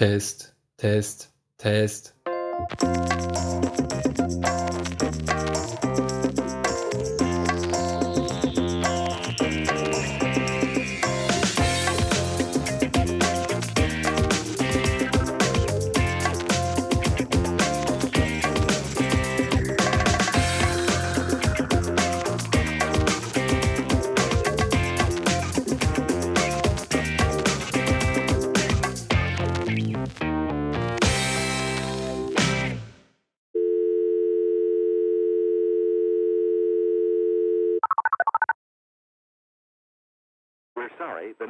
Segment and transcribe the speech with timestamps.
[0.00, 1.28] Test, Test,
[1.58, 2.14] Test.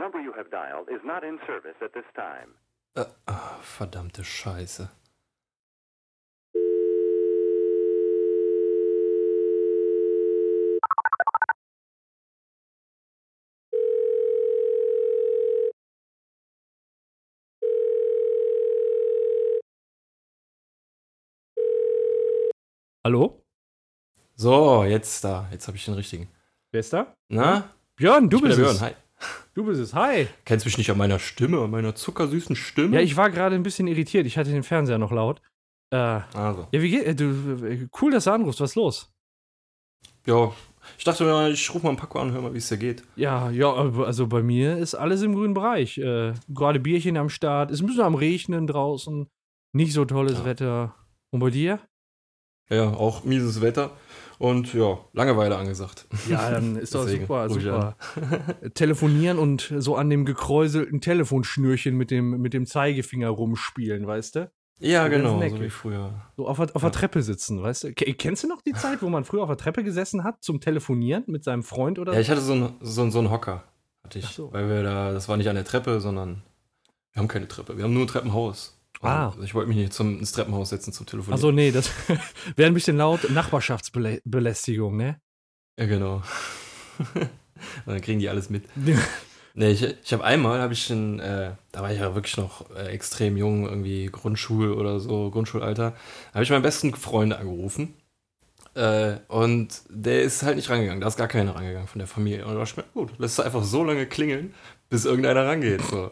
[0.00, 2.54] Number you have dialed is not in service at this time.
[2.96, 4.88] Äh, ah, verdammte Scheiße.
[23.04, 23.42] Hallo?
[24.36, 25.48] So, jetzt da.
[25.50, 26.28] Jetzt habe ich den richtigen.
[26.70, 27.14] Wer ist da?
[27.28, 27.70] Na?
[27.96, 28.60] Björn, du ich bin bist.
[28.60, 28.80] Björn.
[28.80, 28.94] Hi.
[29.60, 29.92] Du bist es.
[29.92, 30.26] Hi.
[30.46, 32.96] Kennst mich nicht an meiner Stimme, an meiner zuckersüßen Stimme?
[32.96, 34.24] Ja, ich war gerade ein bisschen irritiert.
[34.24, 35.42] Ich hatte den Fernseher noch laut.
[35.92, 36.66] Äh, ja, Also.
[36.70, 38.62] wie geht äh, du, äh, Cool, dass du anrufst.
[38.62, 39.12] Was ist los?
[40.24, 40.50] Ja,
[40.96, 43.02] ich dachte mir, ich rufe mal einen Paco an, hör mal, wie es dir geht.
[43.16, 45.98] Ja, ja, also bei mir ist alles im grünen Bereich.
[45.98, 47.70] Äh, gerade Bierchen am Start.
[47.70, 49.28] Ist ein bisschen am Regnen draußen.
[49.74, 50.44] Nicht so tolles Ja.
[50.46, 50.94] Wetter.
[51.32, 51.80] Und bei dir?
[52.70, 53.90] Ja, auch mieses Wetter.
[54.40, 56.06] Und ja, Langeweile angesagt.
[56.26, 57.96] Ja, dann ist doch Deswegen super, super.
[58.74, 64.50] Telefonieren und so an dem gekräuselten Telefonschnürchen mit dem, mit dem Zeigefinger rumspielen, weißt du?
[64.78, 66.22] Ja, ganz genau, so wie früher.
[66.38, 66.88] So auf, der- auf Ja.
[66.88, 67.92] der Treppe sitzen, weißt du?
[67.92, 70.58] Ke- Kennst du noch die Zeit, wo man früher auf der Treppe gesessen hat zum
[70.62, 73.64] Telefonieren mit seinem Freund oder Ja, ich hatte so einen so so einen Hocker.
[74.04, 74.24] Hatte ich.
[74.28, 74.50] So.
[74.54, 76.42] Weil wir da, das war nicht an der Treppe, sondern
[77.12, 77.76] wir haben keine Treppe.
[77.76, 78.79] Wir haben nur ein Treppenhaus.
[79.00, 79.28] Ah.
[79.28, 81.32] Also ich wollte mich nicht zum, ins Treppenhaus setzen zum Telefonieren.
[81.32, 81.90] Also nee, das
[82.56, 83.30] wäre ein bisschen laut.
[83.30, 85.20] Nachbarschaftsbelästigung, ne?
[85.78, 86.22] Ja, genau.
[86.98, 87.30] Und
[87.86, 88.64] dann kriegen die alles mit.
[89.54, 92.70] Nee, ich, ich habe einmal, habe ich in, äh, da war ich ja wirklich noch
[92.76, 95.94] äh, extrem jung, irgendwie Grundschul oder so, Grundschulalter,
[96.34, 97.94] habe ich meinen besten Freund angerufen.
[98.74, 102.44] Äh, und der ist halt nicht rangegangen, da ist gar keiner rangegangen von der Familie.
[102.44, 104.54] Und da dachte ich mir, gut, lässt du einfach so lange klingeln,
[104.88, 105.82] bis irgendeiner rangeht.
[105.82, 106.10] So.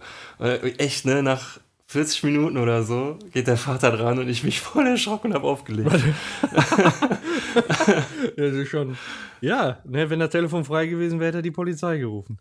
[0.79, 1.61] Echt, ne, nach
[1.91, 5.91] 40 Minuten oder so geht der Vater dran und ich mich voll erschrocken habe aufgelegt.
[8.37, 8.97] Das ist schon.
[9.41, 12.39] Ja, ne, wenn das Telefon frei gewesen wäre, hätte er die Polizei gerufen.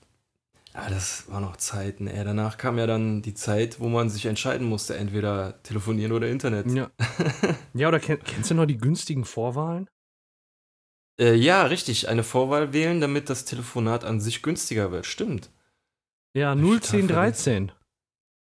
[0.74, 2.24] Ja, das war noch Zeiten, ey.
[2.24, 6.70] Danach kam ja dann die Zeit, wo man sich entscheiden musste, entweder telefonieren oder Internet.
[6.72, 6.92] Ja.
[7.74, 9.90] ja, oder kenn, kennst du noch die günstigen Vorwahlen?
[11.20, 12.10] Äh, ja, richtig.
[12.10, 15.06] Eine Vorwahl wählen, damit das Telefonat an sich günstiger wird.
[15.06, 15.50] Stimmt.
[16.34, 17.72] Ja, Hab ich total 01013.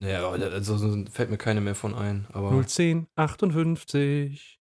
[0.03, 2.28] Ja, also so fällt mir keine mehr von ein.
[2.33, 4.59] Aber 01058.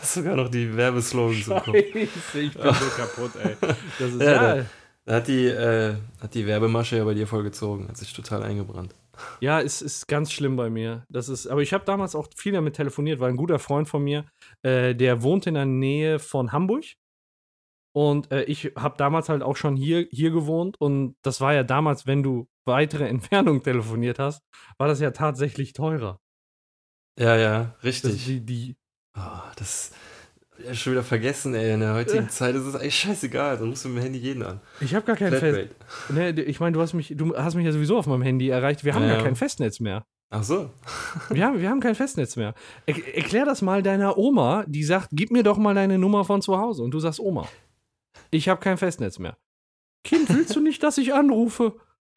[0.00, 1.76] hast sogar noch die Werbeslogans im Kopf.
[1.76, 3.56] Scheiße, ich bin so kaputt, ey.
[3.98, 4.64] Das ist Ja, ja,
[5.04, 7.88] Da hat die, äh, hat die Werbemasche ja bei dir voll gezogen.
[7.88, 8.94] Hat sich total eingebrannt.
[9.40, 11.04] ja, es ist ganz schlimm bei mir.
[11.10, 14.02] Das ist, aber ich habe damals auch viel damit telefoniert, weil ein guter Freund von
[14.02, 14.24] mir,
[14.62, 16.84] äh, der wohnt in der Nähe von Hamburg.
[17.92, 20.76] Und äh, ich habe damals halt auch schon hier, hier gewohnt.
[20.80, 24.42] Und das war ja damals, wenn du weitere Entfernungen telefoniert hast,
[24.78, 26.18] war das ja tatsächlich teurer.
[27.18, 28.24] Ja, ja, Das, richtig.
[28.24, 28.76] die, die,
[29.14, 29.90] Ah, das
[30.64, 31.72] ja, schon wieder vergessen, ey.
[31.74, 33.56] In der heutigen Zeit ist es eigentlich scheißegal.
[33.58, 34.60] Da rufst du mit dem Handy jeden an.
[34.80, 35.74] ich habe gar kein Fest.
[36.06, 36.36] Flatrate.
[36.36, 38.84] Ne, ich meine, du hast mich, du hast mich ja sowieso auf meinem Handy erreicht.
[38.84, 39.14] Wir haben Ja.
[39.16, 40.04] gar kein Festnetz mehr.
[40.32, 40.70] Ach so.
[41.30, 42.54] Wir haben, wir haben kein Festnetz mehr.
[42.86, 46.40] Er, erklär das mal deiner Oma, die sagt, gib mir doch mal deine Nummer von
[46.40, 46.84] zu Hause.
[46.84, 47.48] Und du sagst, Oma,
[48.30, 49.36] ich habe kein Festnetz mehr.
[50.04, 51.74] Kind, willst du nicht, dass ich anrufe?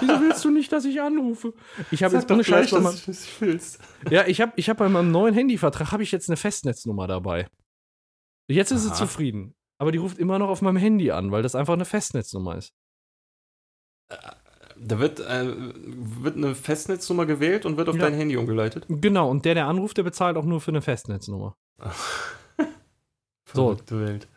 [0.00, 1.52] Wieso willst du nicht, dass ich anrufe?
[1.90, 3.78] Ich habe jetzt ohne Scheiß du dich fühlst.
[4.10, 7.48] ja, ich habe ich hab bei meinem neuen Handyvertrag habe ich jetzt eine Festnetznummer dabei.
[8.50, 8.96] Jetzt ist sie Aha.
[8.96, 9.54] zufrieden.
[9.80, 12.72] Aber die ruft immer noch auf meinem Handy an, weil das einfach eine Festnetznummer ist.
[14.80, 18.02] Da wird, äh, wird eine Festnetznummer gewählt und wird auf Ja.
[18.02, 18.86] dein Handy umgeleitet.
[18.88, 21.56] Genau, und der, der anruft, der bezahlt auch nur für eine Festnetznummer.
[23.54, 23.78] So.
[23.90, 24.28] Welt.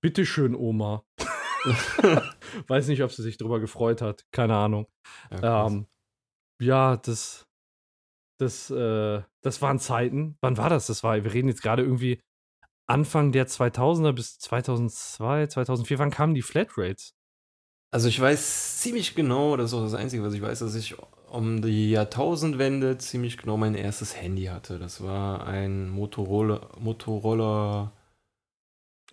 [0.00, 1.04] Bitteschön, Oma.
[2.68, 4.24] Weiß nicht, ob sie sich drüber gefreut hat.
[4.30, 4.86] Keine Ahnung.
[5.30, 5.66] Ja.
[5.66, 5.86] Ähm,
[6.60, 7.46] ja, das,
[8.38, 10.36] das, äh, das waren Zeiten.
[10.40, 10.86] Wann war das?
[10.86, 12.20] Das war, wir reden jetzt gerade irgendwie
[12.88, 15.98] Anfang der 2000er bis 2002, 2004.
[15.98, 17.16] Wann kamen die Flatrates?
[17.96, 20.96] also ich weiß ziemlich genau, das ist auch das Einzige, was ich weiß, dass ich
[21.30, 24.78] um die Jahrtausendwende ziemlich genau mein erstes Handy hatte.
[24.78, 27.92] Das war ein Motorola, Motorola,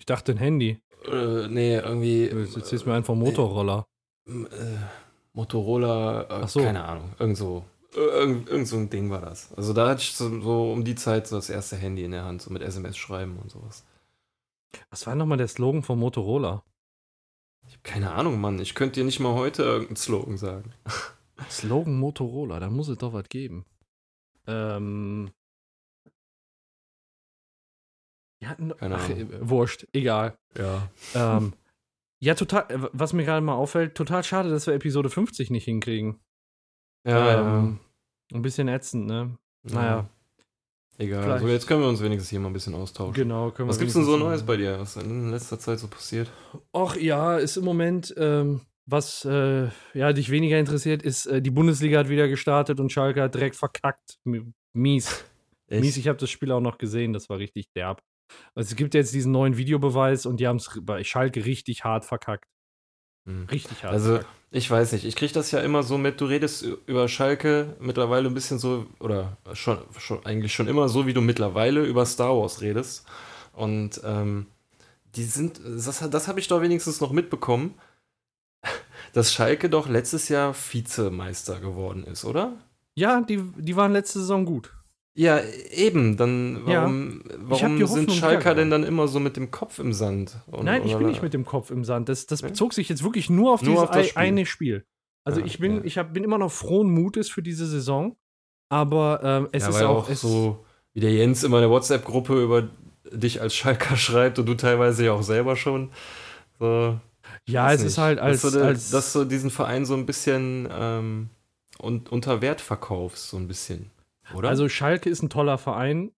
[0.04, 0.82] Ich dachte ein Handy.
[1.10, 2.26] äh, nee, irgendwie.
[2.26, 3.88] Jetzt du mir einfach Motorroller.
[4.28, 4.34] äh,
[5.32, 6.60] Motorola, äh, Ach so.
[6.62, 7.64] keine Ahnung, irgend so,
[7.96, 9.54] irgend, irgend so ein Ding war das.
[9.54, 12.26] Also da hatte ich so, so um die Zeit so das erste Handy in der
[12.26, 13.86] Hand, so mit SMS schreiben und sowas.
[14.90, 16.64] Was war nochmal der Slogan von Motorola?
[17.70, 18.60] Ich hab keine Ahnung, Mann.
[18.60, 20.74] Ich könnte dir nicht mal heute irgendeinen Slogan sagen.
[21.50, 23.64] Slogan Motorola, da muss es doch was geben.
[24.48, 25.32] Ähm.
[28.44, 28.74] Die hatten.
[28.78, 29.32] Keine ach, Ahnung.
[29.32, 30.38] äh, wurscht, egal.
[30.58, 30.90] Ja.
[31.16, 31.54] ähm,
[32.20, 35.64] ja, total, äh, was mir gerade mal auffällt, total schade, dass wir Episode 50 nicht
[35.66, 36.20] hinkriegen.
[37.08, 37.80] Ja, ähm,
[38.34, 39.38] Ein bisschen ätzend, ne?
[39.70, 39.74] ja.
[39.76, 40.10] naja.
[40.98, 41.24] Egal.
[41.24, 43.14] Vielleicht- So, jetzt können wir uns wenigstens hier mal ein bisschen austauschen.
[43.14, 44.80] Genau, können Was wir gibt's denn so Neues bei dir?
[44.80, 46.32] Was ist in letzter Zeit so passiert?
[46.72, 51.50] Och ja, ist im Moment, ähm, was äh, ja, dich weniger interessiert, ist, äh, die
[51.50, 54.20] Bundesliga hat wieder gestartet und Schalke hat direkt verkackt.
[54.74, 55.26] Mies.
[55.70, 58.02] Mies, ich habe das Spiel auch noch gesehen, das war richtig derb.
[58.56, 62.06] Also es gibt jetzt diesen neuen Videobeweis und die haben es bei Schalke richtig hart
[62.06, 62.48] verkackt.
[63.26, 63.48] Hm.
[63.50, 63.94] Richtig hart.
[63.94, 64.34] Also, verkackt.
[64.52, 65.06] ich weiß nicht.
[65.06, 66.20] Ich kriege das ja immer so mit.
[66.20, 71.08] Du redest über Schalke mittlerweile ein bisschen so, oder schon, schon eigentlich schon immer so,
[71.08, 73.06] wie du mittlerweile über Star Wars redest.
[73.54, 74.48] Und ähm,
[75.16, 77.76] die sind, das, das habe ich doch wenigstens noch mitbekommen,
[79.14, 82.58] dass Schalke doch letztes Jahr Vizemeister geworden ist, oder?
[82.96, 84.74] Ja, die, die waren letzte Saison gut.
[85.16, 85.40] Ja,
[85.72, 86.18] eben.
[86.18, 86.82] Dann Ja.
[86.84, 90.38] warum, hab warum sind Schalker denn dann immer so mit dem Kopf im Sand?
[90.48, 92.10] Und- Nein, ich bin nicht mit dem Kopf im Sand.
[92.10, 92.48] Das, das Ja?
[92.48, 94.18] bezog sich jetzt wirklich nur auf Nur dieses auf Spiel.
[94.22, 94.86] eine Spiel.
[95.24, 95.82] Also Ja, ich bin, ja.
[95.84, 98.16] ich hab, bin immer noch frohen Mutes für diese Saison,
[98.70, 101.70] aber ähm, es ja, ist auch, auch es, so, wie der Jens immer in der
[101.70, 102.68] WhatsApp-Gruppe über
[103.12, 105.92] dich als Schalker schreibt und du teilweise ja auch selber schon.
[106.60, 107.00] So,
[107.48, 107.88] ja, es nicht.
[107.88, 111.30] ist halt als, dass, du, als dass du diesen Verein so ein bisschen ähm,
[111.78, 113.92] und, unter Wert verkaufst, so ein bisschen.
[114.34, 114.50] Oder?
[114.50, 116.12] Also Schalke ist ein toller Verein,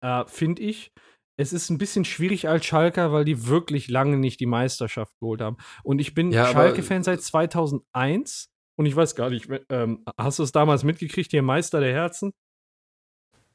[0.00, 0.92] äh, finde ich.
[1.38, 5.42] Es ist ein bisschen schwierig als Schalker, weil die wirklich lange nicht die Meisterschaft geholt
[5.42, 5.58] haben.
[5.82, 10.42] Und ich bin Ja, Schalke-Fan seit 2001 und ich weiß gar nicht, ähm, hast du
[10.42, 12.32] es damals mitgekriegt, hier Meister der Herzen?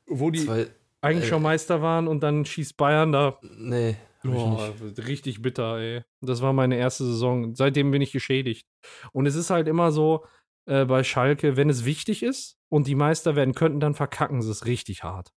[0.05, 0.67] Wo die Zwei,
[1.01, 3.39] eigentlich äh, schon Meister waren und dann schießt Bayern da.
[3.41, 3.95] nee.
[4.23, 6.03] Boah, richtig bitter, ey.
[6.21, 7.55] Das war meine erste Saison.
[7.55, 8.67] Seitdem bin ich geschädigt.
[9.13, 10.25] Und es ist halt immer so
[10.65, 14.51] äh, bei Schalke, wenn es wichtig ist und die Meister werden könnten, dann verkacken sie
[14.51, 15.31] es richtig hart.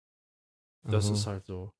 [0.86, 1.14] Das Aha.
[1.14, 1.72] ist halt so.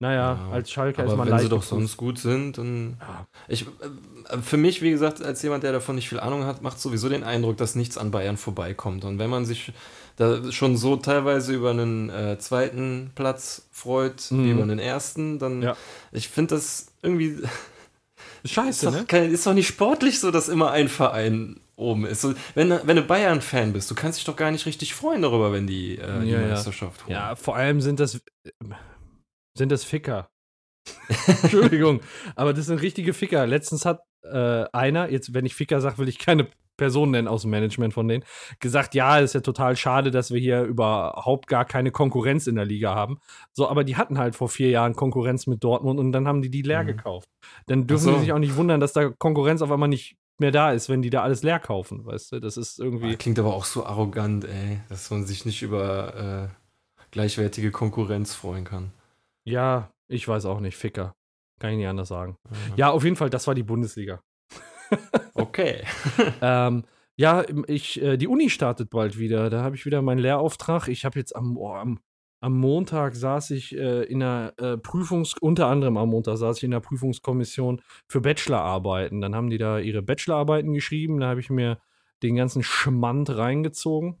[0.00, 1.44] Naja, Ja, als Schalke ist Aber man wenn leicht.
[1.44, 2.96] sie doch sonst gut sind, dann.
[3.00, 3.26] Ja.
[3.48, 6.80] Ich, äh, für mich, wie gesagt, als jemand, der davon nicht viel Ahnung hat, macht
[6.80, 9.04] sowieso den Eindruck, dass nichts an Bayern vorbeikommt.
[9.04, 9.72] Und wenn man sich
[10.16, 14.44] da schon so teilweise über einen äh, zweiten Platz freut, Mhm.
[14.44, 15.62] wie über einen ersten, dann.
[15.62, 15.76] Ja.
[16.12, 17.38] Ich finde das irgendwie.
[18.42, 19.04] Ist Scheiße, doch, ne?
[19.06, 22.20] kein, ist doch nicht sportlich so, dass immer ein Verein oben ist.
[22.20, 25.52] So, wenn, wenn du Bayern-Fan bist, du kannst dich doch gar nicht richtig freuen darüber,
[25.52, 26.48] wenn die äh, die Ja, ja.
[26.48, 27.12] Meisterschaft holen.
[27.12, 28.20] Ja, vor allem sind das
[29.56, 30.28] sind das Ficker.
[31.42, 32.00] Entschuldigung,
[32.36, 33.46] aber das sind richtige Ficker.
[33.46, 37.42] Letztens hat äh, einer, jetzt wenn ich Ficker sage, will ich keine Person nennen aus
[37.42, 38.24] dem Management von denen,
[38.58, 42.64] gesagt, ja, ist ja total schade, dass wir hier überhaupt gar keine Konkurrenz in der
[42.64, 43.18] Liga haben.
[43.52, 46.50] So, aber die hatten halt vor vier Jahren Konkurrenz mit Dortmund und dann haben die
[46.50, 46.88] die leer Mhm.
[46.88, 47.28] gekauft.
[47.66, 48.14] Dann dürfen Ach so.
[48.14, 51.02] die sich auch nicht wundern, dass da Konkurrenz auf einmal nicht mehr da ist, wenn
[51.02, 52.40] die da alles leer kaufen, weißt du?
[52.40, 53.12] Das ist irgendwie.
[53.12, 58.34] Ah, Klingt aber auch so arrogant, ey, dass man sich nicht über äh, gleichwertige Konkurrenz
[58.34, 58.92] freuen kann.
[59.44, 61.14] Ja, ich weiß auch nicht, Ficker.
[61.60, 62.36] Kann ich nicht anders sagen.
[62.76, 64.22] Ja, auf jeden Fall, das war die Bundesliga.
[65.34, 65.82] Okay.
[66.40, 66.84] ähm,
[67.16, 69.50] ja, ich, äh, die Uni startet bald wieder.
[69.50, 70.86] Da habe ich wieder meinen Lehrauftrag.
[70.88, 71.98] Ich habe jetzt am, oh, am,
[72.44, 76.64] am Montag saß ich äh, in einer äh, Prüfungs-, unter anderem am Montag saß ich
[76.64, 79.22] in der Prüfungskommission für Bachelorarbeiten.
[79.22, 81.20] Dann haben die da ihre Bachelorarbeiten geschrieben.
[81.20, 81.78] Da habe ich mir
[82.22, 84.20] den ganzen Schmand reingezogen.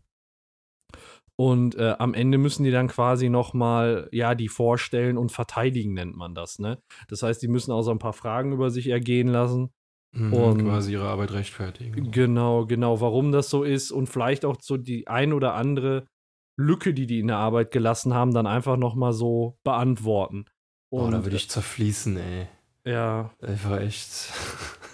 [1.36, 6.16] Und äh, am Ende müssen die dann quasi nochmal, ja, die vorstellen und verteidigen, nennt
[6.16, 6.78] man das, ne?
[7.08, 9.70] Das heißt, die müssen auch so ein paar Fragen über sich ergehen lassen.
[10.12, 12.10] Mhm, Und- quasi ihre Arbeit rechtfertigen.
[12.10, 16.06] Genau, genau, warum das so ist und vielleicht auch so die ein oder andere
[16.56, 20.44] Lücke, die die in der Arbeit gelassen haben, dann einfach noch mal so beantworten.
[20.90, 22.46] Oh, Und da würde ich zerfließen, ey.
[22.84, 24.32] ja, Einfach echt.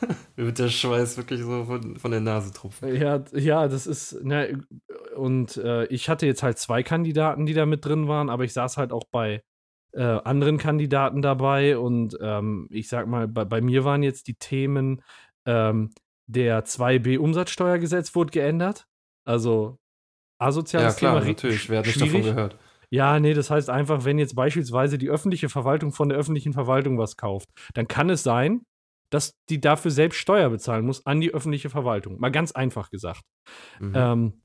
[0.36, 2.94] Mir wird der Schweiß wirklich so von, von der Nase tropfen.
[2.96, 4.62] ja, ja, das ist ne,
[5.14, 8.54] und äh, ich hatte jetzt halt zwei Kandidaten, die da mit drin waren, aber ich
[8.54, 9.42] saß halt auch bei
[9.92, 14.36] äh, anderen Kandidaten dabei und ähm, ich sag mal, bei, bei mir waren jetzt die
[14.36, 15.02] Themen
[15.44, 15.90] ähm,
[16.26, 18.86] der 2b Umsatzsteuergesetz wurde geändert,
[19.26, 19.78] also
[20.40, 21.68] Ja, asoziales klar, Thema, ri- natürlich.
[21.68, 22.58] Wer hat nicht davon gehört?
[22.90, 26.98] Ja, nee, das heißt einfach, wenn jetzt beispielsweise die öffentliche Verwaltung von der öffentlichen Verwaltung
[26.98, 28.62] was kauft, dann kann es sein,
[29.10, 32.18] dass die dafür selbst Steuer bezahlen muss an die öffentliche Verwaltung.
[32.18, 33.22] Mal ganz einfach gesagt.
[33.78, 33.92] Mhm.
[33.94, 34.42] Ähm,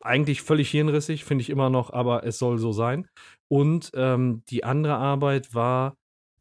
[0.00, 3.06] eigentlich völlig hirnrissig, finde ich immer noch, aber es soll so sein.
[3.48, 5.96] Und ähm, die andere Arbeit war,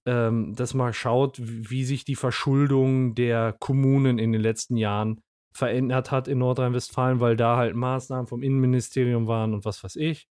[0.08, 5.22] ähm, dass man schaut, wie wie sich die Verschuldung der Kommunen in den letzten Jahren
[5.54, 10.28] verändert hat in Nordrhein-Westfalen, weil da halt Maßnahmen vom Innenministerium waren und was weiß ich.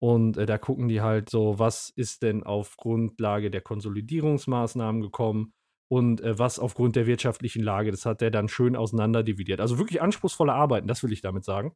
[0.00, 5.52] Und äh, da gucken die halt so, was ist denn auf Grundlage der Konsolidierungsmaßnahmen gekommen
[5.88, 7.90] und äh, was aufgrund der wirtschaftlichen Lage.
[7.90, 9.60] Das hat der dann schön auseinanderdividiert.
[9.60, 11.74] Also wirklich anspruchsvolle Arbeiten, das will ich damit sagen.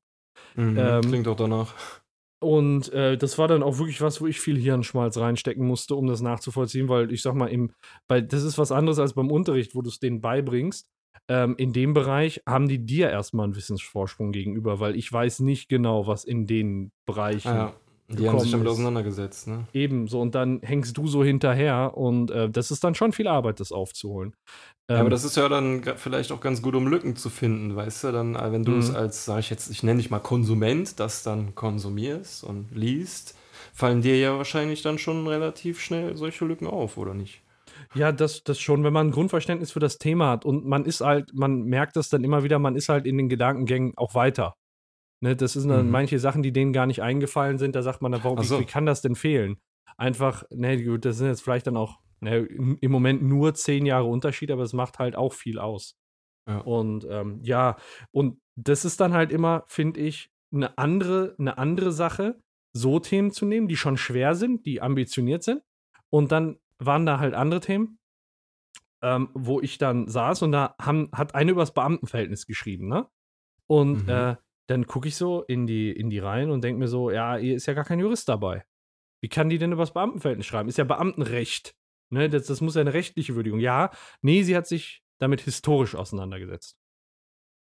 [0.55, 1.75] Mhm, Ähm, klingt auch danach.
[2.41, 6.07] Und äh, das war dann auch wirklich was, wo ich viel Hirnschmalz reinstecken musste, um
[6.07, 7.73] das nachzuvollziehen, weil ich sag mal, im,
[8.09, 10.89] weil das ist was anderes als beim Unterricht, wo du es denen beibringst.
[11.29, 15.69] Ähm, in dem Bereich haben die dir erstmal einen Wissensvorsprung gegenüber, weil ich weiß nicht
[15.69, 17.73] genau, was in den Bereichen Ah,
[18.09, 18.17] ja.
[18.19, 19.67] Die haben sich damit auseinandergesetzt, ne?
[19.73, 23.61] ebenso und dann hängst du so hinterher und äh, das ist dann schon viel Arbeit,
[23.61, 24.35] das aufzuholen.
[24.95, 27.77] Ja, Ähm, aber das ist ja dann vielleicht auch ganz gut, um Lücken zu finden,
[27.77, 28.13] weißt du?
[28.13, 28.95] Dann, äh, wenn du es Mhm.
[28.95, 33.37] als, sag ich jetzt, ich nenne dich mal Konsument, das dann konsumierst und liest,
[33.75, 37.43] fallen dir ja wahrscheinlich dann schon relativ schnell solche Lücken auf, oder nicht?
[37.97, 41.01] Ja, das, das schon, wenn man ein Grundverständnis für das Thema hat und man ist
[41.01, 44.55] halt, man merkt das dann immer wieder, man ist halt in den Gedankengängen auch weiter.
[45.23, 45.93] Ne, das sind dann Mhm.
[45.93, 48.47] manche Sachen, die denen gar nicht eingefallen sind, da sagt man dann, warum, Ach wie,
[48.49, 48.61] so.
[48.61, 49.57] wie kann das denn fehlen?
[49.97, 53.87] Einfach, ne, gut, das sind jetzt vielleicht dann auch ne, im im Moment nur zehn
[53.87, 55.97] Jahre Unterschied, aber es macht halt auch viel aus.
[56.49, 56.59] Ja.
[56.59, 57.77] Und ähm, ja,
[58.13, 62.39] und das ist dann halt immer, finde ich, eine andere, eine andere Sache,
[62.75, 65.63] so Themen zu nehmen, die schon schwer sind, die ambitioniert sind.
[66.11, 67.99] Und dann waren da halt andere Themen,
[69.03, 73.09] ähm, wo ich dann saß und da haben, hat eine über das Beamtenverhältnis geschrieben, ne?
[73.67, 74.09] Und Mhm.
[74.09, 74.37] äh,
[74.69, 77.55] dann gucke ich so in die, in die Reihen und denke mir so, ja, hier
[77.57, 78.65] ist ja gar kein Jurist dabei.
[79.23, 80.69] Wie kann die denn über das Beamtenverhältnis schreiben?
[80.69, 81.75] Ist ja Beamtenrecht.
[82.11, 82.29] Ne?
[82.29, 83.61] Das, das muss ja eine rechtliche Würdigung.
[83.61, 83.91] Ja,
[84.23, 86.77] nee, sie hat sich damit historisch auseinandergesetzt.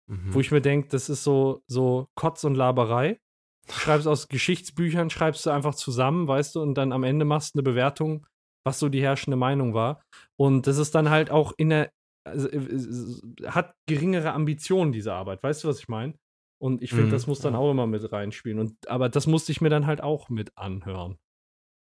[0.09, 0.35] Mhm.
[0.35, 3.21] Wo ich mir denke, das ist so, so Kotz und Laberei.
[3.67, 7.55] Du schreibst aus Geschichtsbüchern, schreibst du einfach zusammen, weißt du, und dann am Ende machst
[7.55, 8.27] du eine Bewertung,
[8.69, 10.03] was so die herrschende Meinung war.
[10.37, 11.91] Und das ist dann halt auch in der,
[12.25, 15.43] also, äh, hat geringere Ambitionen, diese Arbeit.
[15.43, 16.15] Weißt du, was ich meine?
[16.61, 17.59] Und ich finde, Mhm, das muss dann ja.
[17.61, 18.59] auch immer mit reinspielen.
[18.59, 21.19] Und, aber das musste ich mir dann halt auch mit anhören.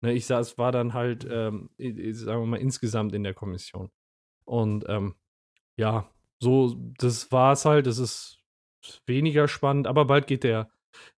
[0.02, 3.90] Ne, ich sah, es war dann halt, ähm, sagen wir mal, insgesamt in der Kommission.
[4.44, 5.14] Und ähm,
[5.78, 6.08] ja,
[6.40, 7.86] so, das war es halt.
[7.86, 8.38] Das ist
[9.06, 10.70] weniger spannend, aber bald geht der,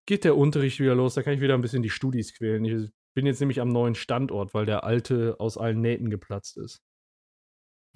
[0.05, 1.15] geht der Unterricht wieder los.
[1.15, 2.63] Da kann ich wieder ein bisschen die Studis quälen.
[2.65, 6.83] Ich bin jetzt nämlich am neuen Standort, weil der alte aus allen Nähten geplatzt ist.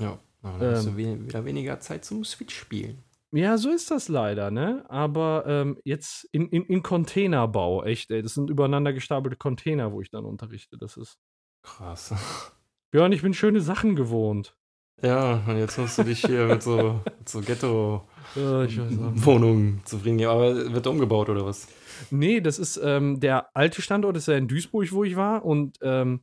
[0.01, 0.95] Ja, dann hast Ähm.
[0.95, 3.03] du we wieder weniger Zeit zum Switch spielen.
[3.31, 4.83] Ja, so ist das leider, ne?
[4.89, 8.23] Aber ähm, jetzt in, in, in Containerbau, echt, ey.
[8.23, 10.75] Das sind übereinander gestapelte Container, wo ich dann unterrichte.
[10.79, 11.19] Das ist.
[11.61, 12.15] Krass.
[12.91, 14.57] Björn, ich bin schöne Sachen gewohnt.
[15.03, 17.39] Ja, und jetzt musst du dich hier mit so, mit so
[18.35, 18.65] Ja.
[18.65, 20.29] Ghetto-Wohnungen zufrieden geben.
[20.29, 21.67] Aber wird umgebaut oder was?
[22.11, 25.43] Nee, das ist ähm, der alte Standort, ist ja in Duisburg, wo ich war.
[25.43, 26.21] Und ähm,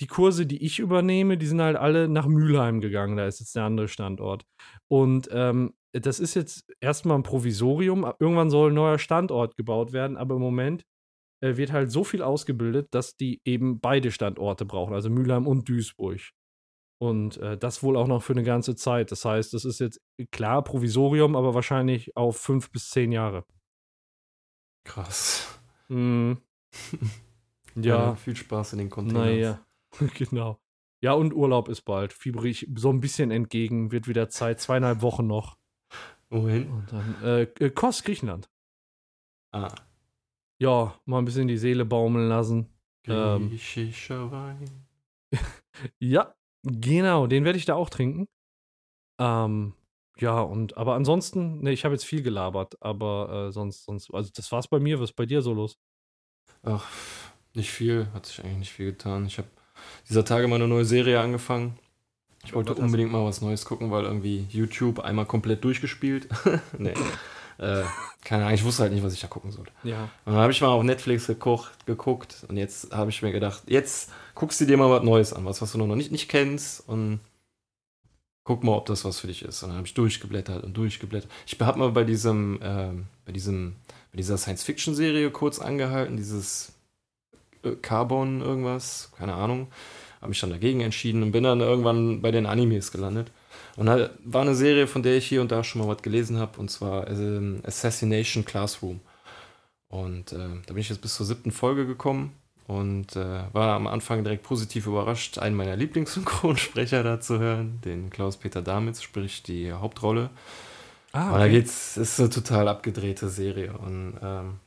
[0.00, 3.16] die Kurse, die ich übernehme, die sind halt alle nach Mülheim gegangen.
[3.16, 4.44] Da ist jetzt der andere Standort.
[4.88, 8.10] Und ähm, das ist jetzt erstmal ein Provisorium.
[8.18, 10.84] Irgendwann soll ein neuer Standort gebaut werden, aber im Moment
[11.42, 15.68] äh, wird halt so viel ausgebildet, dass die eben beide Standorte brauchen, also Mülheim und
[15.68, 16.20] Duisburg.
[16.98, 19.12] Und äh, das wohl auch noch für eine ganze Zeit.
[19.12, 20.00] Das heißt, das ist jetzt
[20.30, 23.44] klar Provisorium, aber wahrscheinlich auf fünf bis zehn Jahre.
[24.84, 25.60] Krass.
[25.88, 26.38] Mhm.
[27.78, 29.26] Ja, Viel Spaß in den Containers.
[29.26, 29.66] naja,
[30.14, 30.58] genau.
[31.02, 32.14] Ja, und Urlaub ist bald.
[32.14, 35.58] Fieber ich so ein bisschen entgegen, wird wieder Zeit, zweieinhalb Wochen noch.
[36.30, 36.70] Wohin?
[36.70, 38.48] Und dann, äh, äh, Kos, Griechenland.
[39.52, 39.74] Ah.
[40.58, 42.72] Ja, mal ein bisschen die Seele baumeln lassen.
[43.06, 43.50] Ähm.
[43.50, 44.86] Griechischer Wein.
[45.98, 46.34] Ja,
[46.66, 48.26] genau, den werde ich da auch trinken.
[49.18, 49.74] Ähm,
[50.18, 54.30] ja, und, aber ansonsten, ne, ich habe jetzt viel gelabert, aber äh, sonst, sonst, also
[54.34, 55.78] das war's bei mir, was ist bei dir so los?
[56.62, 56.86] Ach,
[57.54, 58.08] nicht viel.
[58.12, 59.26] Hat sich eigentlich nicht viel getan.
[59.26, 59.48] Ich habe
[60.08, 61.78] dieser Tage mal eine neue Serie angefangen.
[62.44, 66.28] Ich wollte unbedingt mal was Neues gucken, weil irgendwie YouTube einmal komplett durchgespielt.
[66.78, 66.94] nee.
[67.58, 67.82] Äh,
[68.22, 69.72] keine Ahnung, ich wusste halt nicht, was ich da gucken sollte.
[69.82, 70.04] Ja.
[70.24, 73.62] Und dann habe ich mal auf Netflix gekocht, geguckt und jetzt habe ich mir gedacht,
[73.66, 76.86] jetzt guckst du dir mal was Neues an, was, was du noch nicht, nicht kennst
[76.88, 77.20] und
[78.46, 79.62] guck mal, ob das was für dich ist.
[79.62, 81.30] Und dann habe ich durchgeblättert und durchgeblättert.
[81.46, 83.76] Ich habe mal bei diesem, ähm, bei diesem,
[84.12, 86.72] bei dieser Science-Fiction-Serie kurz angehalten, dieses
[87.64, 89.68] äh, Carbon irgendwas, keine Ahnung.
[90.20, 93.30] Habe mich dann dagegen entschieden und bin dann irgendwann bei den Animes gelandet.
[93.76, 96.38] Und halt war eine Serie, von der ich hier und da schon mal was gelesen
[96.38, 99.00] habe, und zwar ähm, Assassination Classroom.
[99.88, 102.32] Und äh, da bin ich jetzt bis zur siebten Folge gekommen
[102.66, 108.10] und äh, war am Anfang direkt positiv überrascht, einen meiner Lieblingssynchronsprecher da zu hören, den
[108.10, 110.30] Klaus-Peter Damitz, sprich die Hauptrolle.
[111.12, 114.60] Ah, Und da geht's, ist eine total abgedrehte Serie und ähm,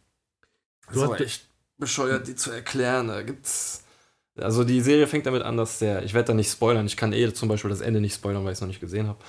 [0.91, 1.47] Du hast- echt
[1.77, 3.07] bescheuert, die zu erklären.
[3.09, 3.83] Da gibt's.
[4.41, 7.13] Also die Serie fängt damit an, dass der, ich werde da nicht spoilern, ich kann
[7.13, 9.19] eh zum Beispiel das Ende nicht spoilern, weil ich es noch nicht gesehen habe.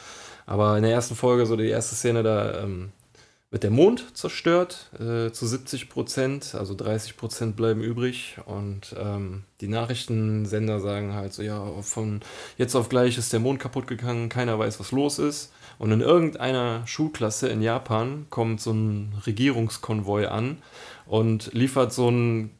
[0.46, 2.92] Aber in der ersten Folge, so die erste Szene, da ähm,
[3.50, 8.36] wird der Mond zerstört äh, zu 70 Prozent, also 30 Prozent bleiben übrig.
[8.46, 12.20] Und ähm, die Nachrichtensender sagen halt so, ja, von
[12.58, 15.52] jetzt auf gleich ist der Mond kaputt gegangen, keiner weiß, was los ist.
[15.78, 20.58] Und in irgendeiner Schulklasse in Japan kommt so ein Regierungskonvoi an
[21.06, 22.50] und liefert so ein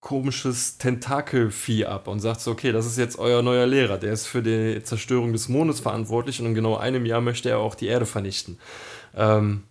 [0.00, 4.26] komisches Tentakelvieh ab und sagt so, okay, das ist jetzt euer neuer Lehrer, der ist
[4.26, 7.86] für die Zerstörung des Mondes verantwortlich und in genau einem Jahr möchte er auch die
[7.86, 8.58] Erde vernichten.
[9.14, 9.64] Ähm,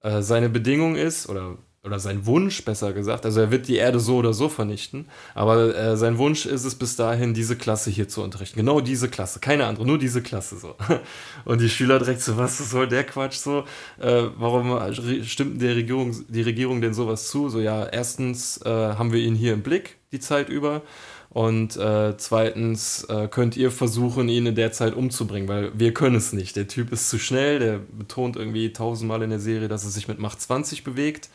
[0.00, 4.00] äh, seine Bedingung ist, oder, oder sein Wunsch besser gesagt, also er wird die Erde
[4.00, 8.06] so oder so vernichten, aber äh, sein Wunsch ist es bis dahin, diese Klasse hier
[8.06, 8.58] zu unterrichten.
[8.58, 10.76] Genau diese Klasse, keine andere, nur diese Klasse so.
[11.46, 13.64] Und die Schüler direkt so, was soll der Quatsch so?
[13.98, 14.78] Äh, warum
[15.24, 17.48] stimmt der Regierung, die Regierung denn sowas zu?
[17.48, 20.82] So, ja, erstens äh, haben wir ihn hier im Blick die Zeit über.
[21.30, 26.16] Und äh, zweitens äh, könnt ihr versuchen, ihn in der Zeit umzubringen, weil wir können
[26.16, 26.56] es nicht.
[26.56, 30.08] Der Typ ist zu schnell, der betont irgendwie tausendmal in der Serie, dass er sich
[30.08, 31.30] mit Macht 20 bewegt.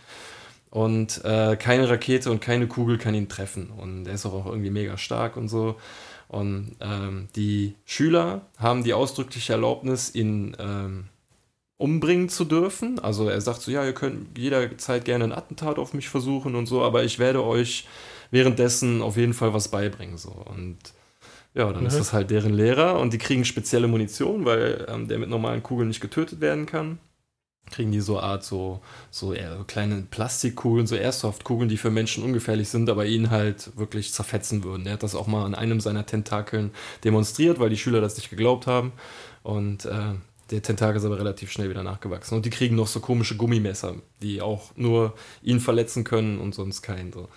[0.76, 3.70] Und äh, keine Rakete und keine Kugel kann ihn treffen.
[3.78, 5.78] Und er ist auch irgendwie mega stark und so.
[6.28, 11.06] Und ähm, die Schüler haben die ausdrückliche Erlaubnis, ihn ähm,
[11.78, 13.00] umbringen zu dürfen.
[13.00, 16.66] Also er sagt so, ja, ihr könnt jederzeit gerne ein Attentat auf mich versuchen und
[16.66, 17.88] so, aber ich werde euch
[18.32, 20.18] währenddessen auf jeden Fall was beibringen.
[20.18, 20.32] So.
[20.32, 20.78] Und
[21.54, 21.88] ja, dann mhm.
[21.88, 25.64] ist das halt deren Lehrer und die kriegen spezielle Munition, weil ähm, der mit normalen
[25.64, 27.00] Kugeln nicht getötet werden kann.
[27.72, 28.82] Kriegen die so Art, so,
[29.12, 29.36] so
[29.68, 34.86] kleine Plastikkugeln, so Airsoft-Kugeln, die für Menschen ungefährlich sind, aber ihn halt wirklich zerfetzen würden.
[34.86, 36.72] Er hat das auch mal an einem seiner Tentakeln
[37.04, 38.94] demonstriert, weil die Schüler das nicht geglaubt haben.
[39.44, 40.14] Und äh,
[40.52, 42.36] der Tentakel ist aber relativ schnell wieder nachgewachsen.
[42.36, 46.82] Und die kriegen noch so komische Gummimesser, die auch nur ihn verletzen können und sonst
[46.82, 47.12] keinen.
[47.12, 47.30] So.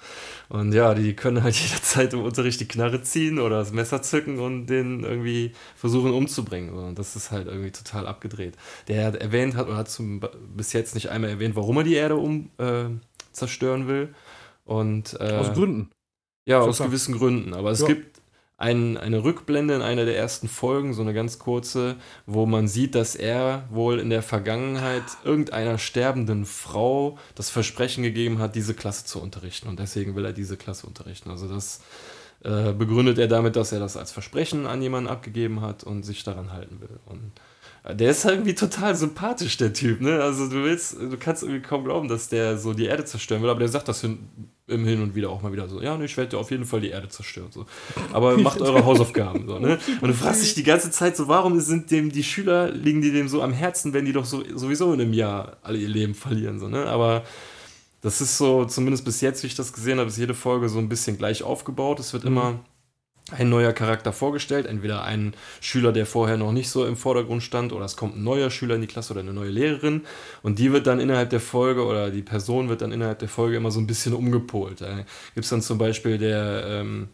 [0.49, 4.39] Und ja, die können halt jederzeit im Unterricht die Knarre ziehen oder das Messer zücken
[4.39, 6.75] und den irgendwie versuchen umzubringen.
[6.75, 6.83] So.
[6.83, 8.57] Und das ist halt irgendwie total abgedreht.
[8.89, 10.21] Der erwähnt hat, oder hat zum,
[10.55, 12.91] bis jetzt nicht einmal erwähnt, warum er die Erde um äh,
[13.33, 14.15] zerstören will.
[14.65, 15.91] Und, äh, aus Gründen.
[16.47, 17.55] Ja, aus gewissen Gründen.
[17.55, 17.87] Aber es ja.
[17.87, 18.18] gibt
[18.59, 21.95] ein, eine Rückblende in einer der ersten Folgen, so eine ganz kurze,
[22.27, 28.41] wo man sieht, dass er wohl in der Vergangenheit irgendeiner sterbenden Frau das Versprechen gegeben
[28.41, 29.69] hat, diese Klasse zu unterrichten.
[29.69, 31.31] Und deswegen will er diese Klasse unterrichten.
[31.31, 31.83] Also das
[32.43, 36.25] äh, begründet er damit, dass er das als Versprechen an jemanden abgegeben hat und sich
[36.25, 36.99] daran halten will.
[37.07, 37.33] Und
[37.97, 40.21] der ist irgendwie total sympathisch, der Typ, ne?
[40.21, 43.51] Also du willst, du kannst irgendwie kaum glauben, dass der so die Erde zerstören will,
[43.51, 44.29] aber der sagt das hin,
[44.69, 46.81] im Hin und Wieder auch mal wieder so, ja, ne, ich werde auf jeden Fall
[46.81, 47.49] die Erde zerstören.
[47.51, 47.67] So.
[48.13, 49.47] Aber macht eure Hausaufgaben.
[49.47, 49.79] So, ne?
[50.01, 53.11] Und du fragst dich die ganze Zeit so, warum sind dem die Schüler, liegen die
[53.11, 56.15] dem so am Herzen, wenn die doch so, sowieso in einem Jahr alle ihr Leben
[56.15, 56.61] verlieren.
[56.61, 56.87] So, ne?
[56.87, 57.25] Aber
[58.01, 60.79] das ist so, zumindest bis jetzt, wie ich das gesehen habe, ist jede Folge so
[60.79, 61.99] ein bisschen gleich aufgebaut.
[61.99, 62.31] Es wird mhm.
[62.31, 62.61] immer
[63.33, 67.73] ein neuer Charakter vorgestellt, entweder ein Schüler, der vorher noch nicht so im Vordergrund stand,
[67.73, 70.03] oder es kommt ein neuer Schüler in die Klasse oder eine neue Lehrerin
[70.43, 73.57] und die wird dann innerhalb der Folge oder die Person wird dann innerhalb der Folge
[73.57, 74.81] immer so ein bisschen umgepolt.
[74.81, 74.97] Da
[75.35, 77.09] gibt es dann zum Beispiel der ähm,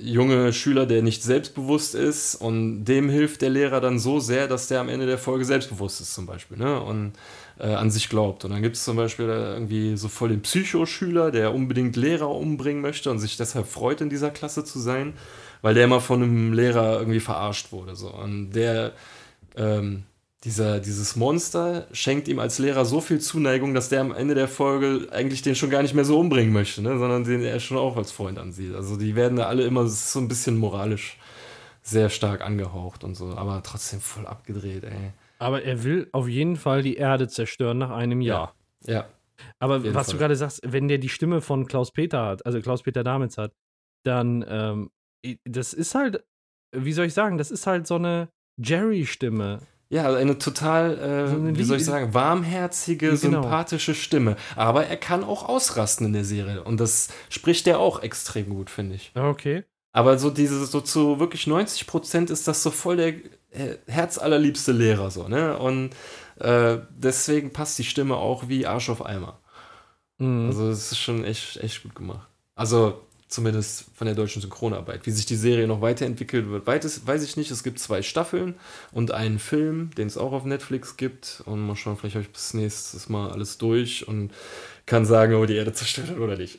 [0.00, 4.68] junge Schüler, der nicht selbstbewusst ist und dem hilft der Lehrer dann so sehr, dass
[4.68, 6.58] der am Ende der Folge selbstbewusst ist zum Beispiel.
[6.58, 6.80] Ne?
[6.80, 7.12] Und
[7.60, 8.44] äh, an sich glaubt.
[8.44, 12.82] Und dann gibt es zum Beispiel irgendwie so voll den Psychoschüler, der unbedingt Lehrer umbringen
[12.82, 15.14] möchte und sich deshalb freut, in dieser Klasse zu sein,
[15.62, 17.94] weil der immer von einem Lehrer irgendwie verarscht wurde.
[17.96, 18.08] So.
[18.08, 18.92] Und der,
[19.56, 20.04] ähm,
[20.44, 24.48] dieser, dieses Monster schenkt ihm als Lehrer so viel Zuneigung, dass der am Ende der
[24.48, 26.98] Folge eigentlich den schon gar nicht mehr so umbringen möchte, ne?
[26.98, 28.74] sondern den er schon auch als Freund ansieht.
[28.74, 31.18] Also die werden da alle immer so ein bisschen moralisch
[31.82, 35.12] sehr stark angehaucht und so, aber trotzdem voll abgedreht, ey.
[35.40, 38.54] Aber er will auf jeden Fall die Erde zerstören nach einem Jahr.
[38.84, 38.94] Ja.
[38.94, 39.06] ja.
[39.58, 40.12] Aber was Fall.
[40.12, 43.38] du gerade sagst, wenn der die Stimme von Klaus Peter hat, also Klaus Peter Damitz
[43.38, 43.54] hat,
[44.04, 44.90] dann, ähm,
[45.44, 46.22] das ist halt,
[46.76, 49.60] wie soll ich sagen, das ist halt so eine Jerry-Stimme.
[49.88, 53.18] Ja, eine total, äh, so eine wie soll ich sagen, warmherzige, genau.
[53.18, 54.36] sympathische Stimme.
[54.56, 56.62] Aber er kann auch ausrasten in der Serie.
[56.62, 59.10] Und das spricht er auch extrem gut, finde ich.
[59.14, 59.64] Okay.
[59.92, 63.14] Aber so diese, so zu wirklich 90 Prozent ist das so voll der
[63.86, 65.58] herzallerliebste Lehrer, so, ne?
[65.58, 65.90] Und
[66.38, 69.38] äh, deswegen passt die Stimme auch wie Arsch auf Eimer.
[70.18, 70.46] Mhm.
[70.46, 72.28] Also, es ist schon echt, echt gut gemacht.
[72.54, 75.06] Also, zumindest von der deutschen Synchronarbeit.
[75.06, 77.50] Wie sich die Serie noch weiterentwickelt wird, weiß, weiß ich nicht.
[77.50, 78.54] Es gibt zwei Staffeln
[78.92, 81.42] und einen Film, den es auch auf Netflix gibt.
[81.46, 84.32] Und mal schauen, vielleicht habe ich bis nächstes Mal alles durch und
[84.86, 86.58] kann sagen, ob die Erde zerstört oder nicht.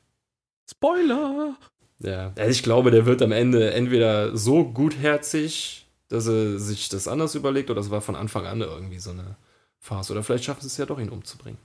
[0.70, 1.56] Spoiler!
[1.98, 7.08] Ja, also ich glaube, der wird am Ende entweder so gutherzig, dass er sich das
[7.08, 9.36] anders überlegt, oder es war von Anfang an irgendwie so eine
[9.78, 10.12] Phase.
[10.12, 11.58] Oder vielleicht schaffen sie es ja doch, ihn umzubringen.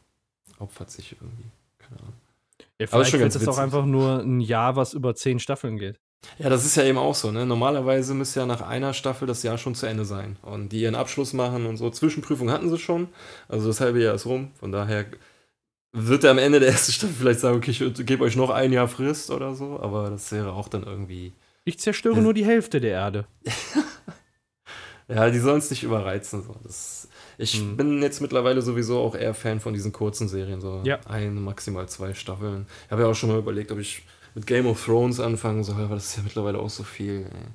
[0.59, 1.49] Opfert sich irgendwie.
[1.79, 2.13] Keine Ahnung.
[2.79, 5.99] Ja, vielleicht ist es auch einfach nur ein Jahr, was über zehn Staffeln geht.
[6.37, 7.45] Ja, das ist ja eben auch so, ne?
[7.45, 10.37] Normalerweise müsste ja nach einer Staffel das Jahr schon zu Ende sein.
[10.41, 11.89] Und die ihren Abschluss machen und so.
[11.89, 13.09] Zwischenprüfung hatten sie schon.
[13.47, 14.51] Also das halbe Jahr ist rum.
[14.59, 15.05] Von daher
[15.93, 18.71] wird er am Ende der ersten Staffel vielleicht sagen, okay, ich gebe euch noch ein
[18.71, 19.79] Jahr Frist oder so.
[19.79, 21.33] Aber das wäre auch dann irgendwie.
[21.65, 23.25] Ich zerstöre nur die Hälfte der Erde.
[25.13, 26.43] ja, die sollen es nicht überreizen.
[26.43, 26.55] So.
[26.63, 27.77] Das, ich hm.
[27.77, 30.61] bin jetzt mittlerweile sowieso auch eher Fan von diesen kurzen Serien.
[30.61, 30.99] So ja.
[31.07, 32.65] ein, maximal zwei Staffeln.
[32.85, 34.03] Ich habe ja auch schon mal überlegt, ob ich
[34.35, 37.25] mit Game of Thrones anfangen soll, aber das ist ja mittlerweile auch so viel.
[37.25, 37.47] Ey.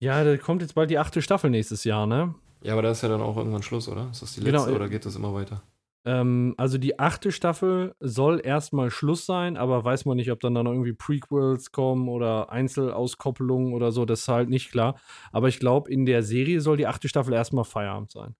[0.00, 2.34] Ja, da kommt jetzt bald die achte Staffel nächstes Jahr, ne?
[2.62, 4.08] Ja, aber da ist ja dann auch irgendwann Schluss, oder?
[4.10, 5.62] Ist das die genau, letzte genau, oder geht das immer weiter?
[6.04, 10.54] Ähm, also die achte Staffel soll erstmal Schluss sein, aber weiß man nicht, ob dann,
[10.54, 15.00] dann irgendwie Prequels kommen oder Einzelauskoppelungen oder so, das ist halt nicht klar.
[15.30, 18.34] Aber ich glaube, in der Serie soll die achte Staffel erstmal Feierabend sein.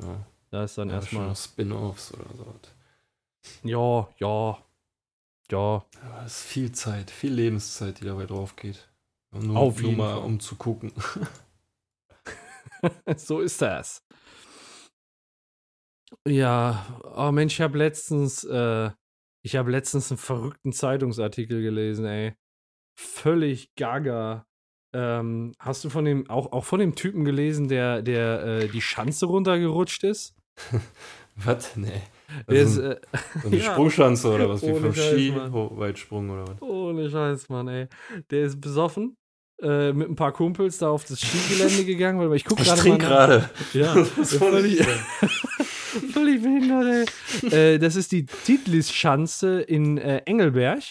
[0.00, 0.26] Ja.
[0.50, 1.34] Da ist dann ja, erstmal.
[1.34, 2.54] Spin-offs oder so.
[3.64, 4.58] Ja, ja.
[5.50, 5.84] Ja.
[6.00, 8.88] Ja, es ist viel Zeit, viel Lebenszeit, die dabei drauf geht.
[9.32, 10.24] Nur, Auf nur mal, Fall.
[10.24, 10.92] um zu gucken.
[13.16, 14.03] so ist das.
[16.26, 18.90] Ja, oh Mensch, ich habe letztens, äh,
[19.42, 22.34] ich habe letztens einen verrückten Zeitungsartikel gelesen, ey.
[22.98, 24.46] Völlig gaga.
[24.94, 28.80] Ähm, hast du von dem, auch, auch von dem Typen gelesen, der, der äh, die
[28.80, 30.36] Schanze runtergerutscht ist?
[31.36, 31.76] was?
[31.76, 32.02] Nee.
[32.48, 33.00] Der ist, äh,
[33.42, 34.62] so eine ja, Sprungschanze oder was?
[34.62, 36.62] Wie vom Ski-Weitsprung oder was?
[36.62, 37.88] Ohne Scheiß, Mann, ey.
[38.30, 39.16] Der ist besoffen.
[39.62, 42.76] Äh, mit ein paar Kumpels da auf das Skigelände gegangen, weil ich gucke gerade.
[42.76, 43.50] Ich trinke gerade.
[43.72, 44.84] Ja, das völlig,
[46.12, 47.08] völlig behindert,
[47.42, 47.74] ey.
[47.74, 50.82] Äh, das ist die Titlis-Schanze in äh, Engelberg.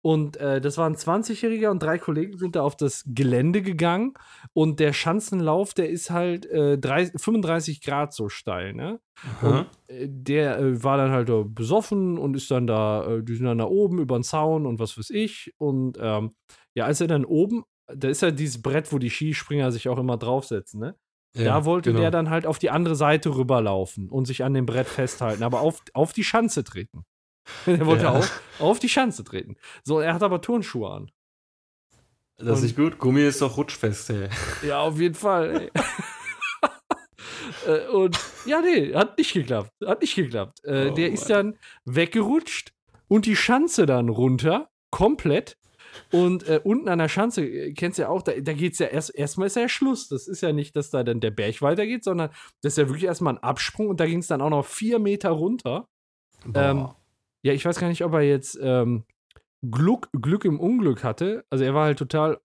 [0.00, 4.14] Und äh, das waren 20-Jähriger und drei Kollegen sind da auf das Gelände gegangen.
[4.52, 9.00] Und der Schanzenlauf, der ist halt äh, 30, 35 Grad so steil, ne?
[9.42, 13.46] Und äh, der äh, war dann halt besoffen und ist dann da, äh, die sind
[13.46, 15.52] dann da oben über den Zaun und was weiß ich.
[15.58, 16.36] Und ähm,
[16.74, 19.98] ja, als er dann oben, da ist ja dieses Brett, wo die Skispringer sich auch
[19.98, 20.94] immer draufsetzen, ne?
[21.38, 22.02] Ja, da wollte genau.
[22.02, 25.60] der dann halt auf die andere Seite rüberlaufen und sich an dem Brett festhalten, aber
[25.60, 27.04] auf, auf die Schanze treten.
[27.66, 28.12] er wollte ja.
[28.12, 29.56] auf, auf die Schanze treten.
[29.82, 31.10] So, er hat aber Turnschuhe an.
[32.36, 32.98] Das ist nicht gut.
[32.98, 34.28] Gummi ist doch rutschfest, ey.
[34.66, 35.70] Ja, auf jeden Fall, ey.
[37.66, 39.72] Äh, und ja, nee, hat nicht geklappt.
[39.84, 40.60] Hat nicht geklappt.
[40.64, 42.72] Äh, oh, der ist dann weggerutscht
[43.08, 45.56] und die Schanze dann runter, komplett.
[46.12, 48.78] Und äh, unten an der Schanze, äh, kennst du ja auch, da, da geht es
[48.78, 50.08] ja erst, erstmal ist ja Schluss.
[50.08, 52.30] Das ist ja nicht, dass da dann der Berg weitergeht, sondern
[52.62, 54.98] das ist ja wirklich erstmal ein Absprung und da ging es dann auch noch vier
[54.98, 55.88] Meter runter.
[56.54, 56.88] Ähm,
[57.42, 59.04] ja, ich weiß gar nicht, ob er jetzt ähm,
[59.62, 61.44] Glück, Glück im Unglück hatte.
[61.50, 62.40] Also er war halt total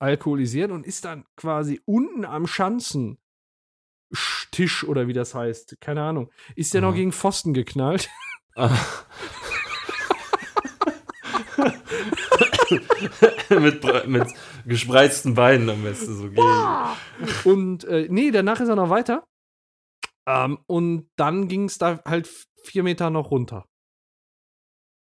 [0.00, 3.18] alkoholisiert und ist dann quasi unten am Schanzentisch
[4.86, 8.08] oder wie das heißt, keine Ahnung, ist der noch gegen Pfosten geknallt.
[8.54, 8.70] Ah.
[13.50, 14.28] mit, mit
[14.66, 16.42] gespreizten Beinen am besten so gegen.
[17.44, 19.24] Und äh, nee, danach ist er noch weiter.
[20.26, 22.28] Ähm, und dann ging es da halt
[22.62, 23.64] vier Meter noch runter.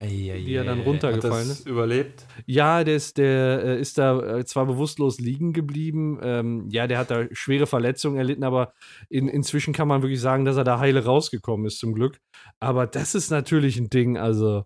[0.01, 1.65] Ei, wie er dann runtergefallen ist.
[1.65, 2.27] Überlebt?
[2.45, 6.19] Ja, der ist, der äh, ist da äh, zwar bewusstlos liegen geblieben.
[6.21, 8.73] Ähm, ja, der hat da schwere Verletzungen erlitten, aber
[9.09, 12.19] in, inzwischen kann man wirklich sagen, dass er da heile rausgekommen ist, zum Glück.
[12.59, 14.65] Aber das ist natürlich ein Ding, also.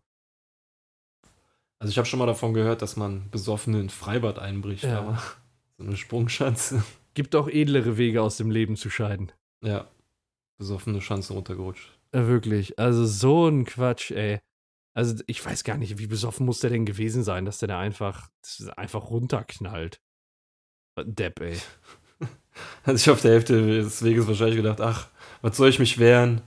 [1.79, 4.99] Also, ich habe schon mal davon gehört, dass man besoffen in Freibad einbricht, ja.
[4.99, 5.21] aber
[5.77, 6.83] so eine Sprungschanze.
[7.13, 9.31] Gibt auch edlere Wege aus dem Leben zu scheiden.
[9.63, 9.87] Ja.
[10.57, 11.89] Besoffene Schanze runtergerutscht.
[12.13, 12.77] Ja, wirklich.
[12.77, 14.39] Also, so ein Quatsch, ey.
[14.99, 17.79] Also ich weiß gar nicht, wie besoffen muss der denn gewesen sein, dass der da
[17.79, 18.29] einfach,
[18.75, 20.01] einfach runterknallt.
[20.97, 21.57] Depp, ey.
[22.83, 25.07] Also ich auf der Hälfte des Weges wahrscheinlich gedacht, ach,
[25.41, 26.41] was soll ich mich wehren?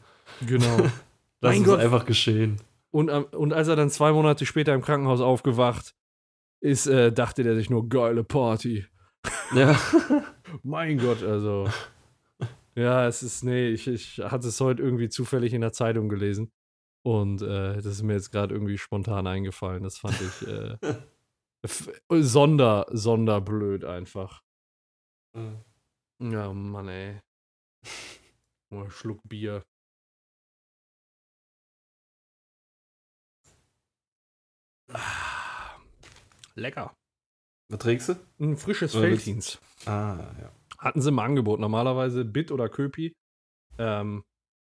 [0.47, 0.77] Genau.
[1.41, 1.81] Lass mein es Gott.
[1.81, 2.61] einfach geschehen.
[2.93, 5.95] Und, und als er dann zwei Monate später im Krankenhaus aufgewacht
[6.61, 8.87] ist, äh, dachte der sich nur, geile Party.
[9.55, 9.79] Ja.
[10.63, 11.69] mein Gott, also.
[12.75, 16.53] Ja, es ist, nee, ich, ich hatte es heute irgendwie zufällig in der Zeitung gelesen.
[17.05, 19.83] Und äh, das ist mir jetzt gerade irgendwie spontan eingefallen.
[19.83, 20.77] Das fand ich äh,
[22.23, 24.43] sonder, sonderblöd einfach.
[25.35, 25.65] Mhm.
[26.21, 27.21] Ja, Mann, ey.
[28.89, 29.65] Schluck Bier.
[34.93, 35.77] Ah,
[36.55, 36.95] lecker.
[37.69, 38.15] Was trägst du?
[38.39, 39.61] Ein frisches Felddienst.
[39.87, 40.53] Ah, ja.
[40.79, 41.61] Hatten sie im Angebot.
[41.61, 43.15] Normalerweise Bit oder Köpi.
[43.79, 44.25] Ähm,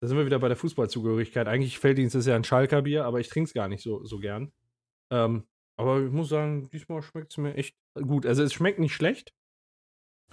[0.01, 1.47] da sind wir wieder bei der Fußballzugehörigkeit.
[1.47, 4.19] Eigentlich Felddienst ist ja ein Schalker Bier, aber ich trinke es gar nicht so, so
[4.19, 4.53] gern.
[5.13, 8.27] Ähm, aber ich muss sagen, diesmal schmeckt es mir echt gut.
[8.27, 9.33] Also es schmeckt nicht schlecht.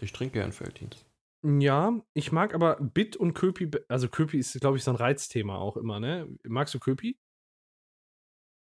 [0.01, 1.05] Ich trinke gern Felddienst.
[1.43, 5.57] Ja, ich mag aber Bit und Köpi, also Köpi ist, glaube ich, so ein Reizthema
[5.57, 6.27] auch immer, ne?
[6.43, 7.19] Magst du Köpi?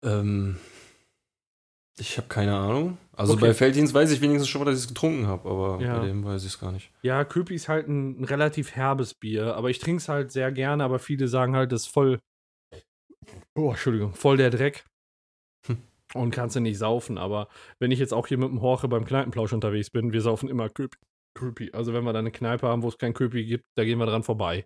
[0.03, 0.59] Ähm,
[2.01, 2.97] Ich habe keine Ahnung.
[3.13, 3.41] Also Okay.
[3.41, 5.99] bei Felddienst weiß ich wenigstens schon mal, dass ich es getrunken habe, aber Ja.
[5.99, 6.91] bei dem weiß ich es gar nicht.
[7.03, 10.51] Ja, Köpi ist halt ein, ein relativ herbes Bier, aber ich trinke es halt sehr
[10.51, 12.19] gerne, aber viele sagen halt, das ist voll.
[13.55, 14.83] Oh, Entschuldigung, voll der Dreck.
[15.67, 15.77] Hm.
[16.15, 17.47] Und kannst du nicht saufen, aber
[17.79, 20.69] wenn ich jetzt auch hier mit dem Horche beim Kneipenplausch unterwegs bin, wir saufen immer
[20.69, 20.97] Köpi.
[21.37, 21.71] Köpi.
[21.71, 24.07] Also wenn wir da eine Kneipe haben, wo es kein Köpi gibt, da gehen wir
[24.07, 24.65] dran vorbei.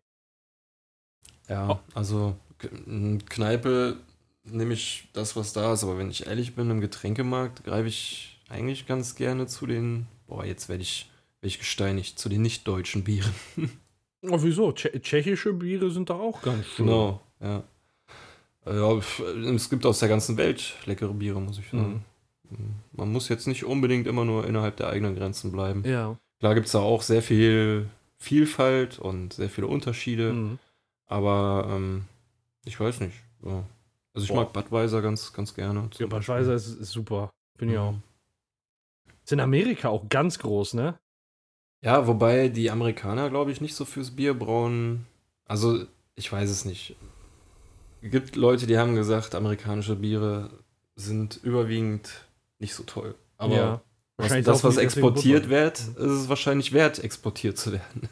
[1.49, 1.79] Ja, Oh.
[1.93, 2.37] also
[3.29, 3.97] Kneipe
[4.45, 8.39] nehme ich das, was da ist, aber wenn ich ehrlich bin, im Getränkemarkt greife ich
[8.49, 11.09] eigentlich ganz gerne zu den, boah, jetzt werde ich,
[11.41, 13.33] werd ich gesteinigt, zu den nicht-deutschen Bieren.
[14.27, 14.71] Oh, wieso?
[14.71, 16.87] Tsche tschechische Biere sind da auch ganz schön.
[16.87, 17.63] Genau, ja.
[18.65, 22.03] Äh, Ja, pf, es gibt aus der ganzen Welt leckere Biere, muss ich sagen.
[22.93, 25.83] Man muss jetzt nicht unbedingt immer nur innerhalb der eigenen Grenzen bleiben.
[25.85, 26.17] Ja.
[26.39, 30.57] Klar gibt es da auch sehr viel Vielfalt und sehr viele Unterschiede, Mhm.
[31.05, 32.05] aber ähm,
[32.65, 33.17] ich weiß nicht.
[33.43, 33.63] So.
[34.15, 34.43] Also ich Boah.
[34.43, 35.89] mag Budweiser ganz, ganz gerne.
[35.97, 37.29] Ja, Budweiser ist, ist super.
[37.57, 37.85] Finde ich Mhm.
[37.85, 37.93] auch.
[39.23, 40.97] Ist in Amerika auch ganz groß, ne?
[41.83, 45.05] Ja, wobei die Amerikaner, glaube ich, nicht so fürs Bier brauen.
[45.45, 46.95] Also, ich weiß es nicht.
[48.01, 50.49] Es gibt Leute, die haben gesagt, amerikanische Biere
[50.95, 52.25] sind überwiegend
[52.59, 53.15] nicht so toll.
[53.37, 53.81] Aber ja.
[54.17, 58.07] was, das, was exportiert wird, ist es wahrscheinlich wert, exportiert zu werden.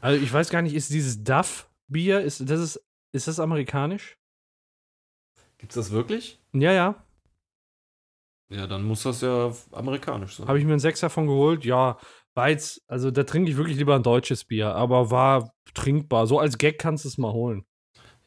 [0.00, 2.80] Also ich weiß gar nicht, ist dieses Duff-Bier, ist das, ist,
[3.12, 4.16] ist das amerikanisch?
[5.60, 6.40] Gibt es das wirklich?
[6.52, 7.04] Ja, ja.
[8.50, 10.48] Ja, dann muss das ja amerikanisch sein.
[10.48, 11.64] Habe ich mir einen Sechser von geholt.
[11.64, 11.98] Ja,
[12.34, 16.26] war jetzt, also da trinke ich wirklich lieber ein deutsches Bier, aber war trinkbar.
[16.26, 17.64] So als Gag kannst du es mal holen.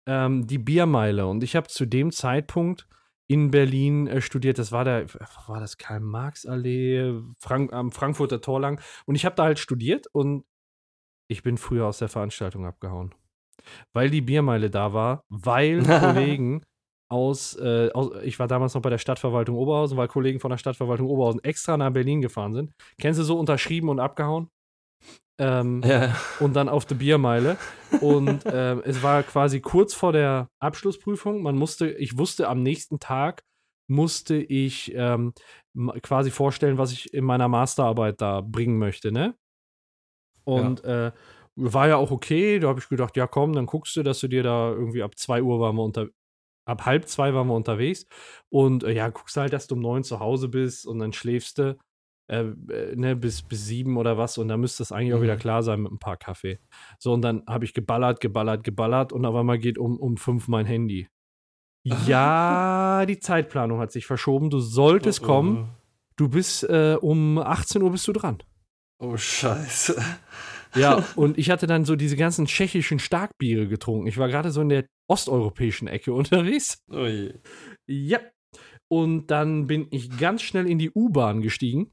[0.06, 2.86] ähm, die Biermeile und ich habe zu dem Zeitpunkt
[3.30, 4.58] in Berlin äh, studiert.
[4.58, 5.06] Das war der,
[5.46, 8.80] war das Karl-Marx-Allee, Frank, am Frankfurter Tor lang.
[9.06, 10.44] Und ich habe da halt studiert und
[11.30, 13.14] ich bin früher aus der Veranstaltung abgehauen.
[13.92, 16.62] Weil die Biermeile da war, weil Kollegen
[17.10, 20.58] aus, äh, aus, ich war damals noch bei der Stadtverwaltung Oberhausen, weil Kollegen von der
[20.58, 22.72] Stadtverwaltung Oberhausen extra nach Berlin gefahren sind.
[23.00, 24.48] Kennst du so unterschrieben und abgehauen?
[25.40, 26.16] Ähm, Ja.
[26.40, 27.56] und dann auf die Biermeile.
[28.00, 31.42] Und ähm, es war quasi kurz vor der Abschlussprüfung.
[31.42, 33.42] Man musste, ich wusste, am nächsten Tag
[33.90, 35.32] musste ich ähm,
[36.02, 39.34] quasi vorstellen, was ich in meiner Masterarbeit da bringen möchte, ne?
[40.44, 41.12] Und äh,
[41.60, 42.58] war ja auch okay.
[42.58, 45.16] Da habe ich gedacht, ja komm, dann guckst du, dass du dir da irgendwie ab
[45.16, 46.08] 2 Uhr waren wir unter,
[46.66, 48.06] ab halb zwei waren wir unterwegs.
[48.48, 51.58] Und äh, ja, guckst halt, dass du um neun zu Hause bist und dann schläfst
[51.58, 51.76] du
[52.30, 55.36] äh, äh, ne, bis, bis sieben oder was und dann müsste es eigentlich auch wieder
[55.36, 55.40] Mhm.
[55.40, 56.58] klar sein mit ein paar Kaffee.
[56.98, 60.46] So, und dann habe ich geballert, geballert, geballert und auf einmal geht um, um fünf
[60.48, 61.08] mein Handy.
[62.06, 64.50] Ja, die Zeitplanung hat sich verschoben.
[64.50, 65.70] Du solltest kommen.
[66.16, 68.42] Du bist äh, um 18 Uhr bist du dran.
[68.98, 69.96] Oh, scheiße.
[70.74, 74.06] Ja, und ich hatte dann so diese ganzen tschechischen Starkbiere getrunken.
[74.06, 76.82] Ich war gerade so in der osteuropäischen Ecke unterwegs.
[76.90, 77.34] Oh je.
[77.86, 78.20] Ja.
[78.90, 81.92] Und dann bin ich ganz schnell in die U-Bahn gestiegen.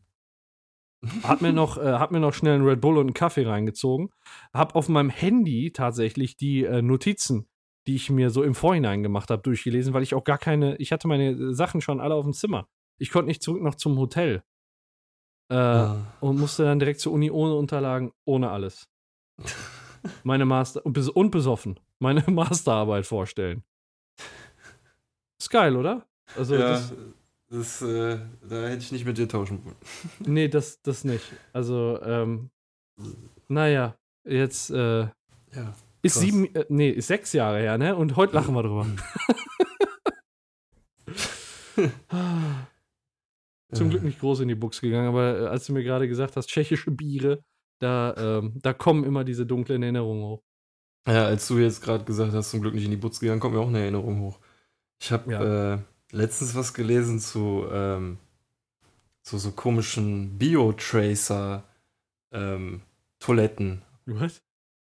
[1.24, 4.10] Hab mir, noch, äh, hab mir noch schnell einen Red Bull und einen Kaffee reingezogen.
[4.54, 7.48] Hab auf meinem Handy tatsächlich die äh, Notizen,
[7.86, 10.92] die ich mir so im Vorhinein gemacht habe, durchgelesen, weil ich auch gar keine, ich
[10.92, 12.68] hatte meine Sachen schon alle auf dem Zimmer.
[12.98, 14.42] Ich konnte nicht zurück noch zum Hotel.
[15.50, 15.98] Äh, Ah.
[16.22, 18.88] und musste dann direkt zur Uni ohne Unterlagen, ohne alles.
[20.24, 21.80] Meine Master und, bes und besoffen.
[22.00, 23.64] Meine Masterarbeit vorstellen.
[25.40, 26.06] Ist geil, oder?
[26.36, 26.94] Also ja, das,
[27.50, 29.76] das, äh, da hätte ich nicht mit dir tauschen wollen.
[30.20, 31.26] nee, das, das nicht.
[31.54, 32.50] Also, ähm,
[33.48, 35.12] naja, jetzt äh, Ja.
[36.02, 37.96] ist sieben, äh, nee, ist sechs Jahre her, ne?
[37.96, 38.88] Und heute lachen wir drüber.
[43.76, 46.36] Zum Glück nicht groß in die Buchs gegangen, aber äh, als du mir gerade gesagt
[46.36, 47.44] hast, tschechische Biere,
[47.80, 50.44] da, ähm, da kommen immer diese dunklen Erinnerungen hoch.
[51.08, 53.54] Ja, als du jetzt gerade gesagt hast, zum Glück nicht in die Butz gegangen, kommt
[53.54, 54.40] mir auch eine Erinnerung hoch.
[55.00, 55.74] Ich habe Ja.
[55.74, 55.80] äh,
[56.12, 58.18] letztens was gelesen zu, ähm,
[59.22, 61.64] zu so komischen Bio-Tracer
[62.32, 62.82] ähm,
[63.20, 63.82] Toiletten.
[64.06, 64.42] Was?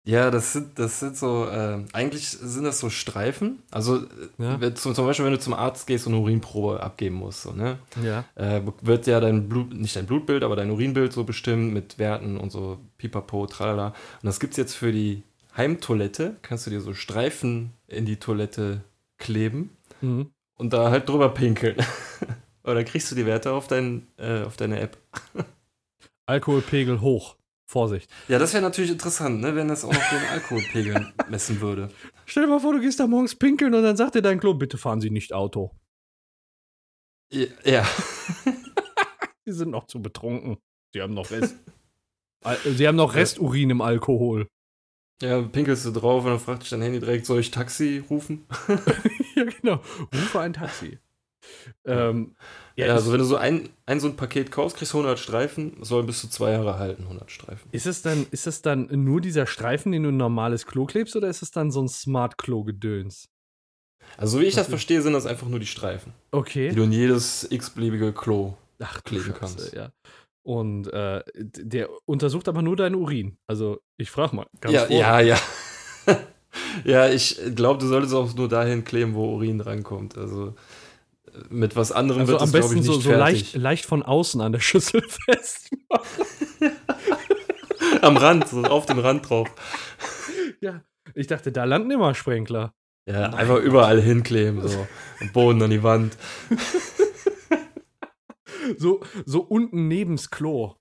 [0.05, 3.63] Ja, das sind, das sind so, ähm, eigentlich sind das so Streifen.
[3.71, 4.61] Also äh, Ja.
[4.61, 7.53] wenn- zum, zum Beispiel, wenn du zum Arzt gehst und eine Urinprobe abgeben musst, so,
[7.53, 7.79] ne?
[8.03, 8.25] Ja.
[8.35, 12.37] äh, wird ja dein Blut, nicht dein Blutbild, aber dein Urinbild so bestimmt mit Werten
[12.37, 13.89] und so pipapo, tralala.
[13.89, 15.23] Und das gibt's jetzt für die
[15.57, 18.81] Heimtoilette, kannst du dir so Streifen in die Toilette
[19.19, 20.33] kleben Mhm.
[20.57, 21.77] und da halt drüber pinkeln.
[22.65, 24.97] Oder kriegst du die Werte auf, dein, äh, auf deine App?
[26.27, 27.37] Alkoholpegel hoch.
[27.73, 28.11] Vorsicht.
[28.29, 31.89] Ja, das wäre natürlich interessant, ne, wenn das auch noch den Alkoholpegel messen würde.
[32.27, 34.53] Stell dir mal vor, du gehst da morgens pinkeln und dann sagt dir dein Klo,
[34.53, 35.71] bitte fahren Sie nicht Auto.
[37.33, 37.85] Ja.
[39.47, 40.59] Sie sind noch zu betrunken.
[40.93, 41.57] Sie haben noch Rest.
[42.77, 44.49] Sie haben noch Resturin im Alkohol.
[45.23, 48.45] Ja, pinkelst du drauf und dann fragt dich dein Handy direkt, soll ich Taxi rufen?
[49.37, 49.81] ja, genau.
[50.13, 50.99] Rufe ein Taxi.
[51.87, 52.37] Ähm,
[52.77, 55.77] ja, also wenn du so ein, ein so ein Paket kaufst, kriegst du 100 Streifen,
[55.83, 57.69] soll bis zu zwei Jahre halten, 100 Streifen.
[57.73, 60.87] Ist es dann, ist es dann nur dieser Streifen, den du in ein normales Klo
[60.87, 63.29] klebst, oder ist es dann so ein Smart-Klo-Gedöns?
[64.17, 66.13] Also wie ich das verstehe, sind das einfach nur die Streifen.
[66.31, 66.71] Okay.
[66.71, 69.73] Die du in jedes x-beliebige Klo Ach, kleben kannst.
[69.75, 69.91] Ja.
[70.43, 73.39] Und äh, der untersucht aber nur deinen Urin.
[73.47, 74.47] Also ich frage mal.
[74.69, 75.39] ja, ja, ja,
[76.85, 77.09] ja.
[77.09, 80.19] ich glaube, du solltest auch nur dahin kleben, wo Urin drankommt.
[80.19, 80.55] Also
[81.49, 84.03] mit was anderem also wird am es, besten ich, nicht so, so leicht, leicht von
[84.03, 86.27] außen an der Schüssel festmachen.
[88.01, 89.49] am Rand, so auf den Rand drauf.
[90.61, 90.83] Ja,
[91.15, 92.75] ich dachte, da landen immer Sprenkler.
[93.07, 93.35] Ja, Nein.
[93.35, 94.87] einfach überall hinkleben, so.
[95.21, 96.17] Am Boden, an die Wand
[98.79, 100.75] so, so unten nebens Klo.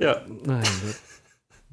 [0.00, 0.24] Ja.
[0.44, 0.64] Nein.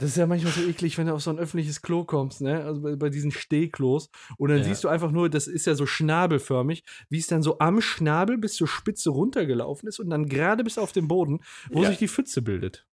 [0.01, 2.63] Das ist ja manchmal so eklig, wenn du auf so ein öffentliches Klo kommst, ne?
[2.63, 4.09] Also bei, bei diesen Stehklos.
[4.37, 4.63] Und dann ja.
[4.63, 8.39] siehst du einfach nur, das ist ja so schnabelförmig, wie es dann so am Schnabel
[8.39, 11.89] bis zur Spitze runtergelaufen ist und dann gerade bis auf den Boden, wo ja.
[11.89, 12.87] sich die Pfütze bildet.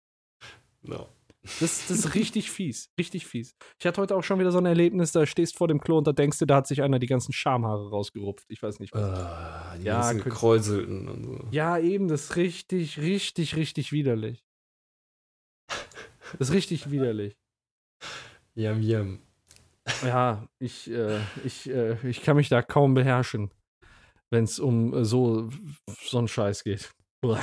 [0.83, 1.09] No.
[1.61, 2.91] Das, das ist richtig fies.
[2.99, 3.57] Richtig fies.
[3.79, 6.07] Ich hatte heute auch schon wieder so ein Erlebnis, da stehst vor dem Klo und
[6.07, 8.45] da denkst du, da hat sich einer die ganzen Schamhaare rausgerupft.
[8.51, 9.19] Ich weiß nicht was.
[9.19, 11.41] Uh, die ja, gekräuselten und so.
[11.53, 14.45] Ja, eben, das ist richtig, richtig, richtig widerlich.
[16.39, 17.37] Das ist richtig widerlich.
[18.55, 19.21] Yam, yam.
[20.05, 23.51] Ja, ich, äh, ich, äh, ich kann mich da kaum beherrschen,
[24.31, 25.51] wenn es um äh, so,
[26.03, 26.91] so einen Scheiß geht.
[27.25, 27.41] Uah.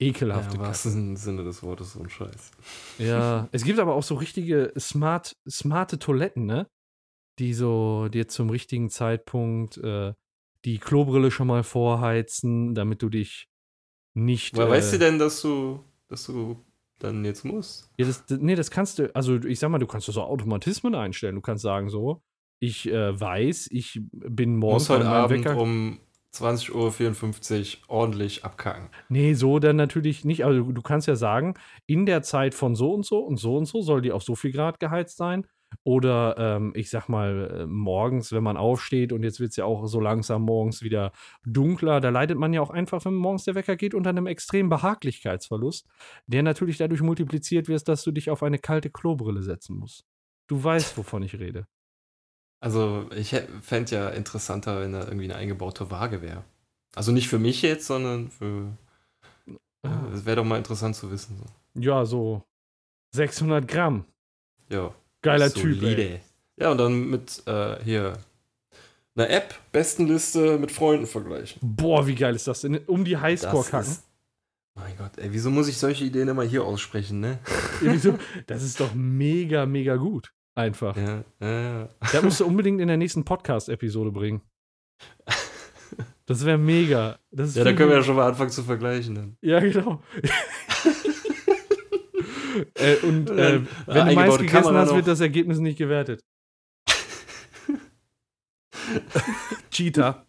[0.00, 2.50] Ekelhafte ja, Was im Sinne des Wortes so ein Scheiß.
[2.98, 6.68] Ja, es gibt aber auch so richtige smart, smarte Toiletten, ne?
[7.38, 10.12] Die so dir zum richtigen Zeitpunkt äh,
[10.64, 13.48] die Klobrille schon mal vorheizen, damit du dich
[14.14, 14.56] nicht.
[14.56, 16.64] Woher äh, weißt du denn, dass du, dass du
[17.02, 17.90] dann jetzt musst?
[17.98, 21.34] Ja, das, nee, das kannst du, also ich sag mal, du kannst so Automatismen einstellen.
[21.34, 22.22] Du kannst sagen so,
[22.60, 25.98] ich äh, weiß, ich bin morgens heute Abend Wecker um
[26.34, 28.88] 20.54 Uhr ordentlich abkacken.
[29.08, 30.44] Nee, so dann natürlich nicht.
[30.44, 31.54] Also du, du kannst ja sagen,
[31.86, 34.34] in der Zeit von so und so und so und so soll die auf so
[34.34, 35.46] viel Grad geheizt sein.
[35.84, 39.64] Oder ähm, ich sag mal, äh, morgens, wenn man aufsteht und jetzt wird es ja
[39.64, 41.12] auch so langsam morgens wieder
[41.44, 44.68] dunkler, da leidet man ja auch einfach, wenn morgens der Wecker geht, unter einem extremen
[44.68, 45.86] Behaglichkeitsverlust,
[46.26, 50.04] der natürlich dadurch multipliziert wird, dass du dich auf eine kalte Klobrille setzen musst.
[50.46, 51.66] Du weißt, wovon ich rede.
[52.60, 56.44] Also ich fände ja interessanter, wenn da irgendwie eine eingebaute Waage wäre.
[56.94, 58.76] Also nicht für mich jetzt, sondern für.
[59.82, 60.06] Ah.
[60.14, 61.38] Es wäre doch mal interessant zu wissen.
[61.38, 61.80] So.
[61.80, 62.42] Ja, so
[63.14, 64.04] 600 Gramm.
[64.68, 64.94] Ja.
[65.22, 65.82] Geiler Typ.
[65.82, 66.20] Ey.
[66.56, 68.18] Ja, und dann mit äh, hier
[69.14, 71.60] einer App, Bestenliste mit Freunden vergleichen.
[71.62, 72.78] Boah, wie geil ist das denn?
[72.86, 73.96] Um die Highscore kacken.
[74.74, 77.38] Mein Gott, ey, wieso muss ich solche Ideen immer hier aussprechen, ne?
[78.46, 80.32] das ist doch mega, mega gut.
[80.54, 80.96] Einfach.
[80.96, 81.88] Ja, ja, ja.
[82.00, 84.42] Das musst du unbedingt in der nächsten Podcast-Episode bringen.
[86.24, 87.18] Das wäre mega.
[87.32, 89.14] Das ja, da können wir ja schon mal anfangen zu vergleichen.
[89.16, 89.36] Dann.
[89.42, 90.00] Ja, genau.
[92.74, 96.22] äh, und äh, wenn du Mais gegessen hast, wird das Ergebnis nicht gewertet.
[99.70, 100.26] Cheater.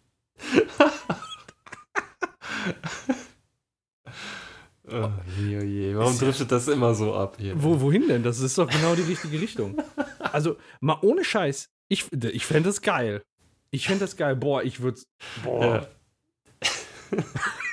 [4.86, 5.96] Oh, je, oh je.
[5.96, 7.60] Warum driftet das immer so ab hier?
[7.60, 8.22] Wo, wohin denn?
[8.22, 9.82] Das ist doch genau die richtige Richtung.
[10.18, 11.70] Also, mal ohne Scheiß.
[11.88, 13.22] Ich, ich fände das geil.
[13.70, 14.36] Ich fände das geil.
[14.36, 15.00] Boah, ich würde
[15.42, 15.64] Boah.
[15.64, 15.88] Ja.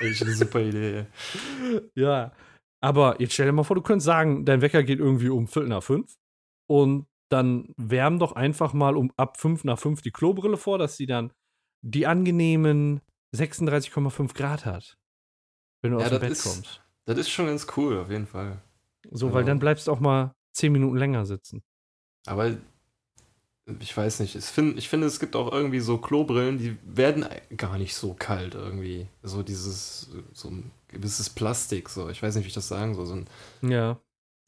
[0.00, 1.06] Echt eine super Idee.
[1.94, 2.32] Ja.
[2.82, 5.68] Aber jetzt stell dir mal vor, du könntest sagen, dein Wecker geht irgendwie um Viertel
[5.68, 6.16] nach fünf.
[6.66, 10.96] Und dann wärmen doch einfach mal um ab fünf nach fünf die Klobrille vor, dass
[10.96, 11.32] sie dann
[11.80, 13.00] die angenehmen
[13.34, 14.98] 36,5 Grad hat.
[15.80, 16.82] Wenn du ja, aus dem Bett ist, kommst.
[17.06, 18.62] Das ist schon ganz cool, auf jeden Fall.
[19.04, 21.62] So, also, weil dann bleibst du auch mal zehn Minuten länger sitzen.
[22.26, 22.56] Aber
[23.80, 27.26] ich weiß nicht, ich, find, ich finde, es gibt auch irgendwie so Klobrillen, die werden
[27.56, 29.06] gar nicht so kalt irgendwie.
[29.22, 32.08] So dieses, so ein gewisses Plastik, so.
[32.08, 33.06] Ich weiß nicht, wie ich das sagen soll.
[33.06, 33.26] So ein,
[33.62, 33.98] ja.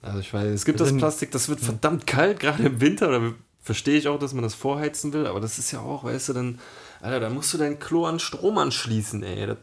[0.03, 3.09] Also ich weiß, es gibt das, das Plastik, das wird verdammt kalt, gerade im Winter.
[3.09, 6.31] Oder verstehe ich auch, dass man das vorheizen will, aber das ist ja auch, weißt
[6.31, 6.59] du, dann,
[7.01, 9.47] Alter, da musst du dein Klo an Strom anschließen, ey.
[9.47, 9.59] Das,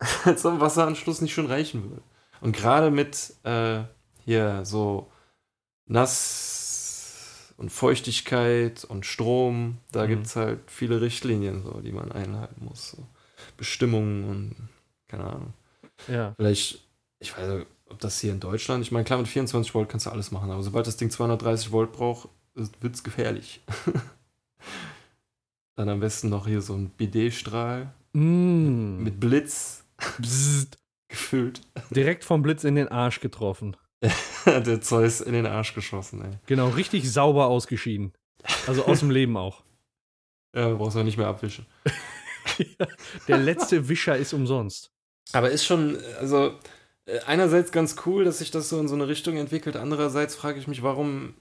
[0.24, 2.02] als so ein Wasseranschluss nicht schon reichen würde.
[2.40, 3.84] Und gerade mit äh,
[4.24, 5.10] hier so
[5.86, 6.63] Nass
[7.56, 10.08] und Feuchtigkeit und Strom, da mhm.
[10.08, 12.92] gibt es halt viele Richtlinien, so, die man einhalten muss.
[12.92, 13.06] So.
[13.56, 14.56] Bestimmungen und
[15.08, 15.54] keine Ahnung.
[16.08, 16.34] Ja.
[16.36, 16.86] Vielleicht,
[17.20, 20.06] ich weiß nicht, ob das hier in Deutschland, ich meine, klar, mit 24 Volt kannst
[20.06, 23.62] du alles machen, aber sobald das Ding 230 Volt braucht, wird es gefährlich.
[25.76, 29.02] Dann am besten noch hier so ein BD-Strahl Mm.
[29.02, 29.84] mit Blitz
[30.20, 30.78] Bzzzt.
[31.08, 31.60] gefüllt.
[31.90, 33.76] Direkt vom Blitz in den Arsch getroffen.
[34.46, 36.38] Der Zeus in den Arsch geschossen, ey.
[36.46, 38.12] Genau, richtig sauber ausgeschieden.
[38.66, 39.62] Also aus dem Leben auch.
[40.56, 41.66] Ja, du brauchst auch nicht mehr abwischen.
[43.26, 44.92] Der letzte Wischer ist umsonst.
[45.32, 46.54] Aber ist schon, also
[47.06, 49.74] äh, einerseits ganz cool, dass sich das so in so eine Richtung entwickelt.
[49.74, 51.34] Andererseits frage ich mich, warum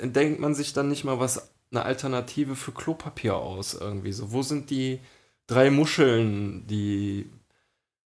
[0.00, 4.32] entdenkt man sich dann nicht mal was, eine Alternative für Klopapier aus irgendwie so?
[4.32, 5.00] Wo sind die
[5.46, 7.30] drei Muscheln, die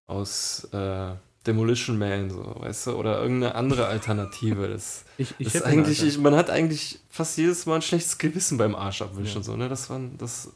[0.07, 1.15] aus äh,
[1.47, 2.93] Demolition Man, so, weißt du?
[2.93, 4.69] Oder irgendeine andere Alternative.
[4.69, 8.59] Das, Ich, ich das eigentlich, ich, man hat eigentlich fast jedes Mal ein schlechtes Gewissen
[8.59, 9.43] beim Arsch abwischen, Ja.
[9.45, 9.69] so, ne?
[9.69, 10.53] Das man, das,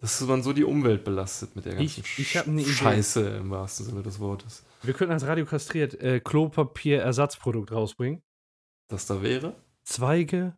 [0.00, 2.70] dass man so die Umwelt belastet mit der ganzen Ich- ich hab eine Idee.
[2.70, 4.62] Scheiße im wahrsten Sinne des Wortes.
[4.82, 8.22] Wir könnten als Radio kastriert äh, Klopapier-Ersatzprodukt rausbringen.
[8.88, 9.54] Das da wäre?
[9.84, 10.56] Zweige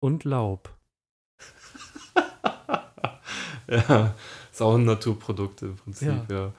[0.00, 0.70] und Laub.
[3.68, 4.14] ja,
[4.52, 6.52] ist auch ein Naturprodukt im Prinzip, ja.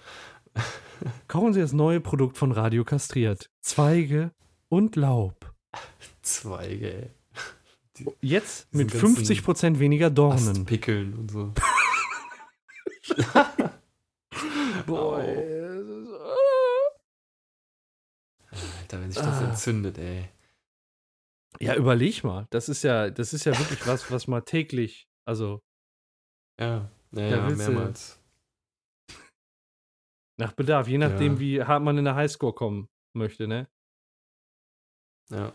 [1.28, 3.50] Kaufen Sie das neue Produkt von Radio kastriert.
[3.62, 4.32] Zweige
[4.70, 5.54] und Laub.
[6.22, 7.10] Zweige, ey.
[8.22, 10.50] Jetzt Diesen mit ganzen 50% weniger Dornen.
[10.50, 11.54] Astpickeln und so.
[14.86, 15.18] Boah,
[18.52, 19.50] Alter, wenn sich das Ah.
[19.50, 20.30] entzündet, ey.
[21.60, 22.48] Ja, überleg mal.
[22.50, 25.62] Das ist ja, das ist ja wirklich was, was mal täglich, also
[26.60, 28.20] Ja, ja, Ja, mehrmals.
[30.38, 31.40] Nach Bedarf, je nachdem, Ja.
[31.40, 33.68] wie hart man in der Highscore kommen möchte, ne?
[35.30, 35.52] Ja.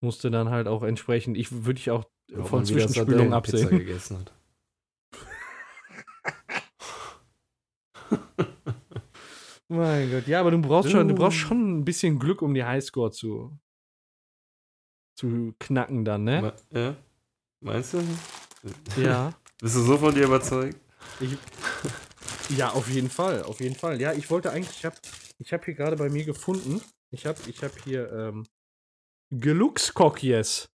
[0.00, 2.04] Musste dann halt auch entsprechend, ich würde ich auch
[2.36, 3.68] Ob von man wieder Zwischenspülung absehen.
[3.78, 4.32] gegessen hat.
[9.68, 12.64] Mein Gott, ja, aber du brauchst schon, du brauchst schon ein bisschen Glück, um die
[12.64, 13.58] Highscore zu,
[15.16, 16.52] zu knacken dann, ne?
[16.70, 16.94] Ja?
[17.60, 18.02] Meinst du?
[18.96, 19.32] Ja.
[19.60, 20.76] Bist du so von dir überzeugt?
[21.18, 21.36] Ich,
[22.50, 24.00] ja, auf jeden Fall, auf jeden Fall.
[24.00, 24.96] Ja, ich wollte eigentlich, ich habe
[25.38, 26.80] ich hab hier gerade bei mir gefunden,
[27.10, 28.46] ich habe ich hab hier ähm,
[29.30, 30.68] Geluckskokjes.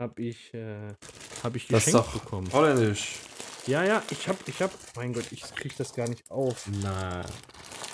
[0.00, 0.94] Hab ich, äh,
[1.42, 2.52] hab ich Das ist geschenkt doch bekommen.
[2.52, 3.16] holländisch.
[3.66, 6.66] Ja, ja, ich hab, ich hab, mein Gott, ich krieg das gar nicht auf.
[6.82, 7.22] Na.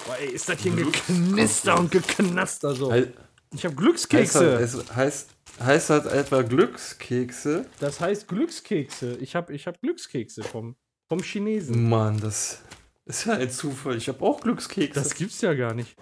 [0.07, 0.77] Boah, ey, ist das hier ein.
[0.77, 2.93] Geknister und Geknaster so.
[2.95, 3.07] He
[3.53, 4.59] Ich hab heißt, Glückskekse.
[4.59, 5.31] das, es heißt,
[5.61, 7.69] heißt das etwa Glückskekse?
[7.81, 9.17] Das heißt Glückskekse.
[9.17, 10.77] Ich hab, ich hab Glückskekse vom,
[11.09, 11.89] vom Chinesen.
[11.89, 12.63] Mann, das
[13.05, 13.97] ist ja ein Zufall.
[13.97, 15.01] Ich habe auch Glückskekse.
[15.01, 15.97] Das gibt's ja gar nicht.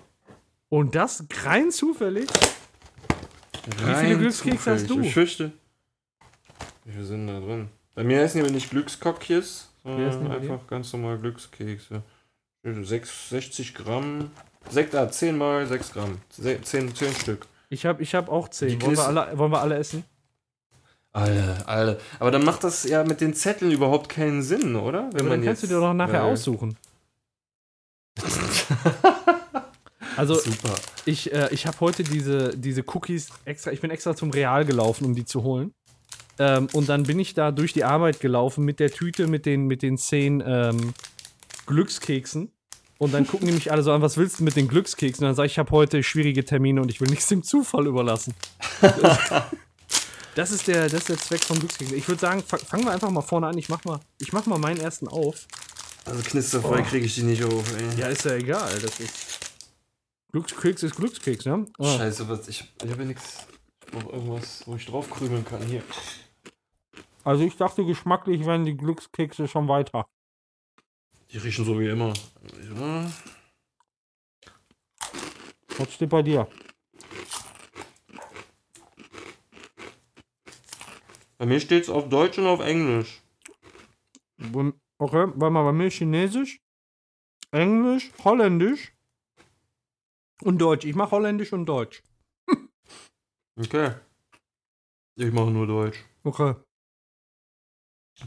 [0.68, 2.28] Und das rein zufällig?
[3.82, 5.02] Rein viele Glückskekse hast zufällig.
[5.02, 5.08] du?
[5.08, 5.52] Ich fürchte.
[6.84, 7.68] Wie viele sind da drin?
[7.94, 12.02] Bei mir heißen die nicht Glückskokjes, Wie heißen sondern einfach ganz normal Glückskekse.
[12.64, 14.30] 6, 60 Gramm.
[14.70, 16.18] 6, ah, 10 mal 6 Gramm.
[16.30, 17.46] 10, 10 Stück.
[17.68, 18.82] Ich hab, ich hab auch Die zehn.
[18.82, 20.04] Wollen wir, alle, wollen wir alle essen?
[21.14, 22.00] Alle, alle.
[22.18, 25.08] Aber dann macht das ja mit den Zetteln überhaupt keinen Sinn, oder?
[25.12, 26.76] Wenn dann kannst du dir doch nachher weil- aussuchen.
[30.16, 30.76] Also Super.
[31.06, 35.06] ich, äh, ich habe heute diese, diese Cookies extra, ich bin extra zum Real gelaufen,
[35.06, 35.74] um die zu holen.
[36.38, 39.66] Ähm, und dann bin ich da durch die Arbeit gelaufen mit der Tüte mit den,
[39.66, 40.94] mit den zehn ähm,
[41.66, 42.52] Glückskeksen.
[42.98, 45.24] Und dann gucken die mich alle so an, was willst du mit den Glückskeksen?
[45.24, 47.86] Und dann sage ich, ich habe heute schwierige Termine und ich will nichts dem Zufall
[47.86, 48.34] überlassen.
[50.34, 51.96] das, ist der, das ist der Zweck von Glückskeksen.
[51.96, 53.58] Ich würde sagen, fa- fangen wir einfach mal vorne an.
[53.58, 55.46] Ich mach mal, ich mach mal meinen ersten auf.
[56.04, 56.84] Also knisterfrei Oh.
[56.84, 57.98] kriege ich die nicht auf, ey.
[58.00, 58.78] Ja, ist ja egal.
[58.80, 59.40] Das ist.
[60.32, 61.64] Glückskeks ist Glückskeks, ne?
[61.78, 61.96] Ah.
[61.96, 63.46] Scheiße, was, ich, ich habe ja nichts.
[63.92, 65.62] Noch irgendwas, wo ich drauf krümeln kann.
[65.62, 65.82] Hier.
[67.22, 70.06] Also ich dachte, geschmacklich wären die Glückskekse schon weiter.
[71.30, 72.12] Die riechen so wie immer.
[72.76, 73.10] Ja.
[75.78, 76.46] Was steht bei dir?
[81.38, 83.22] Bei mir steht es auf Deutsch und auf Englisch.
[84.98, 86.60] Okay, warte mal, bei mir Chinesisch,
[87.50, 88.92] Englisch, Holländisch
[90.42, 90.84] und Deutsch.
[90.84, 92.02] Ich mache Holländisch und Deutsch.
[93.56, 93.92] Okay.
[95.14, 95.96] Ich mache nur Deutsch.
[96.24, 96.56] Okay.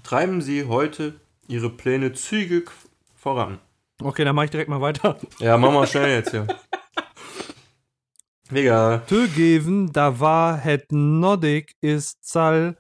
[0.04, 2.72] Treiben Sie heute Ihre Pläne zügig
[3.14, 3.60] voran.
[4.02, 5.20] Okay, dann mache ich direkt mal weiter.
[5.40, 6.48] Ja, mach mal schnell jetzt hier.
[8.52, 9.00] Digga.
[9.00, 12.78] Toegeven, da war het nodig ist zal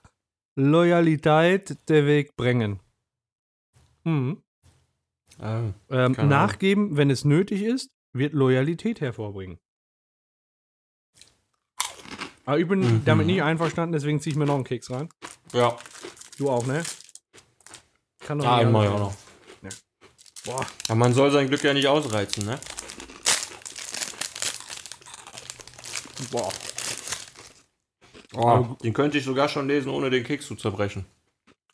[0.59, 2.79] Loyalität der Weg bringen.
[4.03, 4.41] Mhm.
[5.39, 9.59] Ah, Ähm, nachgeben, wenn es nötig ist, wird Loyalität hervorbringen.
[12.45, 13.05] Aber ich bin Mhm.
[13.05, 15.09] damit nicht einverstanden, deswegen ziehe ich mir noch einen Keks rein.
[15.53, 15.77] ja.
[16.39, 16.83] Du auch, ne?
[18.19, 19.15] Kann doch Ah, mach ich alles auch noch.
[20.45, 20.65] Boah.
[20.87, 22.59] Aber man soll sein Glück ja nicht ausreizen, ne?
[26.31, 26.51] Boah.
[28.37, 31.05] Oh, den könnte ich sogar schon lesen, ohne den Keks zu zerbrechen.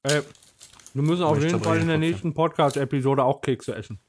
[0.03, 0.21] Ey,
[0.93, 3.99] wir müssen auf jeden Fall in der nächsten Podcast-Episode auch Kekse essen.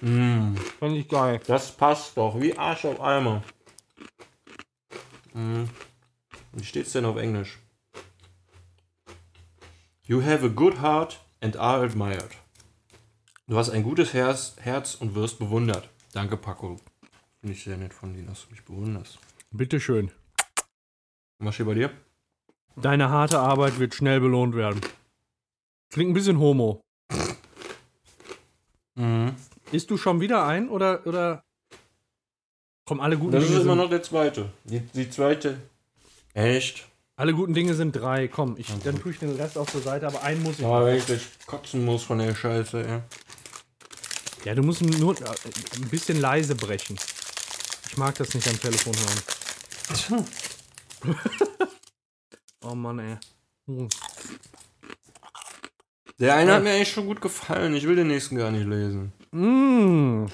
[0.00, 1.40] Mm, Finde ich geil.
[1.46, 3.42] das passt doch, wie Arsch auf Eimer.
[5.32, 5.64] Mm.
[6.52, 7.58] Wie steht's denn auf Englisch?
[10.04, 12.36] You have a good heart and are admired.
[13.46, 15.88] Du hast ein gutes Herz, Herz und wirst bewundert.
[16.12, 16.76] Danke, Paco.
[17.40, 19.18] Finde ich sehr nett von dir, dass du mich bewunderst.
[19.50, 20.10] Bitteschön.
[21.38, 21.90] Was steht bei dir?
[22.76, 24.80] Deine harte Arbeit wird schnell belohnt werden.
[25.92, 26.80] Klingt ein bisschen homo.
[28.96, 29.34] Mhm.
[29.72, 31.42] Isst du schon wieder ein oder, oder
[32.86, 34.50] kommen alle guten Das Dinge ist immer sind, noch der zweite.
[34.64, 35.58] Die, die zweite.
[36.34, 36.86] Echt?
[37.16, 38.28] alle guten Dinge sind drei.
[38.28, 40.64] Komm, ich, dann tue ich den Rest auf zur Seite, aber einen muss ich.
[40.64, 43.00] Aber wenn ich gleich kotzen muss von der Scheiße, ey.
[44.44, 46.96] Ja, du musst nur ein bisschen leise brechen.
[47.96, 50.26] Ich mag das nicht am Telefon hören.
[52.62, 53.16] Oh Mann, ey.
[53.66, 53.88] Hm.
[56.18, 57.74] Der eine hat mir eigentlich schon gut gefallen.
[57.74, 59.12] Ich will den nächsten gar nicht lesen.
[59.30, 60.26] Mm.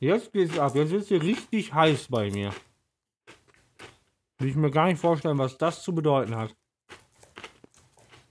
[0.00, 0.74] Jetzt geht's ab.
[0.74, 2.52] Jetzt wird's hier richtig heiß bei mir.
[4.38, 6.56] Will ich mir gar nicht vorstellen, was das zu bedeuten hat.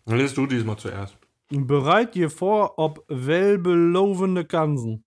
[0.06, 1.16] Dann lest du diesmal zuerst.
[1.52, 5.06] Bereit dir vor, ob wellbelovende Kansen.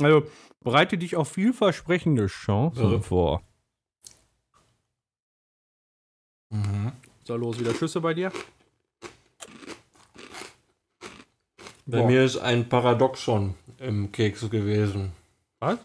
[0.00, 0.26] Also,
[0.60, 3.00] bereite dich auf vielversprechende Chancen Ja.
[3.00, 3.42] vor.
[6.50, 6.92] Mhm.
[7.24, 8.32] So, los, wieder Schüsse bei dir?
[11.86, 12.06] Bei Boah.
[12.06, 15.12] mir ist ein Paradoxon im Keks gewesen.
[15.58, 15.78] Was?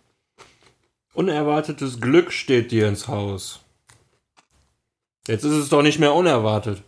[1.14, 3.62] Unerwartetes Glück steht dir ins Haus.
[5.28, 6.84] Jetzt ist es doch nicht mehr unerwartet.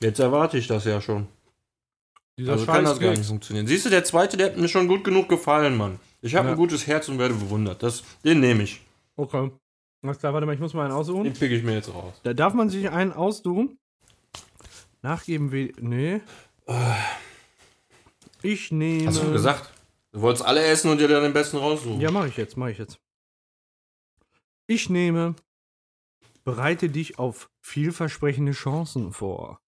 [0.00, 1.28] Jetzt erwarte ich das ja schon.
[2.38, 3.66] Dieser Also kann das gar nicht funktionieren.
[3.66, 6.00] Siehst du, der zweite, der hat mir schon gut genug gefallen, Mann.
[6.22, 6.52] Ich habe Ja.
[6.52, 7.82] ein gutes Herz und werde bewundert.
[7.82, 8.80] Das, den nehme ich.
[9.16, 9.50] Okay.
[10.02, 11.24] Alles klar, warte mal, ich muss mal einen aussuchen.
[11.24, 12.14] Den pick ich mir jetzt raus.
[12.22, 13.78] Da darf man sich einen aussuchen.
[15.02, 15.72] Nachgeben wie.
[15.80, 16.20] Nee.
[18.42, 19.06] Ich nehme.
[19.08, 19.72] Hast du gesagt?
[20.12, 22.00] Du wolltest alle essen und dir dann den besten raussuchen.
[22.00, 22.98] Ja, mache ich jetzt, mache ich jetzt.
[24.66, 25.34] Ich nehme.
[26.44, 29.60] Bereite dich auf vielversprechende Chancen vor.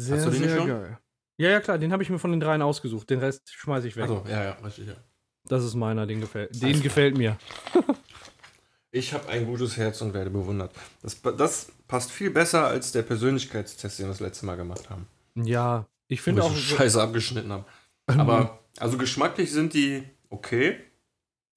[0.00, 0.68] Sehr, Hast du den sehr schon?
[0.68, 0.98] geil.
[1.36, 3.08] Ja, ja, klar, den habe ich mir von den dreien ausgesucht.
[3.10, 4.02] Den Rest schmeiße ich weg.
[4.02, 4.94] Also, ja, ja, richtig, ja.
[5.46, 6.62] Das ist meiner, den gefällt.
[6.62, 7.36] Den gefällt mir.
[8.92, 10.74] Ich habe ein gutes Herz und werde bewundert.
[11.00, 15.06] Das, das passt viel besser als der Persönlichkeitstest, den wir das letzte Mal gemacht haben.
[15.36, 16.50] Ja, ich finde ich auch.
[16.52, 17.64] so scheiße abgeschnitten habe.
[18.08, 20.80] Aber, also geschmacklich sind die okay.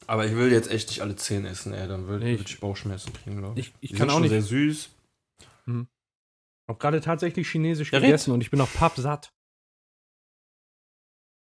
[0.06, 1.88] Aber ich will jetzt echt nicht alle 10 essen, ey.
[1.88, 3.70] Dann würde Nee, würd ich Bauchschmerzen kriegen, glaube ich.
[3.70, 4.32] Ich, ich Die kann sind auch schon nicht.
[4.32, 4.90] sehr süß.
[6.68, 9.32] Habe gerade tatsächlich chinesisch Ja, gegessen und ich bin noch pappsatt.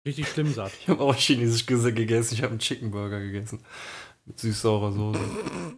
[0.05, 0.71] Richtig schlimm satt.
[0.81, 2.33] Ich habe auch chinesisch ges- gegessen.
[2.33, 3.63] Ich habe einen Chicken Burger gegessen.
[4.25, 5.19] Mit süß-saurer Soße.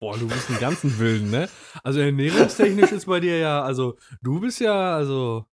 [0.00, 1.48] Boah, du bist einen ganzen Wilden, ne?
[1.84, 5.44] Also ernährungstechnisch ist bei dir ja, also du bist ja, also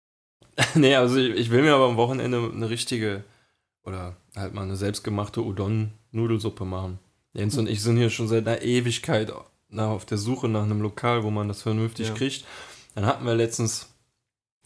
[0.76, 3.24] nee, also ich, ich will mir aber am Wochenende eine richtige
[3.84, 7.00] oder halt mal eine selbstgemachte Udon-Nudelsuppe machen.
[7.34, 9.32] Jens und ich sind hier schon seit einer Ewigkeit
[9.70, 12.14] na, auf der Suche nach einem Lokal, wo man das vernünftig Ja.
[12.16, 12.46] kriegt.
[12.96, 13.90] Dann hatten wir letztens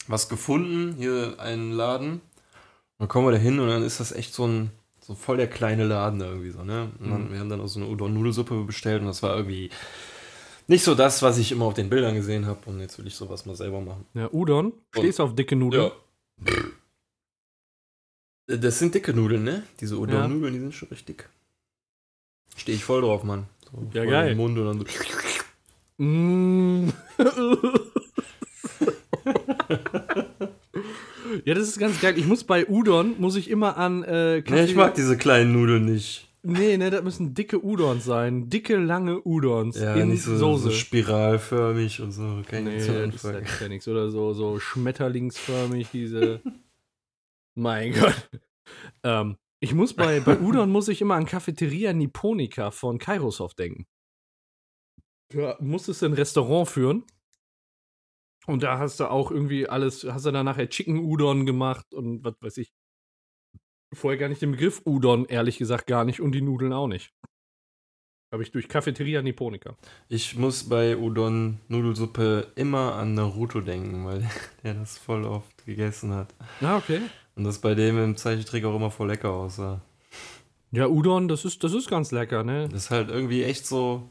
[0.08, 2.22] was gefunden, hier einen Laden.
[3.00, 5.50] Dann kommen wir da hin und dann ist das echt so ein so voll der
[5.50, 6.90] kleine Laden irgendwie so, ne?
[7.00, 7.32] Und dann, Mhm.
[7.34, 9.70] wir haben dann auch so eine Udon-Nudelsuppe bestellt und das war irgendwie
[10.68, 13.16] nicht so das, was ich immer auf den Bildern gesehen habe und jetzt will ich
[13.16, 14.06] sowas mal selber machen.
[14.14, 14.72] ja, Udon.
[14.96, 15.92] Stehst auf dicke Nudeln.
[16.48, 16.54] Ja.
[18.58, 19.64] Das sind dicke Nudeln, ne?
[19.82, 21.30] Diese Udon-Nudeln, die sind schon richtig dick.
[22.56, 23.48] Stehe ich voll drauf, Mann.
[23.74, 24.32] So Ja, geil.
[24.32, 24.86] Im Mund und dann so.
[25.98, 26.90] Mm.
[31.46, 32.18] ja, das ist ganz geil.
[32.18, 35.86] Ich muss bei Udon, muss ich immer an äh, Ne, ich mag diese kleinen Nudeln
[35.86, 36.28] nicht.
[36.46, 38.50] Nee, ne, das müssen dicke Udons sein.
[38.50, 40.64] Dicke, lange Udons Ja, in nicht so, Soße.
[40.66, 42.42] so spiralförmig und so.
[42.42, 43.88] Ich nee, das ist ja nichts.
[43.88, 46.42] Oder so, so schmetterlingsförmig, diese.
[47.56, 48.30] mein Gott.
[49.04, 53.88] Ähm, ich muss bei, bei Udon muss ich immer an Cafeteria Nipponica von Kairosoft denken.
[55.30, 57.06] Da musstest du ein Restaurant führen.
[58.46, 62.26] Und da hast du auch irgendwie alles, hast du dann nachher Chicken Udon gemacht und
[62.26, 62.74] was weiß ich.
[63.94, 67.14] Vorher gar nicht den Begriff Udon, ehrlich gesagt, gar nicht und die Nudeln auch nicht.
[68.34, 69.78] Habe ich durch Cafeteria Nipponica.
[70.10, 74.30] Ich muss bei Udon-Nudelsuppe immer an Naruto denken, weil
[74.64, 76.36] der das voll oft gegessen hat.
[76.60, 77.00] Ah, okay.
[77.36, 79.82] Und das bei dem im Zeichentrick auch immer voll lecker aussah.
[80.72, 82.68] Ja, Udon, das ist, das ist ganz lecker, ne?
[82.70, 84.10] Das ist halt irgendwie echt so,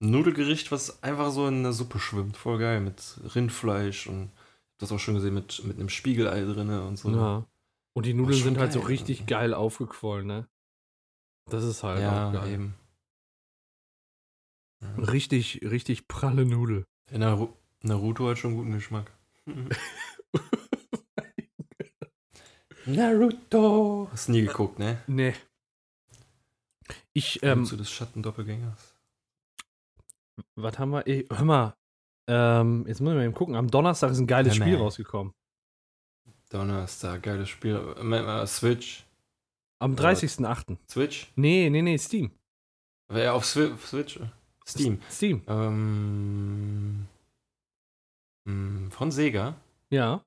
[0.00, 2.36] Ein Nudelgericht, was einfach so in der Suppe schwimmt.
[2.36, 2.80] Voll geil.
[2.80, 4.30] Mit Rindfleisch und
[4.78, 7.10] das auch schon gesehen mit, mit einem Spiegelei drin und so.
[7.10, 7.46] Ja.
[7.94, 9.34] Und die Nudeln sind halt so richtig irgendwie.
[9.34, 10.46] geil aufgequollen, ne?
[11.50, 12.52] Das ist halt ja auch geil.
[12.52, 12.74] eben.
[14.96, 16.84] Richtig, richtig pralle Nudel.
[17.10, 17.48] In Naru
[17.82, 19.10] Naruto hat schon guten Geschmack.
[22.88, 24.08] Naruto.
[24.12, 24.98] Hast nie geguckt, ne?
[25.06, 25.34] Nee.
[27.12, 28.94] Ich, Ähm, ähm, zu des Schattendoppelgängers.
[30.56, 31.06] was haben wir?
[31.06, 31.74] Eh, hör mal,
[32.28, 33.56] ähm, jetzt müssen wir eben gucken.
[33.56, 35.32] Am Donnerstag ist ein geiles Spiel rausgekommen.
[36.50, 37.76] Donnerstag, geiles Spiel.
[37.98, 39.04] Äh, äh, Switch.
[39.80, 40.00] Am Ja.
[40.10, 40.78] 30.08.
[40.88, 41.30] Switch?
[41.36, 42.30] Nee, nee, nee, Steam.
[43.08, 44.18] Wer auf Swi Switch?
[44.66, 45.00] Steam.
[45.10, 45.42] Steam.
[45.46, 47.06] Ähm,
[48.44, 49.54] mh, von Sega.
[49.90, 50.22] Ja.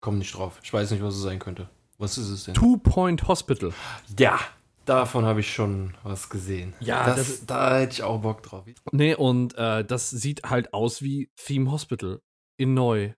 [0.00, 0.60] Komm nicht drauf.
[0.62, 1.68] Ich weiß nicht, was es sein könnte.
[1.98, 2.54] Was ist es denn?
[2.54, 3.72] Two Point Hospital.
[4.18, 4.38] Ja,
[4.84, 6.74] davon habe ich schon was gesehen.
[6.80, 8.64] Ja, das, das- da hätte ich auch Bock drauf.
[8.92, 12.20] Nee, und äh, das sieht halt aus wie Theme Hospital
[12.56, 13.12] in neu.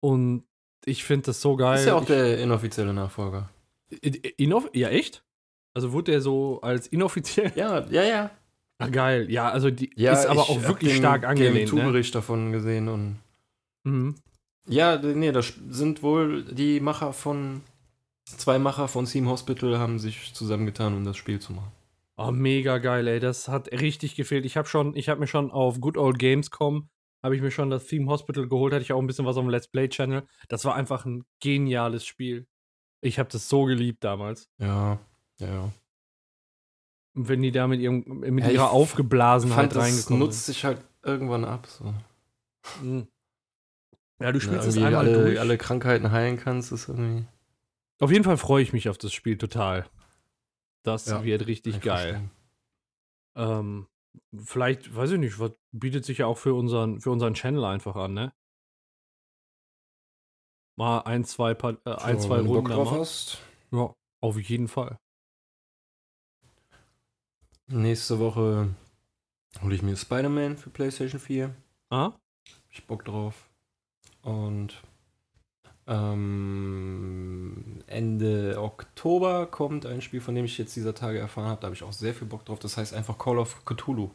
[0.00, 0.44] Und
[0.84, 1.78] ich finde das so geil.
[1.80, 3.50] ist ja auch ich, der inoffizielle Nachfolger.
[4.36, 5.24] Innoff ja, echt?
[5.74, 7.52] Also wurde der so als inoffiziell?
[7.56, 8.30] Ja, ja, ja.
[8.78, 9.30] Ah, geil.
[9.30, 11.54] Ja, also die ja ist aber ich auch wirklich den stark angelehnt.
[11.72, 11.80] Ne?
[11.80, 13.18] Game-2-Bericht davon gesehen und.
[13.84, 14.14] Mhm.
[14.66, 17.62] Ja, nee, das sind wohl die Macher von.
[18.24, 21.72] Zwei Macher von Team Hospital haben sich zusammengetan, um das Spiel zu machen.
[22.16, 23.18] Oh, mega geil, ey.
[23.18, 24.44] Das hat richtig gefehlt.
[24.44, 26.88] Ich habe schon, ich habe mir schon auf Good Old Gamescom,
[27.22, 29.42] habe ich mir schon das Theme Hospital geholt, hatte ich auch ein bisschen was auf
[29.42, 30.22] dem Let's Play Channel.
[30.48, 32.46] Das war einfach ein geniales Spiel.
[33.00, 34.48] Ich habe das so geliebt damals.
[34.58, 35.00] Ja,
[35.38, 35.72] ja, ja.
[37.14, 40.84] Und wenn die da mit, ihrem, mit Ja, ihrer Aufgeblasenheit das reingekommen nutzt sich halt
[41.02, 41.66] irgendwann ab.
[41.66, 41.92] So.
[42.82, 43.08] Mhm.
[44.20, 45.40] Ja, du spielst es einmal alle, durch.
[45.40, 47.26] alle Krankheiten heilen kannst, ist irgendwie.
[48.00, 49.86] Auf jeden Fall freue ich mich auf das Spiel total.
[50.82, 52.30] Das Ja, wird richtig geil.
[53.36, 53.86] Ähm,
[54.36, 57.96] vielleicht, weiß ich nicht, was bietet sich ja auch für unseren, für unseren Channel einfach
[57.96, 58.32] an, ne?
[60.76, 62.64] Mal ein, zwei, Pa- äh, ein, So, zwei wenn du Runden.
[62.64, 63.38] Bock da drauf hast.
[63.72, 64.98] Ja, auf jeden Fall.
[67.68, 68.74] Nächste Woche
[69.62, 71.54] hole ich mir Spider-Man für PlayStation 4.
[71.90, 72.04] Ah?
[72.12, 72.20] Hab
[72.70, 73.49] ich Bock drauf.
[74.22, 74.82] Und
[75.86, 81.60] ähm, Ende Oktober kommt ein Spiel, von dem ich jetzt dieser Tage erfahren habe.
[81.60, 82.58] Da habe ich auch sehr viel Bock drauf.
[82.58, 84.10] Das heißt einfach Call of Cthulhu.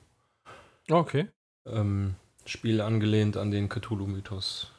[0.90, 1.28] Okay.
[1.66, 4.72] Ähm, Spiel angelehnt an den Cthulhu-Mythos.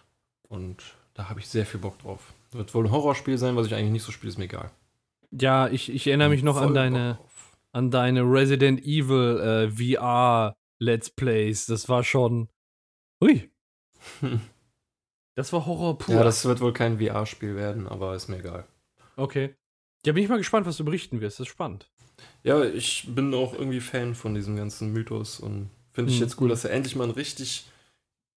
[0.48, 0.82] Und
[1.14, 2.32] da habe ich sehr viel Bock drauf.
[2.52, 4.70] Wird wohl ein Horrorspiel sein, was ich eigentlich nicht so spiele, ist mir egal.
[5.32, 7.18] Ja, ich, ich erinnere mich noch an deine,
[7.72, 11.66] an deine Resident Evil äh, VR Let's Plays.
[11.66, 12.48] Das war schon.
[13.22, 13.50] Ui.
[15.36, 16.14] Das war Horror pur.
[16.14, 18.66] Ja, das wird wohl kein VR-Spiel werden, aber ist mir egal.
[19.16, 19.54] okay.
[20.04, 21.40] Ja, bin ich mal gespannt, was du berichten wirst.
[21.40, 21.88] Das ist spannend.
[22.44, 26.24] Ja, ich bin auch irgendwie Fan von diesem ganzen Mythos und finde ich Mhm.
[26.24, 27.66] jetzt cool, dass da endlich mal ein richtig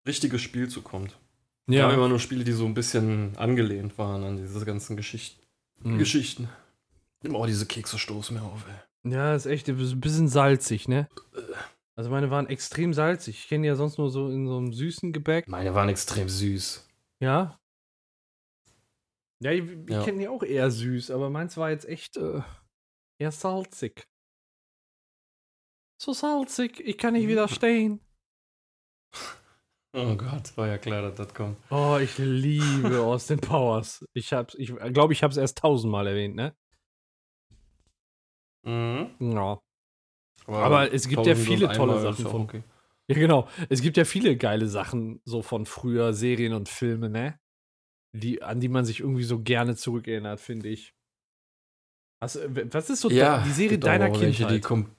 [0.07, 1.15] richtiges Spiel zukommt.
[1.67, 1.95] Wir haben Ja.
[1.95, 5.37] immer nur Spiele, die so ein bisschen angelehnt waren an diese ganzen Geschicht
[5.83, 5.99] Mhm.
[5.99, 6.49] Geschichten.
[7.31, 9.11] Oh, diese Kekse stoßen mir auf, ey.
[9.11, 11.07] Ja, ist echt ein bisschen salzig, ne?
[11.95, 13.39] Also meine waren extrem salzig.
[13.41, 15.47] Ich kenne die ja sonst nur so in so einem süßen Gebäck.
[15.47, 16.85] Meine waren extrem süß.
[17.21, 17.59] Ja.
[19.41, 20.03] Ja, ich, ich Ja.
[20.03, 22.41] kenne die auch eher süß, aber meins war jetzt echt äh,
[23.21, 24.05] eher salzig.
[26.01, 27.99] So salzig, ich kann nicht widerstehen.
[29.91, 31.57] Oh Gott, war ja klar, dass das kommt.
[31.71, 34.05] Oh, ich liebe Austin Powers.
[34.13, 36.55] Ich hab's, ich glaube, ich habe es erst tausendmal erwähnt, ne?
[38.67, 39.15] Mhm.
[39.33, 39.59] Ja.
[40.45, 42.63] Aber es gibt ja viele tolle Sachen von- Okay.
[43.09, 43.47] Ja, genau.
[43.69, 47.39] Es gibt ja viele geile Sachen so von früher, Serien und Filme, ne?
[48.13, 50.93] Die, an die man sich irgendwie so gerne zurückerinnert, finde ich.
[52.21, 54.51] Was, äh, was ist so Ja, die Serie deiner Kindheit?
[54.51, 54.95] Die kom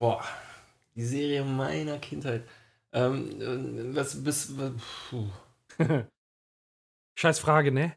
[0.00, 0.24] Boah,
[0.96, 2.42] die Serie meiner Kindheit.
[2.92, 4.52] Ähm, äh, was bis.
[5.10, 5.28] Puh.
[7.18, 7.96] Scheiß Frage, ne?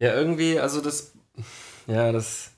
[0.00, 1.12] Ja, irgendwie, also das.
[1.86, 2.52] Ja, das.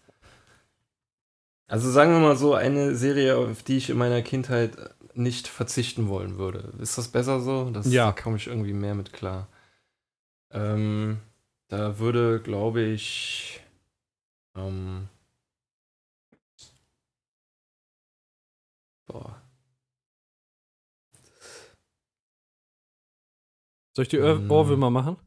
[1.71, 4.77] Also sagen wir mal so, eine Serie, auf die ich in meiner Kindheit
[5.15, 6.73] nicht verzichten wollen würde.
[6.81, 7.71] Ist das besser so?
[7.71, 8.07] Das, Ja.
[8.11, 9.47] Da komme ich irgendwie mehr mit klar.
[10.51, 11.21] Ähm,
[11.69, 13.61] da würde, glaube ich.
[14.57, 15.09] Ähm,
[19.07, 19.41] boah.
[23.95, 24.51] Soll ich die Ohr Mm.
[24.51, 25.19] Ohrwürmer machen?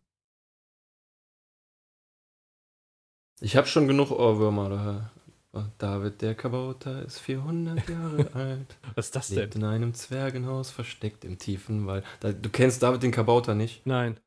[3.39, 5.12] Ich habe schon genug Ohrwürmer.
[5.53, 5.71] Da.
[5.77, 8.75] David der Kabauter ist 400 Jahre alt.
[8.95, 9.61] Was ist das Lebt denn?
[9.61, 12.03] in einem Zwergenhaus, versteckt im tiefen Wald.
[12.21, 13.85] Du kennst David den Kabauter nicht?
[13.85, 14.19] Nein.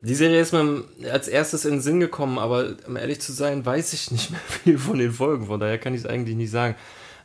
[0.00, 3.64] Die Serie ist mir als erstes in den Sinn gekommen, aber um ehrlich zu sein,
[3.64, 6.50] weiß ich nicht mehr viel von den Folgen, von daher kann ich es eigentlich nicht
[6.50, 6.76] sagen.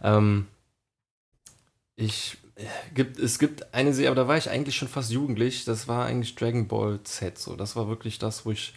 [0.01, 0.47] Ähm,
[1.95, 5.63] ich, äh, gibt, es gibt eine Serie, aber da war ich eigentlich schon fast jugendlich,
[5.63, 7.55] das war eigentlich Dragon Ball Z, so.
[7.55, 8.73] Das war wirklich das, wo ich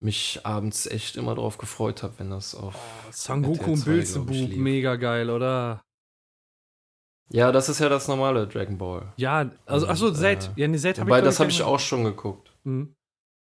[0.00, 2.74] mich abends echt immer drauf gefreut habe, wenn das auf.
[2.74, 5.82] Oh, Sangoku und Bilzebub, mega geil, oder?
[7.32, 9.12] Ja, das ist ja das normale Dragon Ball.
[9.16, 10.50] Ja, also, achso, Z.
[10.56, 12.50] Äh, ja, ne, Z habe ich das habe ich auch schon geguckt.
[12.64, 12.94] Mhm.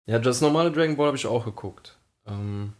[0.05, 1.97] Ja, das normale Dragon Ball habe ich auch geguckt.
[2.25, 2.73] Ähm,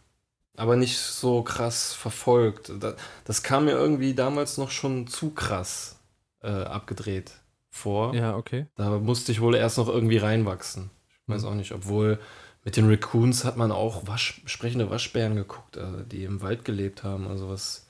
[0.56, 2.72] aber nicht so krass verfolgt.
[2.80, 2.94] Das,
[3.24, 6.00] das, kam mir irgendwie damals noch schon zu krass
[6.40, 7.32] äh, abgedreht
[7.68, 8.14] vor.
[8.14, 8.66] Ja, okay.
[8.76, 10.90] Da musste ich wohl erst noch irgendwie reinwachsen.
[11.10, 11.48] Ich weiß mhm.
[11.48, 12.18] auch nicht, obwohl
[12.66, 17.04] mit den Raccoons hat man auch Wasch, sprechende Waschbären geguckt, äh, die im Wald gelebt
[17.04, 17.28] haben.
[17.28, 17.86] Also was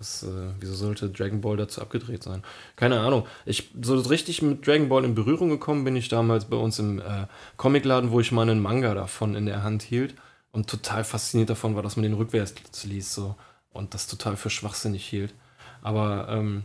[0.00, 2.42] was, äh, wieso sollte Dragon Ball dazu abgedreht sein?
[2.74, 3.26] Keine Ahnung.
[3.44, 7.00] Ich so richtig mit Dragon Ball in Berührung gekommen bin ich damals bei uns im
[7.00, 7.26] äh,
[7.58, 10.14] Comicladen, wo ich mal einen Manga davon in der Hand hielt
[10.52, 13.36] und total fasziniert davon war, dass man den rückwärts liest so
[13.74, 15.34] und das total für schwachsinnig hielt.
[15.82, 16.64] Aber ähm,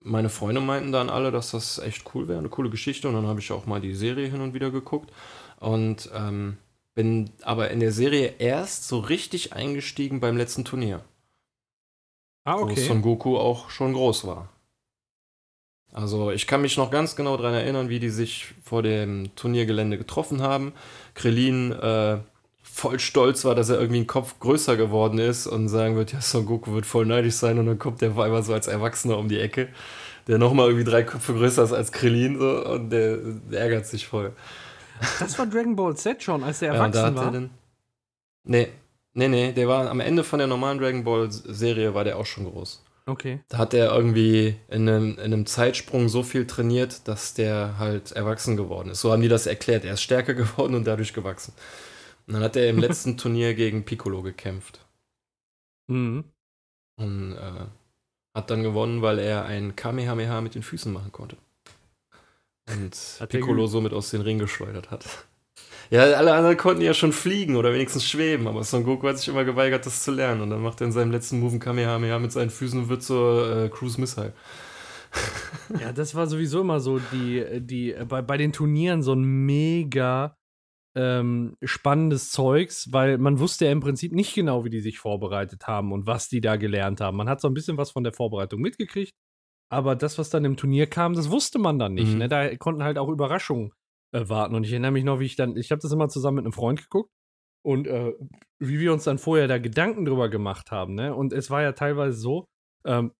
[0.00, 3.28] meine Freunde meinten dann alle, dass das echt cool wäre, eine coole Geschichte und dann
[3.28, 5.12] habe ich auch mal die Serie hin und wieder geguckt
[5.60, 6.56] und ähm,
[6.94, 11.04] bin aber in der Serie erst so richtig eingestiegen beim letzten Turnier.
[12.44, 12.76] Ah, okay.
[12.76, 14.48] Wo Son Goku auch schon groß war.
[15.92, 19.98] Also ich kann mich noch ganz genau daran erinnern, wie die sich vor dem Turniergelände
[19.98, 20.72] getroffen haben.
[21.14, 22.18] Krillin äh,
[22.62, 26.22] voll stolz war, dass er irgendwie ein Kopf größer geworden ist und sagen wird, ja,
[26.22, 29.28] Son Goku wird voll neidisch sein und dann kommt der einmal so als Erwachsener um
[29.28, 29.68] die Ecke,
[30.26, 33.18] der nochmal irgendwie drei Köpfe größer ist als Krillin so, und der,
[33.50, 34.32] der, ärgert sich voll.
[35.18, 37.30] Das war Dragon Ball Z schon, als der erwachsen ja, da war?
[37.30, 37.50] Den,
[38.44, 38.68] nee,
[39.14, 42.26] Nee, nee, der war am Ende von der normalen Dragon Ball Serie war der auch
[42.26, 42.82] schon groß.
[43.04, 43.40] Okay.
[43.48, 48.12] Da hat er irgendwie in einem, in einem Zeitsprung so viel trainiert, dass der halt
[48.12, 49.00] erwachsen geworden ist.
[49.00, 49.84] So haben die das erklärt.
[49.84, 51.52] Er ist stärker geworden und dadurch gewachsen.
[52.26, 54.80] Und dann hat er im letzten Turnier gegen Piccolo gekämpft.
[55.88, 56.24] Mhm.
[56.96, 57.66] Und äh,
[58.34, 61.36] hat dann gewonnen, weil er ein Kamehameha mit den Füßen machen konnte.
[62.68, 65.26] Und hat Piccolo somit aus den Ring geschleudert hat.
[65.90, 69.28] Ja, alle anderen konnten ja schon fliegen oder wenigstens schweben, aber Son Goku hat sich
[69.28, 70.40] immer geweigert, das zu lernen.
[70.40, 73.02] Und dann macht er in seinem letzten Move ein Kamehameha mit seinen Füßen und wird
[73.02, 74.32] zur äh, Cruise Missile.
[75.80, 80.36] ja, das war sowieso immer so die, die bei, bei den Turnieren so ein mega
[80.94, 85.66] ähm, spannendes Zeugs, weil man wusste ja im Prinzip nicht genau, wie die sich vorbereitet
[85.66, 87.16] haben und was die da gelernt haben.
[87.16, 89.12] Man hat so ein bisschen was von der Vorbereitung mitgekriegt,
[89.72, 92.12] aber das, was dann im Turnier kam, das wusste man dann nicht.
[92.12, 92.18] Mhm.
[92.18, 92.28] Ne?
[92.28, 93.72] Da konnten halt auch Überraschungen
[94.12, 94.54] warten.
[94.54, 96.52] Und ich erinnere mich noch, wie ich dann, ich habe das immer zusammen mit einem
[96.52, 97.10] Freund geguckt
[97.64, 98.12] und äh,
[98.58, 100.94] wie wir uns dann vorher da Gedanken drüber gemacht haben.
[100.94, 101.14] Ne?
[101.14, 102.44] Und es war ja teilweise so,
[102.84, 103.12] ähm,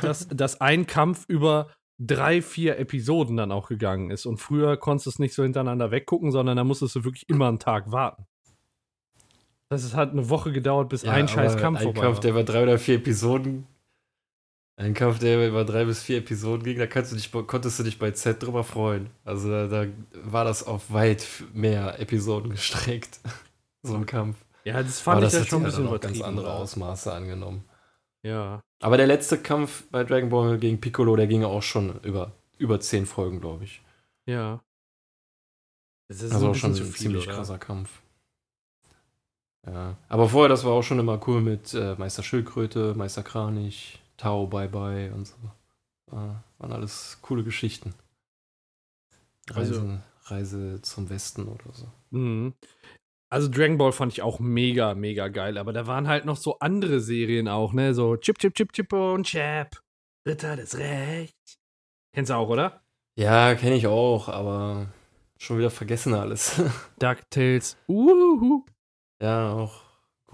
[0.00, 4.26] dass, dass ein Kampf über drei, vier Episoden dann auch gegangen ist.
[4.26, 7.48] Und früher konntest du es nicht so hintereinander weggucken, sondern da musstest du wirklich immer
[7.48, 8.26] einen Tag warten.
[9.70, 12.22] Das hat eine Woche gedauert, bis ja, ein scheiß Kampf ein vorbei Kampf, war.
[12.22, 13.66] der war drei oder vier Episoden
[14.76, 17.84] ein Kampf, der über drei bis vier Episoden ging, da kannst du dich, konntest du
[17.84, 19.10] dich bei Z drüber freuen.
[19.24, 19.86] Also da, da
[20.24, 23.20] war das auf weit mehr Episoden gestreckt.
[23.82, 24.36] so ein Kampf.
[24.64, 26.14] Ja, das fand Aber ich das ja schon ein bisschen übertrieben.
[26.14, 27.64] ganz andere Ausmaße angenommen.
[28.22, 28.60] Ja.
[28.80, 32.80] Aber der letzte Kampf bei Dragon Ball gegen Piccolo, der ging auch schon über, über
[32.80, 33.82] zehn Folgen, glaube ich.
[34.26, 34.60] Ja.
[36.08, 37.36] Das ist also auch schon ein ziemlich oder?
[37.36, 38.00] krasser Kampf.
[39.66, 39.96] Ja.
[40.08, 44.00] Aber vorher, das war auch schon immer cool mit äh, Meister Schildkröte, Meister Kranich.
[44.16, 45.36] Tau, Bye Bye und so.
[46.06, 47.94] War, waren alles coole Geschichten.
[49.50, 49.98] Reise, also,
[50.34, 51.86] Reise zum Westen oder so.
[52.10, 52.54] Mhm.
[53.30, 56.58] Also Dragon Ball fand ich auch mega, mega geil, aber da waren halt noch so
[56.60, 57.92] andere Serien auch, ne?
[57.94, 59.80] So Chip, Chip, Chip, Chip und Chap.
[60.26, 61.58] Ritter des Rechts.
[62.14, 62.82] Kennst du auch, oder?
[63.18, 64.88] Ja, kenne ich auch, aber
[65.36, 66.62] schon wieder vergessen alles.
[66.98, 67.76] DuckTales.
[67.88, 68.64] Uhuhu.
[69.20, 69.83] Ja, auch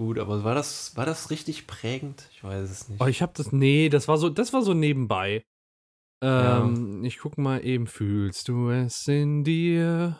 [0.01, 2.27] gut, aber war das, war das richtig prägend?
[2.33, 3.03] Ich weiß es nicht.
[3.03, 5.45] Oh, ich habe das, nee, das war so, das war so nebenbei.
[6.23, 7.07] Ähm, ja.
[7.07, 10.19] Ich guck mal eben, fühlst du es in dir?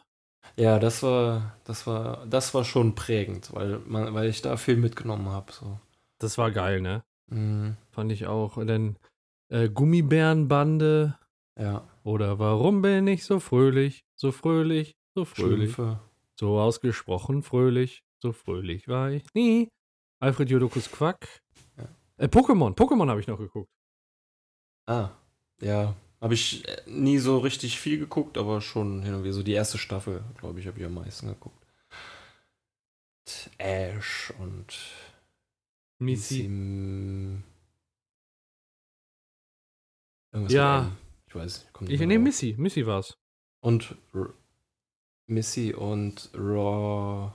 [0.57, 4.77] Ja, das war, das war, das war schon prägend, weil, man, weil ich da viel
[4.77, 5.51] mitgenommen habe.
[5.51, 5.81] So.
[6.19, 7.03] Das war geil, ne?
[7.31, 7.79] Mhm.
[7.91, 8.59] Fand ich auch.
[8.59, 8.99] Und dann
[9.49, 11.19] äh, Gummibärenbande.
[11.59, 11.89] Ja.
[12.03, 15.73] Oder warum bin ich so fröhlich, so fröhlich, so fröhlich.
[15.73, 16.01] Schlümpfe.
[16.39, 19.69] So ausgesprochen fröhlich, so fröhlich war ich nie.
[20.21, 21.41] Alfred Jodokus Quack.
[21.77, 21.89] Ja.
[22.19, 23.71] Äh, Pokémon, Pokémon habe ich noch geguckt.
[24.87, 25.11] Ah,
[25.61, 25.95] ja.
[26.21, 29.53] Habe ich äh, nie so richtig viel geguckt, aber schon hin und wieder so die
[29.53, 31.57] erste Staffel, glaube ich, habe ich am meisten geguckt.
[33.59, 34.77] Ash und
[35.99, 36.43] Missy.
[40.33, 40.93] Irgendwas ja.
[41.27, 43.17] Ich weiß, kommt Ich nehme Missy, Missy war's.
[43.61, 44.35] Und R
[45.27, 47.33] Missy und Raw.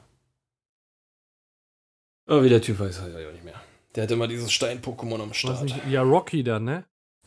[2.28, 3.62] Oh, wie der Typ weiß, weiß ich auch nicht mehr.
[3.96, 5.64] Der hat immer dieses Stein-Pokémon am Start.
[5.64, 6.86] nicht, ja, Rocky dann, ne?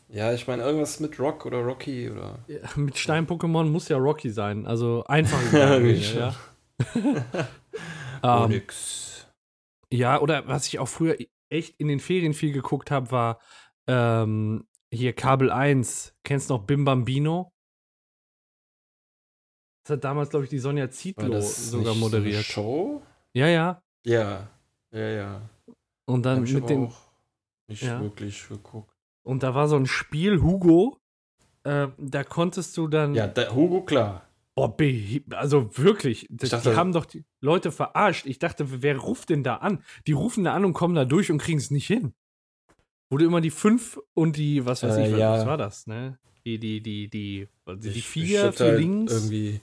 [0.09, 2.39] Ja, ich meine irgendwas mit Rock oder Rocky oder.
[2.47, 4.65] Ja, mit Stein-Pokémon muss ja Rocky sein.
[4.65, 5.39] Also einfach.
[5.53, 6.35] Ja, ja,
[8.45, 9.27] ähm, nix.
[9.91, 11.17] ja, oder was ich auch früher
[11.49, 13.39] echt in den Ferien viel geguckt habe, war
[13.87, 16.15] ähm, hier Kabel 1.
[16.23, 17.53] Kennst du noch Bim Bambino?
[19.83, 22.45] Das hat damals, glaube ich, die Sonja Zietlow sogar nicht so moderiert.
[22.45, 23.01] Show?
[23.33, 23.81] ja, ja.
[24.05, 24.49] Ja,
[24.91, 25.49] ja, ja.
[26.05, 26.85] Und dann Hab ich mit dem.
[26.87, 26.97] auch
[27.67, 28.01] nicht Ja.
[28.01, 28.91] wirklich geguckt.
[29.23, 30.97] Und da war so ein Spiel, Hugo.
[31.63, 33.13] Äh, da konntest du dann.
[33.13, 34.25] Ja, da, Hugo, klar.
[34.55, 34.75] Boah,
[35.31, 38.25] also wirklich, das, dachte- die haben doch die Leute verarscht.
[38.25, 39.83] Ich dachte, wer ruft denn da an?
[40.07, 42.13] Die rufen da an und kommen da durch und kriegen es nicht hin.
[43.09, 45.33] Wurde immer die 5 und die, was weiß Äh, ich, ja.
[45.33, 46.17] was war das, ne?
[46.45, 49.13] Die, die, die, die, die, die Ich- 4 ich hätte für halt links.
[49.13, 49.61] Irgendwie.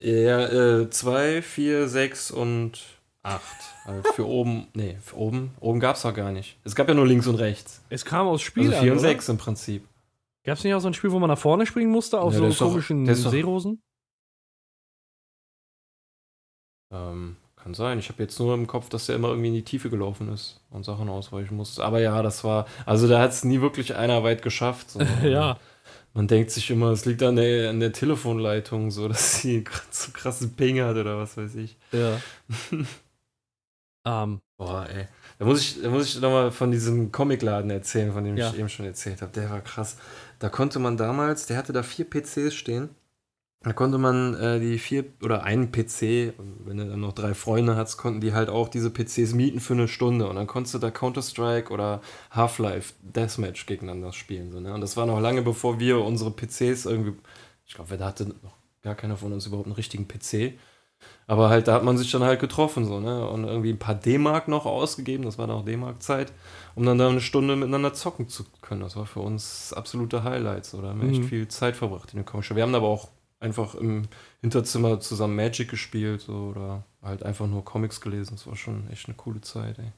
[0.00, 2.80] Ja, äh, 2, 4, 6 und
[3.22, 3.42] 8.
[3.86, 4.68] Halt für oben.
[4.74, 5.52] Nee, für oben.
[5.60, 6.58] Oben gab's doch gar nicht.
[6.64, 7.82] Es gab ja nur links und rechts.
[7.88, 9.08] Es kam aus Spiel Also 4 und oder?
[9.08, 9.88] 6 im Prinzip.
[10.44, 12.50] Gab es nicht auch so ein Spiel, wo man nach vorne springen musste auf Ja,
[12.50, 13.82] so komischen doch- Seerosen?
[16.92, 17.98] Ähm, kann sein.
[17.98, 20.60] Ich habe jetzt nur im Kopf, dass der immer irgendwie in die Tiefe gelaufen ist
[20.70, 21.84] und Sachen ausweichen musste.
[21.84, 22.66] Aber ja, das war.
[22.84, 24.90] Also da hat es nie wirklich einer weit geschafft.
[24.90, 25.00] So.
[25.24, 25.58] ja.
[26.16, 30.12] Man denkt sich immer, es liegt an der, an der Telefonleitung, so dass sie so
[30.12, 31.76] krassen Ping hat oder was weiß ich.
[31.92, 32.18] Ja.
[34.06, 35.08] ähm, Boah, ey.
[35.38, 38.48] Da muss ich, da muss ich nochmal von diesem Comicladen erzählen, von dem Ja.
[38.50, 39.30] ich eben schon erzählt habe.
[39.32, 39.98] Der war krass.
[40.38, 42.88] Da konnte man damals, der hatte da vier PCs stehen.
[43.66, 47.74] Da konnte man äh, die vier oder einen PC, wenn du dann noch drei Freunde
[47.74, 50.28] hast, konnten die halt auch diese PCs mieten für eine Stunde.
[50.28, 52.00] Und dann konntest du da Counter-Strike oder
[52.30, 54.52] Half-Life Deathmatch gegeneinander spielen.
[54.52, 54.72] So, ne?
[54.72, 57.14] Und das war noch lange bevor wir unsere PCs irgendwie.
[57.66, 60.52] Ich glaube, da hatte noch gar keiner von uns überhaupt einen richtigen PC.
[61.26, 63.28] Aber halt, da hat man sich dann halt getroffen, so, ne?
[63.28, 66.32] Und irgendwie ein paar D-Mark noch ausgegeben, das war noch D-Mark-Zeit,
[66.76, 68.82] um dann da eine Stunde miteinander zocken zu können.
[68.82, 70.90] Das war für uns absolute Highlights, oder?
[70.90, 71.28] Haben wir echt Mhm.
[71.28, 72.54] viel Zeit verbracht in der Show.
[72.54, 73.08] Wir haben aber auch
[73.46, 74.08] einfach im
[74.40, 78.34] Hinterzimmer zusammen Magic gespielt, so, oder halt einfach nur Comics gelesen.
[78.34, 79.92] Das war schon echt eine coole Zeit, ey.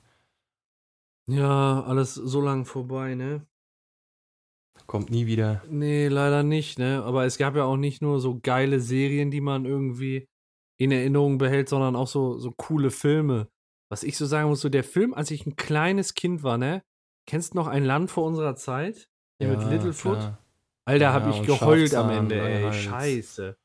[1.27, 3.47] ja, alles so lang vorbei, ne?
[4.87, 5.63] Kommt nie wieder.
[5.69, 7.03] Nee, leider nicht, ne?
[7.05, 10.29] Aber es gab ja auch nicht nur so geile Serien, die man irgendwie
[10.79, 13.49] in Erinnerung behält, sondern auch so, so coole Filme.
[13.91, 16.83] Was ich so sagen muss, so der Film, als ich ein kleines Kind war, ne?
[17.27, 19.09] Kennst du noch ein Land vor unserer Zeit?
[19.41, 20.19] Der mit Littlefoot?
[20.19, 20.39] klar.
[20.89, 22.63] Alter, Ja, hab ich geheult am Ende, ey.
[22.63, 22.77] Hals.
[22.77, 23.57] Scheiße.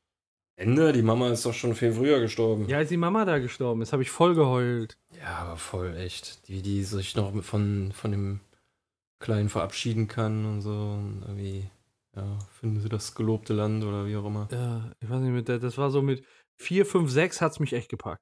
[0.56, 2.68] Ende, die Mama ist doch schon viel früher gestorben.
[2.68, 4.98] Ja, als die Mama da gestorben ist, habe ich voll geheult.
[5.18, 6.46] Ja, aber voll echt.
[6.48, 8.40] Die, die sich noch von, von dem
[9.20, 10.70] Kleinen verabschieden kann und so.
[10.70, 11.70] Und irgendwie,
[12.14, 14.46] ja, finden sie das gelobte Land oder wie auch immer.
[14.52, 16.24] Ja, ich weiß nicht, mit der, das war so mit
[16.60, 18.20] 4, 5, 6 hat's mich echt gepackt.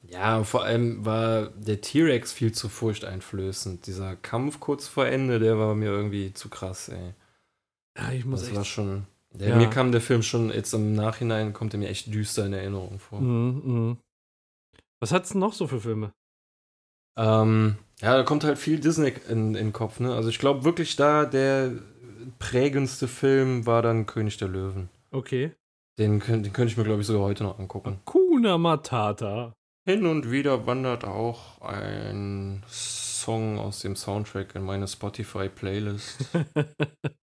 [0.00, 3.86] Ja, und vor allem war der T-Rex viel zu furchteinflößend.
[3.86, 7.14] Dieser Kampf kurz vor Ende, der war mir irgendwie zu krass, ey.
[7.96, 8.56] Ja, ich muss Das echt.
[8.56, 9.06] war schon.
[9.32, 9.56] Der, Ja.
[9.56, 12.98] Mir kam der Film schon jetzt im Nachhinein, kommt er mir echt düster in Erinnerung
[12.98, 13.20] vor.
[13.20, 13.96] Mhm, mhm.
[15.00, 16.12] Was hat's denn noch so für Filme?
[17.16, 20.14] Ähm, ja, da kommt halt viel Disney in, in den Kopf, ne?
[20.14, 21.72] Also ich glaube wirklich da, der
[22.38, 24.88] prägendste Film war dann König der Löwen.
[25.10, 25.52] Okay.
[25.98, 28.00] Den, den könnte ich mir, glaube ich, sogar heute noch angucken.
[28.04, 29.52] Kuna Matata.
[29.84, 36.18] Hin und wieder wandert auch ein Song aus dem Soundtrack in meine Spotify-Playlist.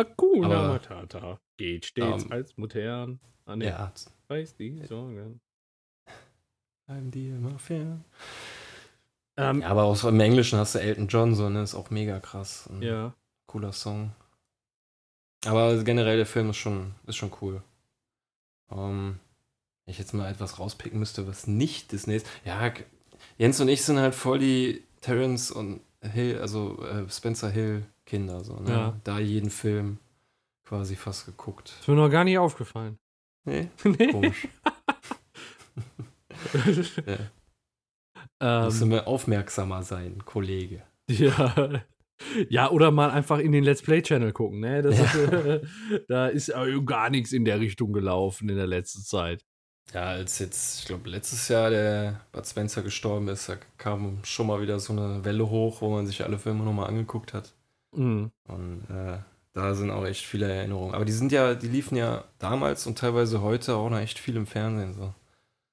[0.00, 1.40] Hakuna Aber- Matata.
[1.56, 3.20] Geht stets Ähm, als modern.
[3.44, 3.92] Ah, nee, ja,
[4.28, 5.40] weiß die Sorgen.
[6.88, 8.04] die immer fern.
[9.36, 11.62] Ähm, Ja, aber auch im Englischen hast du Elton John, so, ne?
[11.62, 12.68] Ist auch mega krass.
[12.70, 13.14] Ein ja.
[13.46, 14.12] Cooler Song.
[15.46, 17.62] Aber generell der Film ist schon, ist schon cool.
[18.70, 19.18] Ähm,
[19.84, 22.26] wenn ich jetzt mal etwas rauspicken müsste, was nicht Disney ist.
[22.44, 22.72] Ja,
[23.38, 28.42] Jens und ich sind halt voll die Terrence und Hill, also äh, Spencer Hill Kinder,
[28.42, 28.70] so, ne?
[28.70, 29.00] Ja.
[29.04, 29.98] Da jeden Film
[30.64, 31.72] quasi fast geguckt.
[31.78, 32.98] Ist mir noch gar nicht aufgefallen.
[33.44, 34.10] Nee, nee.
[34.10, 34.48] komisch.
[37.06, 38.68] ja.
[38.68, 40.82] Ähm, mal aufmerksamer sein, Kollege.
[41.08, 41.82] ja.
[42.48, 44.82] Ja, oder mal einfach in den Let's Play Channel gucken, ne?
[44.82, 45.60] Das ist, äh,
[46.08, 49.44] da ist äh, gar nichts in der Richtung gelaufen in der letzten Zeit.
[49.94, 54.48] Ja, als jetzt, ich glaube, letztes Jahr der Bud Spencer gestorben ist, da kam schon
[54.48, 57.54] mal wieder so eine Welle hoch, wo man sich alle Filme nochmal angeguckt hat.
[57.92, 58.30] Mhm.
[58.46, 59.18] Und äh,
[59.52, 60.94] da sind auch echt viele Erinnerungen.
[60.94, 64.36] Aber die sind ja, die liefen ja damals und teilweise heute auch noch echt viel
[64.36, 64.94] im Fernsehen.
[64.94, 65.14] So.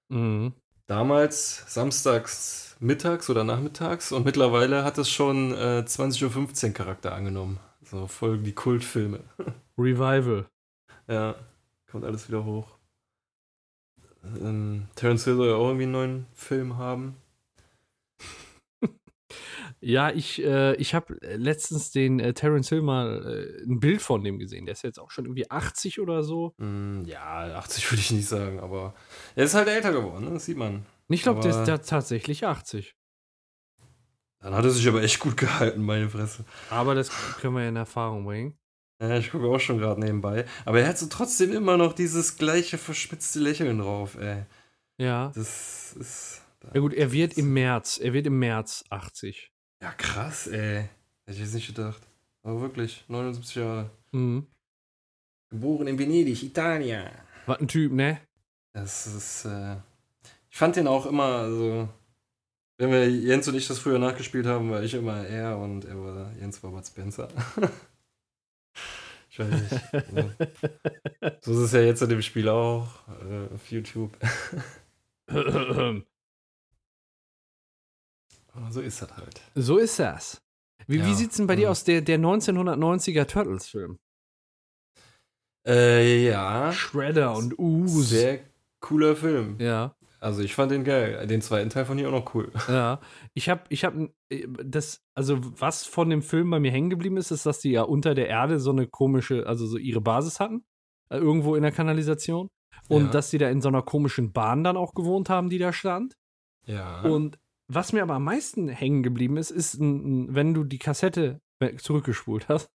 [0.09, 0.53] Mhm.
[0.87, 7.59] Damals samstags mittags oder nachmittags und mittlerweile hat es schon äh, 20.15 Uhr Charakter angenommen.
[7.83, 9.19] So voll die Kultfilme.
[9.77, 10.45] Revival.
[11.07, 11.35] Ja.
[11.89, 12.67] Kommt alles wieder hoch.
[14.41, 17.15] Ähm, Terence Hill soll ja auch irgendwie einen neuen Film haben.
[19.79, 24.23] Ja, ich, äh, ich habe letztens den äh, Terence Hill mal äh, ein Bild von
[24.23, 24.65] dem gesehen.
[24.65, 26.55] Der ist jetzt auch schon irgendwie 80 oder so.
[26.57, 28.95] Mm, ja, 80 würde ich nicht sagen, aber
[29.35, 30.31] er ist halt älter geworden, ne?
[30.31, 30.85] das sieht man.
[31.09, 32.95] Ich glaube, der ist da tatsächlich 80.
[34.39, 36.43] Dann hat er sich aber echt gut gehalten, meine Fresse.
[36.69, 37.09] Aber das
[37.39, 38.57] können wir ja in Erfahrung bringen.
[38.99, 40.45] Ja, ich gucke auch schon gerade nebenbei.
[40.65, 44.45] Aber er hat so trotzdem immer noch dieses gleiche verschmitzte Lächeln drauf, ey.
[44.97, 45.31] Ja.
[45.35, 46.41] Das ist.
[46.73, 49.51] Ja gut, er wird im März, er wird im März 80.
[49.81, 50.89] Ja, krass, ey.
[51.25, 52.01] Hätte ich jetzt nicht gedacht.
[52.43, 53.89] Aber wirklich, 79 Jahre.
[54.11, 54.47] Mhm.
[55.49, 57.09] Geboren in Venedig, Italien.
[57.45, 58.19] Was ein Typ, ne?
[58.73, 59.75] Das ist, äh,
[60.49, 61.89] ich fand den auch immer so,
[62.77, 65.97] wenn wir Jens und ich das früher nachgespielt haben, war ich immer er und er
[66.01, 67.27] war, Jens war Bud Spencer.
[69.29, 69.71] ich weiß nicht.
[69.93, 71.31] ja.
[71.41, 74.11] So ist es ja jetzt in dem Spiel auch, äh, auf YouTube.
[78.69, 79.41] So ist das halt.
[79.55, 80.41] so ist das.
[80.87, 81.71] Wie, wie Ja, sieht's denn bei dir mhm.
[81.71, 83.97] aus, der, der 1990er Turtles-Film?
[85.67, 86.71] Äh, ja.
[86.71, 88.03] Shredder und Ooze.
[88.03, 88.39] Sehr
[88.79, 89.57] cooler Film.
[89.59, 91.25] Ja, Also ich fand den geil.
[91.27, 92.51] Den zweiten Teil fand ich auch noch cool.
[92.69, 92.99] ja.
[93.33, 94.13] Ich habe, ich habe,
[94.63, 97.81] das, also was von dem Film bei mir hängen geblieben ist, ist, dass die ja
[97.83, 100.63] unter der Erde so eine komische, also so ihre Basis hatten,
[101.09, 102.49] äh, irgendwo in der Kanalisation.
[102.89, 103.11] Und Ja.
[103.11, 106.15] dass die da in so einer komischen Bahn dann auch gewohnt haben, die da stand.
[106.65, 107.01] Ja.
[107.01, 107.37] Und
[107.67, 111.41] was mir aber am meisten hängen geblieben ist, ist, ein, ein, wenn du die Kassette
[111.77, 112.69] zurückgespult hast.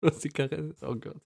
[0.00, 1.20] Du hast die Kassette, oh Gott.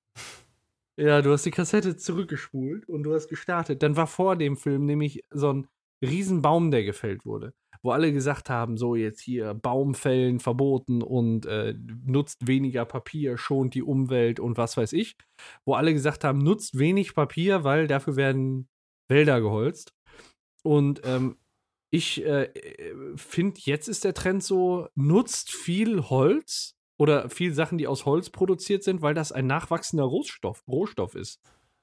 [0.96, 3.82] Ja, du hast die Kassette zurückgespult und du hast gestartet.
[3.82, 5.68] Dann war vor dem Film nämlich so ein
[6.02, 7.54] Riesenbaum, der gefällt wurde.
[7.82, 11.74] Wo alle gesagt haben, so jetzt hier Baumfällen verboten und äh,
[12.04, 15.16] nutzt weniger Papier, schont die Umwelt und was weiß ich.
[15.64, 18.68] Wo alle gesagt haben, nutzt wenig Papier, weil dafür werden
[19.08, 19.92] Wälder geholzt.
[20.62, 21.36] Und ähm,
[21.94, 22.48] ich äh,
[23.16, 28.30] finde, jetzt ist der Trend so, nutzt viel Holz oder viel Sachen, die aus Holz
[28.30, 31.38] produziert sind, weil das ein nachwachsender Rohstoff, Rohstoff ist.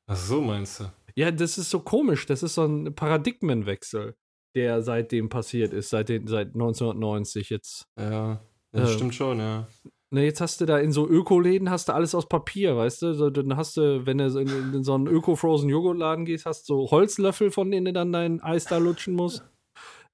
[0.07, 0.91] Ach so meinst du?
[1.16, 2.26] Ja, das ist so komisch.
[2.26, 4.16] Das ist so ein Paradigmenwechsel,
[4.55, 7.86] der seitdem passiert ist, seit, den, seit 1990 jetzt.
[7.99, 8.41] Ja.
[8.72, 9.68] Das Äh, stimmt schon, ja.
[10.10, 13.14] Ne, jetzt hast du da in so Ökoläden hast du alles aus Papier, weißt du?
[13.14, 16.91] So, dann hast du, wenn du in, in so einen Öko-Frozen-Joghurtladen gehst, hast du so
[16.91, 19.43] Holzlöffel, von denen du dann dein Eis da lutschen musst.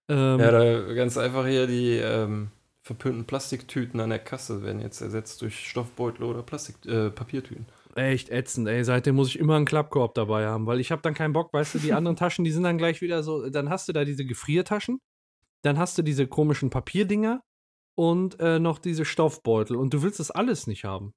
[0.07, 2.49] Ähm, Ja, da ganz einfach hier die ähm,
[2.81, 7.65] verpönten Plastiktüten an der Kasse werden jetzt ersetzt durch Stoffbeutel oder Plastik, äh, Papiertüten.
[7.95, 8.83] Echt ätzend, ey.
[8.83, 11.75] Seitdem muss ich immer einen Klappkorb dabei haben, weil ich habe dann keinen Bock, weißt
[11.75, 14.25] du, die anderen Taschen, die sind dann gleich wieder so, dann hast du da diese
[14.25, 14.99] Gefriertaschen,
[15.61, 17.41] dann hast du diese komischen Papierdinger
[17.95, 21.13] und äh, noch diese Stoffbeutel und du willst das alles nicht haben.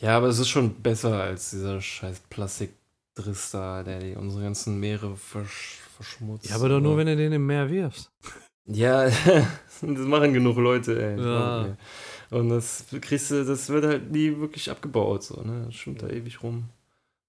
[0.00, 4.78] Ja, aber es ist schon besser als dieser scheiß Plastikdriss da, der die unsere ganzen
[4.78, 6.48] Meere versch verschmutzt.
[6.48, 8.10] Ja, aber doch nur, wenn du den im Meer wirfst.
[8.66, 9.04] Ja,
[9.80, 11.20] das machen genug Leute, ey.
[11.20, 11.76] Ja.
[12.30, 15.64] Und das kriegst du, das wird halt nie wirklich abgebaut, so, ne?
[15.66, 16.68] Das schwimmt da ewig rum.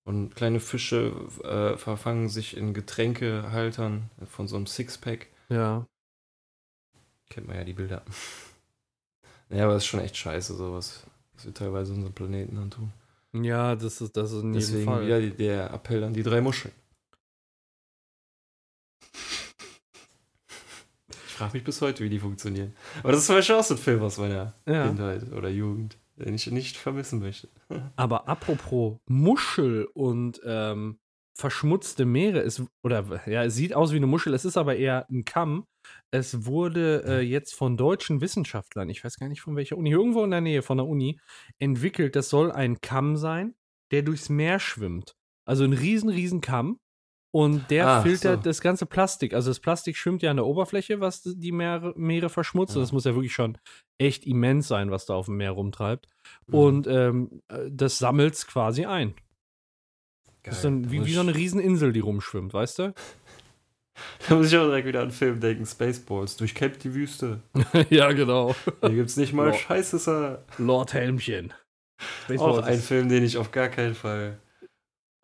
[0.05, 1.11] Und kleine Fische
[1.43, 5.27] äh, verfangen sich in Getränkehaltern von so einem Sixpack.
[5.49, 5.85] Ja.
[7.29, 8.03] Kennt man ja die Bilder.
[9.51, 12.91] Ja, aber es ist schon echt scheiße, sowas, was wir teilweise unseren Planeten antun.
[13.33, 15.05] Ja, das ist, das ist in Deswegen Fall.
[15.07, 16.71] wieder der Appell an die drei Muscheln.
[21.39, 22.73] Frage mich bis heute, wie die funktionieren.
[23.01, 24.87] Aber das ist zum Beispiel auch so ein Film aus meiner Ja.
[24.87, 27.49] Kindheit oder Jugend, den ich nicht vermissen möchte.
[27.95, 30.99] Aber apropos Muschel und ähm,
[31.35, 35.07] verschmutzte Meere, es, oder ja, es sieht aus wie eine Muschel, es ist aber eher
[35.09, 35.65] ein Kamm.
[36.11, 40.23] Es wurde äh, jetzt von deutschen Wissenschaftlern, ich weiß gar nicht von welcher Uni, irgendwo
[40.25, 41.17] in der Nähe von der Uni,
[41.57, 42.17] entwickelt.
[42.17, 43.55] Das soll ein Kamm sein,
[43.91, 45.15] der durchs Meer schwimmt.
[45.45, 46.77] Also ein riesen, riesen Kamm.
[47.31, 48.49] Und der Ah, filtert so.
[48.49, 49.33] das ganze Plastik.
[49.35, 52.75] Also das Plastik schwimmt ja an der Oberfläche, was die Meere, Meere verschmutzt.
[52.75, 52.83] Und Ja.
[52.85, 53.57] das muss ja wirklich schon
[53.99, 56.07] echt immens sein, was da auf dem Meer rumtreibt.
[56.47, 56.53] Mhm.
[56.55, 59.13] Und ähm, äh, das sammelt es quasi ein.
[60.43, 62.93] Das ist dann wie, wie so eine Rieseninsel, die rumschwimmt, weißt du?
[64.29, 67.41] Da muss ich auch direkt wieder an einen Film denken: Spaceballs, durchkämmt die Wüste.
[67.89, 68.55] ja, genau.
[68.79, 69.53] Hier gibt's nicht mal Ja.
[69.53, 70.45] Scheiße, Sir.
[70.57, 71.51] Lord Helmchen.
[72.37, 74.39] Auch ein Film, den ich auf gar keinen Fall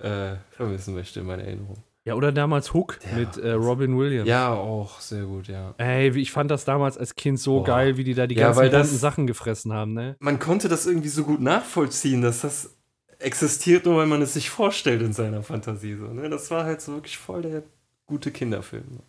[0.04, 1.82] äh, vermissen möchte in meiner Erinnerung.
[2.08, 3.18] Ja, oder damals Hook Ja.
[3.18, 4.30] mit äh, Robin Williams.
[4.30, 5.74] Ja, auch sehr gut, ja.
[5.80, 7.66] Ey, ich fand das damals als Kind so Boah.
[7.66, 10.16] geil, wie die da die Ja, ganzen das- Sachen gefressen haben, ne?
[10.20, 12.76] man konnte das irgendwie so gut nachvollziehen, dass das
[13.18, 15.96] existiert, nur weil man es sich vorstellt in seiner Fantasie.
[15.96, 16.30] So, ne?
[16.30, 17.64] Das war halt so wirklich voll der
[18.06, 19.00] gute Kinderfilm.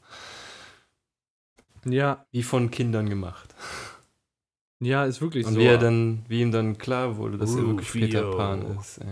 [1.85, 3.55] Ja, Wie von Kindern gemacht.
[4.81, 5.61] ja, ist wirklich Und so.
[5.61, 8.07] wie er dann, wie ihm dann klar wurde, dass er wirklich Rufio.
[8.07, 8.99] Peter Pan ist.
[8.99, 9.07] Ey.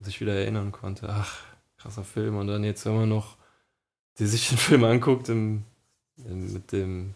[0.00, 1.08] sich wieder erinnern konnte.
[1.10, 1.36] Ach,
[1.78, 2.36] krasser Film.
[2.36, 3.36] Und dann jetzt, wenn man noch
[4.18, 5.64] die sich den Film anguckt im,
[6.18, 7.14] im, mit dem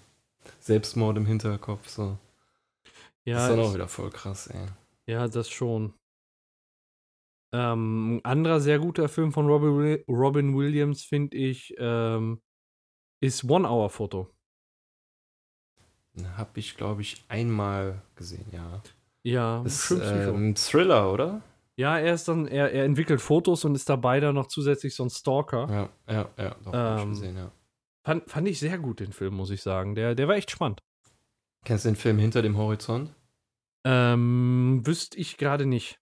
[0.61, 2.19] Selbstmord im Hinterkopf, so.
[3.25, 4.67] Ja, ist dann auch wieder voll krass, ey.
[5.07, 5.95] Ja, das schon.
[7.55, 12.41] Ähm, ein anderer sehr guter Film von Robin, Wi- Robin Williams, finde ich, ähm,
[13.23, 14.33] ist One Hour Photo.
[16.37, 18.83] Hab ich, glaube ich, einmal gesehen, ja.
[19.25, 20.33] Ja, Ist schön Psycho.
[20.35, 21.43] ähm, Thriller, oder?
[21.77, 25.05] Ja, er ist dann, er, er entwickelt Fotos und ist dabei dann noch zusätzlich so
[25.05, 25.91] ein Stalker.
[26.09, 27.51] Ja, ja, ja, doch, Ähm, gesehen, ja.
[28.05, 29.95] Fand, fand ich sehr gut, den Film, muss ich sagen.
[29.95, 30.83] Der, der war echt spannend.
[31.65, 33.15] Kennst du den Film Hinter dem Horizont?
[33.85, 35.99] Ähm, wüsste ich gerade nicht.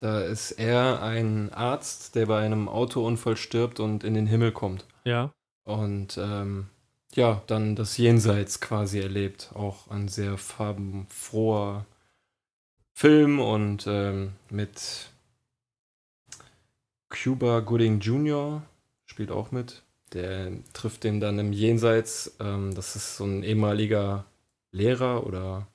[0.00, 4.86] Da ist er ein Arzt, der bei einem Autounfall stirbt und in den Himmel kommt.
[5.04, 5.32] Ja.
[5.64, 6.68] Und ähm,
[7.14, 9.52] ja, dann das Jenseits quasi erlebt.
[9.54, 11.86] Auch ein sehr farbenfroher
[12.94, 15.08] Film und ähm, mit
[17.10, 18.62] Cuba Gooding Jr.
[19.06, 19.82] spielt auch mit.
[20.12, 22.36] Der trifft den dann im Jenseits.
[22.40, 24.24] Ähm, das ist so ein ehemaliger
[24.72, 25.66] Lehrer oder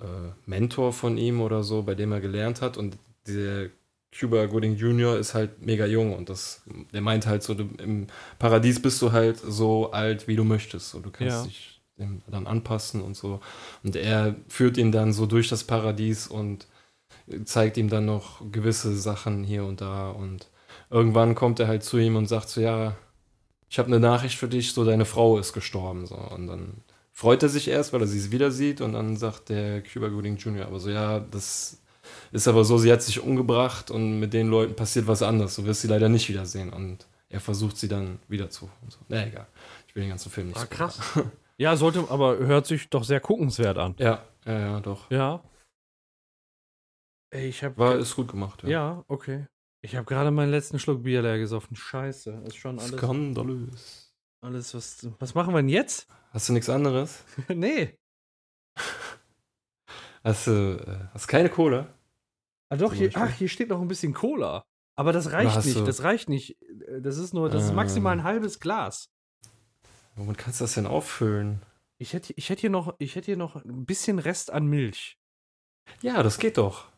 [0.00, 2.76] äh, Mentor von ihm oder so, bei dem er gelernt hat.
[2.76, 2.96] Und
[3.26, 3.70] der
[4.16, 5.18] Cuba Gooding Jr.
[5.18, 6.62] ist halt mega jung und das,
[6.92, 8.06] der meint halt so, du, im
[8.38, 10.94] Paradies bist du halt so alt, wie du möchtest.
[10.94, 11.42] Und du kannst Ja.
[11.44, 13.40] dich dem dann anpassen und so.
[13.82, 16.66] Und er führt ihn dann so durch das Paradies und
[17.44, 20.10] zeigt ihm dann noch gewisse Sachen hier und da.
[20.10, 20.48] Und
[20.90, 22.96] irgendwann kommt er halt zu ihm und sagt so, ja,
[23.70, 26.06] ich habe eine Nachricht für dich, so deine Frau ist gestorben.
[26.06, 26.16] So.
[26.16, 26.82] Und dann
[27.12, 30.36] freut er sich erst, weil er sie wieder sieht und dann sagt der Cuba Gooding
[30.36, 30.66] Jr.
[30.66, 31.78] aber so, ja, das
[32.32, 35.56] ist aber so, sie hat sich umgebracht und mit den Leuten passiert was anderes.
[35.56, 36.72] Du wirst sie leider nicht wiedersehen.
[36.72, 38.68] Und er versucht sie dann wieder zu.
[38.82, 38.98] Und so.
[39.08, 39.46] Na egal.
[39.88, 40.90] Ich will den ganzen Film nicht Ah, spoilern.
[40.90, 41.00] krass.
[41.58, 43.94] Ja, sollte, aber hört sich doch sehr guckenswert an.
[43.98, 45.10] Ja, ja, ja, doch.
[45.10, 45.42] Ja.
[47.30, 47.78] Ey, ich hab.
[47.78, 48.62] War, ist gut gemacht.
[48.64, 49.04] ja.
[49.08, 49.46] okay.
[49.82, 51.76] Ich habe gerade meinen letzten Schluck Bier leer gesoffen.
[51.76, 52.42] Scheiße.
[52.46, 52.92] Ist schon alles.
[52.92, 54.14] Skandalös.
[54.40, 56.08] alles was, was machen wir denn jetzt?
[56.30, 57.22] Hast du nichts anderes?
[57.48, 57.94] nee.
[60.24, 61.86] Hast du äh, hast keine Cola?
[62.70, 64.64] Ah, doch, hier, ach, hier steht noch ein bisschen Cola.
[64.96, 65.76] Aber das reicht nicht.
[65.76, 66.56] du- Das reicht nicht.
[67.00, 67.74] Das ist nur, das ist Ah.
[67.74, 69.10] maximal ein halbes Glas.
[70.16, 71.62] Womit kannst du das denn auffüllen?
[71.98, 75.16] Ich hätte, ich hätte hier noch, ich hätte hier noch ein bisschen Rest an Milch.
[76.02, 76.88] Ja, das geht doch.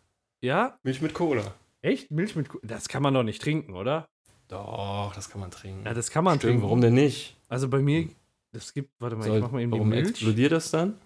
[0.42, 0.78] Ja?
[0.82, 1.54] Milch mit Cola.
[1.82, 2.10] Echt?
[2.10, 2.48] Milch mit.
[2.48, 4.06] Ko- Das kann man doch nicht trinken, oder?
[4.48, 5.84] Doch, das kann man trinken.
[5.84, 6.62] Ja, das kann man Stimmt, trinken.
[6.64, 7.36] warum denn nicht?
[7.48, 8.08] Also bei mir,
[8.52, 10.08] das gibt, warte mal, Soll- ich mach mal eben die warum Milch.
[10.08, 10.98] explodiert das dann?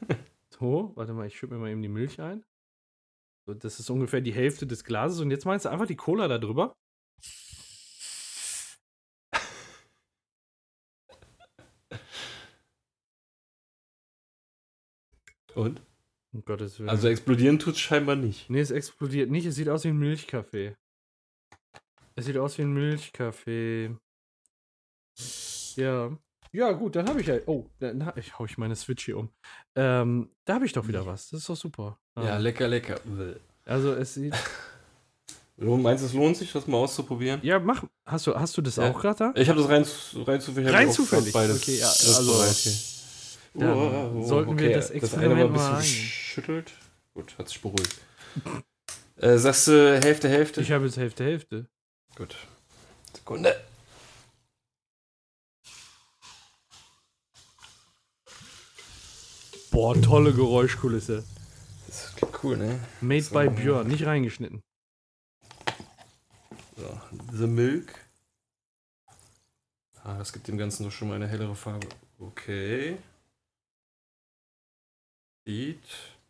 [0.58, 2.42] So, warte mal, ich schütte mir mal eben die Milch ein.
[3.46, 5.20] So, das ist ungefähr die Hälfte des Glases.
[5.20, 6.72] Und jetzt meinst du einfach die Cola da drüber?
[15.56, 15.80] Und?
[16.32, 16.88] Um Gottes Willen.
[16.90, 18.48] Also explodieren tut es scheinbar nicht.
[18.50, 19.46] nee, es explodiert nicht.
[19.46, 20.76] Es sieht aus wie ein Milchkaffee.
[22.14, 23.96] Es sieht aus wie ein Milchkaffee.
[25.76, 26.16] Ja.
[26.52, 27.36] Ja, gut, dann habe ich ja.
[27.46, 29.30] Oh, dann ha- ich hau ich meine Switch hier um.
[29.74, 31.30] Ähm, da habe ich doch wieder was.
[31.30, 31.98] Das ist doch super.
[32.16, 33.00] Ja, Ähm, lecker, lecker.
[33.64, 34.34] Also es sieht.
[35.58, 37.40] Du meinst, es lohnt sich, das mal auszuprobieren?
[37.42, 37.82] Ja, mach.
[38.04, 38.90] Hast du, hast du das Ja.
[38.90, 39.40] auch gerade da?
[39.40, 39.86] Ich habe das rein,
[40.26, 40.70] rein zufällig.
[40.70, 41.32] Rein zufällig?
[41.32, 42.95] Beides Okay, ja, also-
[43.58, 43.90] bereit hier.
[43.92, 46.02] Dann sollten wir das eine Experiment war ein mal bisschen reingehen.
[46.04, 46.72] geschüttelt.
[47.14, 47.96] Gut, hat sich beruhigt.
[49.16, 50.60] äh, sagst du Hälfte, Hälfte?
[50.60, 51.66] Ich habe jetzt Hälfte, Hälfte.
[52.16, 52.36] Gut.
[53.14, 53.54] Sekunde.
[59.70, 61.24] Boah, tolle Geräuschkulisse.
[61.86, 62.78] Das klingt cool, ne?
[63.00, 63.34] Made So.
[63.34, 64.62] by Björn, nicht reingeschnitten.
[66.76, 67.00] So,
[67.32, 67.94] The Milk.
[70.02, 71.88] Ah, das gibt dem Ganzen doch schon mal eine hellere Farbe.
[72.18, 72.96] Okay.
[75.46, 75.80] Sieht.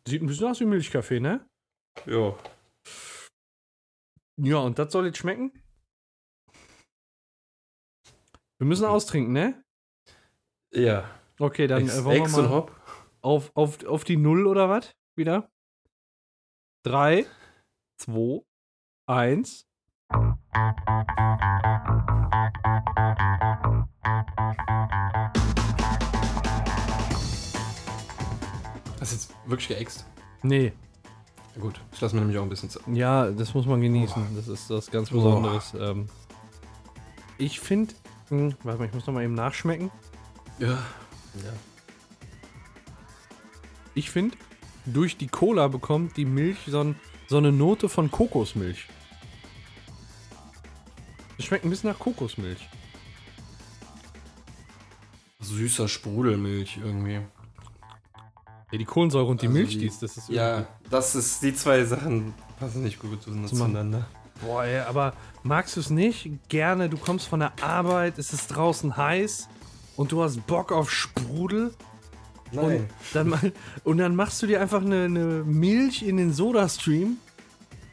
[0.07, 1.49] Sieht ein bisschen aus wie Milchkaffee, ne?
[2.05, 2.37] Ja.
[4.39, 5.53] Ja, und das soll jetzt schmecken?
[8.59, 9.65] Wir müssen austrinken, ne?
[10.73, 11.11] Ja.
[11.39, 12.81] Okay, dann Ex, äh, wollen Ex wir und mal Hop.
[13.23, 14.95] auf, auf, auf die Null oder was?
[15.17, 15.51] Wieder?
[16.85, 17.27] Drei,
[17.99, 18.43] zwei,
[19.07, 19.67] eins.
[29.47, 30.05] Wirklich geäxt?
[30.43, 30.73] Nee,
[31.61, 31.81] gut.
[31.93, 32.83] Ich lasse mir nämlich auch ein bisschen Zeit.
[32.93, 34.37] ja, das muss man genießen.
[34.37, 35.17] Das ist was ganz Oh.
[35.17, 35.73] Besonderes.
[35.79, 36.09] Ähm,
[37.39, 37.95] ich finde,
[38.31, 39.91] warte mal, ich muss noch mal eben nachschmecken.
[40.59, 40.69] Ja.
[40.69, 41.53] Ja.
[43.95, 44.37] Ich finde,
[44.85, 46.97] durch die Cola bekommt die Milch so, ein,
[47.29, 48.89] so eine Note von Kokosmilch.
[51.39, 52.69] Es schmeckt ein bisschen nach Kokosmilch.
[55.41, 57.21] Süßer Sprudelmilch irgendwie.
[58.73, 61.55] Ja, die Kohlensäure und die Also Milch, die- ist, das ist Ja, das ist die
[61.55, 64.07] zwei Sachen passen nicht gut zueinander.
[64.41, 66.29] Boah, ey, aber magst du es nicht?
[66.49, 69.49] Gerne, du kommst von der Arbeit, es ist draußen heiß
[69.97, 71.73] und du hast Bock auf Sprudel.
[72.53, 73.53] Und dann,
[73.85, 77.17] und dann machst du dir einfach eine, eine Milch in den Soda-Stream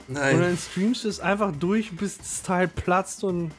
[0.08, 0.40] und Nein.
[0.40, 3.52] dann streamst du es einfach durch, bis das Teil platzt und,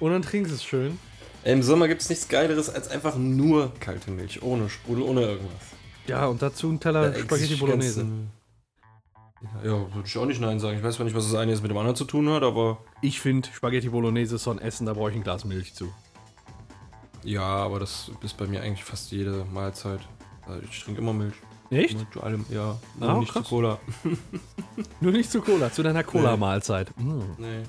[0.00, 0.98] und dann trinkst du es schön.
[1.44, 4.42] Im Sommer gibt es nichts Geileres als einfach nur kalte Milch.
[4.42, 5.62] Ohne Sprudel, ohne irgendwas.
[6.06, 8.06] Ja, und dazu ein Teller Da Spaghetti Bolognese.
[9.62, 10.78] Ja, würde ich auch nicht Nein sagen.
[10.78, 12.78] Ich weiß zwar nicht, was das eine jetzt mit dem anderen zu tun hat, aber.
[13.02, 15.92] Ich finde, Spaghetti Bolognese ist so ein Essen, da brauche ich ein Glas Milch zu.
[17.24, 20.00] Ja, aber das ist bei mir eigentlich fast jede Mahlzeit.
[20.46, 21.34] Also ich trinke immer Milch.
[21.70, 21.98] Echt?
[21.98, 22.78] Mit allem, ja.
[23.00, 23.44] Ah, Nur nicht krass.
[23.44, 23.78] zu Cola.
[25.00, 26.96] Nur nicht zu Cola, zu deiner Cola-Mahlzeit.
[26.98, 27.20] Mm.
[27.38, 27.62] Nee.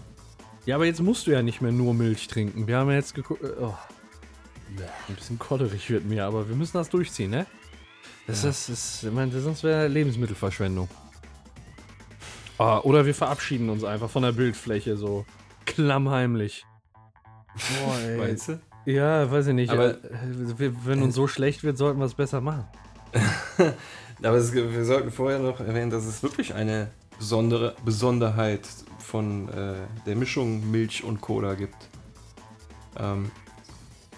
[0.65, 2.67] Ja, aber jetzt musst du ja nicht mehr nur Milch trinken.
[2.67, 3.43] Wir haben ja jetzt geguckt.
[3.61, 3.73] Oh.
[5.07, 7.45] Ein bisschen kotterig wird mir, aber wir müssen das durchziehen, ne?
[8.27, 10.87] Das ist, ist ich meine, sonst wäre Lebensmittelverschwendung.
[12.57, 15.25] Ah, oder wir verabschieden uns einfach von der Bildfläche so
[15.65, 16.65] klammheimlich.
[17.53, 18.17] Boah, ey.
[18.17, 18.59] Meinst du?
[18.85, 19.71] Ja, weiß ich nicht.
[19.71, 22.65] Aber- äh, wenn uns so schlecht wird, sollten wir es besser machen.
[24.23, 28.67] Aber es, wir sollten vorher noch erwähnen, dass es wirklich eine besondere Besonderheit
[28.99, 29.75] von äh,
[30.05, 31.75] der Mischung Milch und Cola gibt.
[32.97, 33.31] Ähm,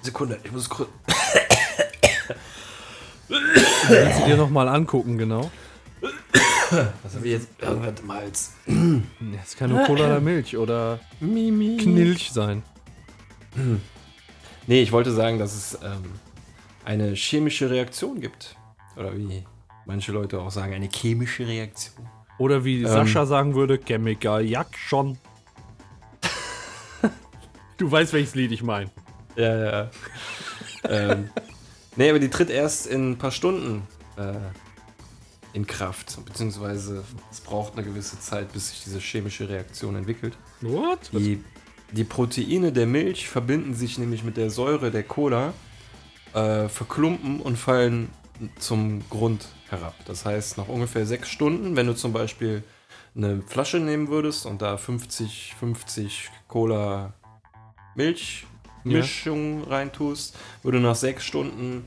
[0.01, 0.89] Sekunde, ich muss kurz.
[3.29, 5.51] Willst du dir nochmal angucken, genau?
[7.01, 7.49] Was habe ich jetzt?
[7.61, 8.53] Irgendwas im Hals.
[9.43, 11.77] Es kann nur Cola oder Milch oder Mimi.
[11.77, 12.63] Knilch sein.
[14.67, 16.03] Nee, ich wollte sagen, dass es ähm,
[16.83, 18.55] eine chemische Reaktion gibt.
[18.95, 19.45] Oder wie
[19.85, 22.07] manche Leute auch sagen, eine chemische Reaktion.
[22.37, 22.87] Oder wie Ähm.
[22.87, 25.17] Sascha sagen würde, Chemical Jack schon.
[27.77, 28.91] du weißt, welches Lied ich meine.
[29.35, 29.89] Ja, ja.
[30.89, 31.29] ähm,
[31.97, 33.83] nee, aber die tritt erst in ein paar Stunden
[34.17, 34.33] äh,
[35.53, 36.17] in Kraft.
[36.25, 40.37] Beziehungsweise es braucht eine gewisse Zeit, bis sich diese chemische Reaktion entwickelt.
[40.61, 41.09] What?
[41.11, 41.43] Die,
[41.91, 45.53] die Proteine der Milch verbinden sich nämlich mit der Säure der Cola,
[46.33, 48.09] äh, verklumpen und fallen
[48.59, 49.95] zum Grund herab.
[50.05, 52.63] Das heißt, nach ungefähr sechs Stunden, wenn du zum Beispiel
[53.15, 57.13] eine Flasche nehmen würdest und da 50, 50 Cola
[57.95, 58.45] Milch
[58.87, 61.85] Mischung reintust, würde nach sechs Stunden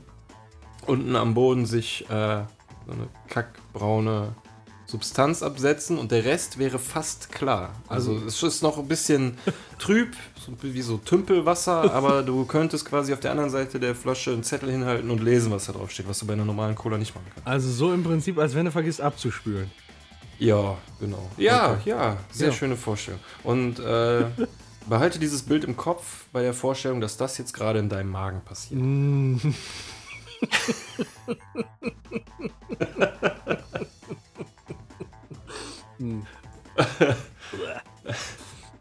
[0.87, 2.43] unten am Boden sich äh,
[2.87, 4.29] so eine kackbraune
[4.87, 7.71] Substanz absetzen und der Rest wäre fast klar.
[7.87, 9.37] Also es ist noch ein bisschen
[9.79, 14.31] trüb, so wie so Tümpelwasser, aber du könntest quasi auf der anderen Seite der Flasche
[14.31, 16.97] einen Zettel hinhalten und lesen, was da drauf steht, was du bei einer normalen Cola
[16.97, 17.47] nicht machen kannst.
[17.47, 19.71] Also so im Prinzip, als wenn du vergisst abzuspülen.
[20.39, 21.29] Ja, genau.
[21.37, 21.89] Ja, Okay.
[21.91, 22.53] ja, sehr Ja.
[22.53, 23.19] schöne Vorstellung.
[23.43, 24.25] Und äh,
[24.87, 28.41] behalte dieses Bild im Kopf bei der Vorstellung, dass das jetzt gerade in deinem Magen
[28.41, 28.79] passiert.
[28.81, 29.37] Mm.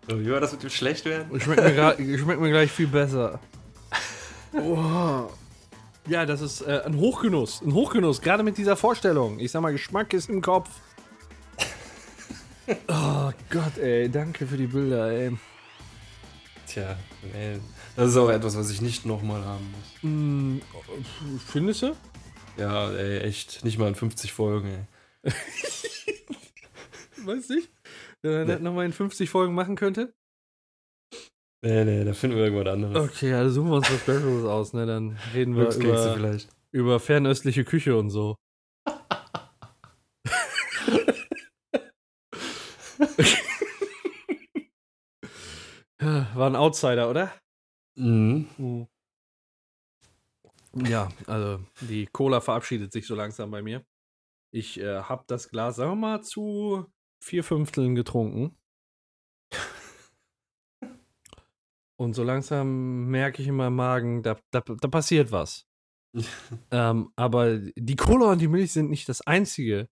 [0.08, 1.40] So, wie war das mit dem schlecht werden?
[1.40, 3.38] Schmeckt mir, gra- schmeckt mir gleich viel besser.
[4.52, 5.32] Wow.
[6.08, 7.62] Ja, das ist äh, ein Hochgenuss.
[7.62, 9.38] Ein Hochgenuss, gerade mit dieser Vorstellung.
[9.38, 10.68] Ich sag mal, Geschmack ist im Kopf.
[12.88, 15.36] Oh Gott, ey, danke für die Bilder, ey.
[16.70, 16.96] Tja,
[17.32, 17.58] nee,
[17.96, 20.02] das ist auch etwas, was ich nicht nochmal haben muss.
[20.02, 20.58] Mm,
[21.48, 21.96] findest du?
[22.56, 23.64] Ja, ey, echt.
[23.64, 25.32] Nicht mal in 50 Folgen, ey.
[27.24, 27.72] Weiß nicht.
[28.22, 30.14] Wenn man das nochmal in 50 Folgen machen könnte?
[31.64, 33.10] Nee, nee, da finden wir irgendwas anderes.
[33.10, 34.86] Okay, also suchen wir uns was Besseres aus, ne?
[34.86, 36.50] Dann reden wir über, vielleicht.
[36.70, 38.36] über fernöstliche Küche und so.
[38.86, 39.16] Ja,
[46.00, 47.32] War ein Outsider, oder?
[47.96, 48.86] Mhm.
[50.72, 53.84] Ja, also die Cola verabschiedet sich so langsam bei mir.
[54.52, 56.86] Ich äh, habe das Glas, sagen wir mal, zu
[57.22, 58.56] vier Fünfteln getrunken.
[61.96, 65.66] Und so langsam merke ich in meinem Magen, da, da, da passiert was.
[66.70, 69.88] ähm, aber die Cola und die Milch sind nicht das Einzige,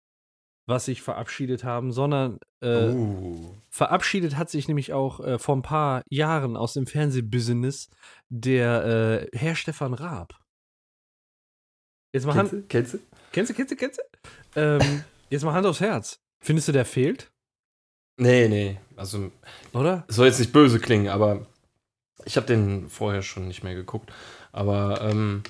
[0.72, 3.54] was sich verabschiedet haben, sondern äh, uh.
[3.68, 7.88] Verabschiedet hat sich nämlich auch äh, vor ein paar Jahren aus dem Fernsehbusiness
[8.28, 10.34] der äh, Herr Stefan Raab.
[12.12, 12.62] Jetzt mal Kennst Hand.
[12.62, 12.66] du?
[12.68, 12.98] Kennst du?
[13.32, 14.60] Kennst du, kennst du, kennst du?
[14.60, 16.20] Ähm, jetzt mal Hand aufs Herz.
[16.40, 17.30] Findest du, der fehlt?
[18.18, 18.78] Nee, nee.
[18.96, 19.30] Also,
[19.72, 20.04] Oder?
[20.08, 21.46] es soll jetzt nicht böse klingen, aber
[22.24, 24.12] ich habe den vorher schon nicht mehr geguckt.
[24.52, 25.42] Aber ähm,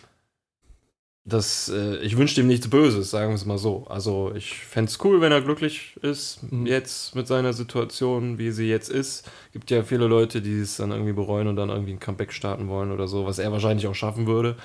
[1.25, 3.87] das, äh, ich wünsche ihm nichts Böses, sagen wir es mal so.
[3.89, 6.67] Also ich fände es cool, wenn er glücklich ist, Mhm.
[6.67, 9.31] jetzt mit seiner Situation, wie sie jetzt ist.
[9.53, 12.69] Gibt ja viele Leute, die es dann irgendwie bereuen und dann irgendwie ein Comeback starten
[12.69, 14.57] wollen oder so, was er wahrscheinlich auch schaffen würde.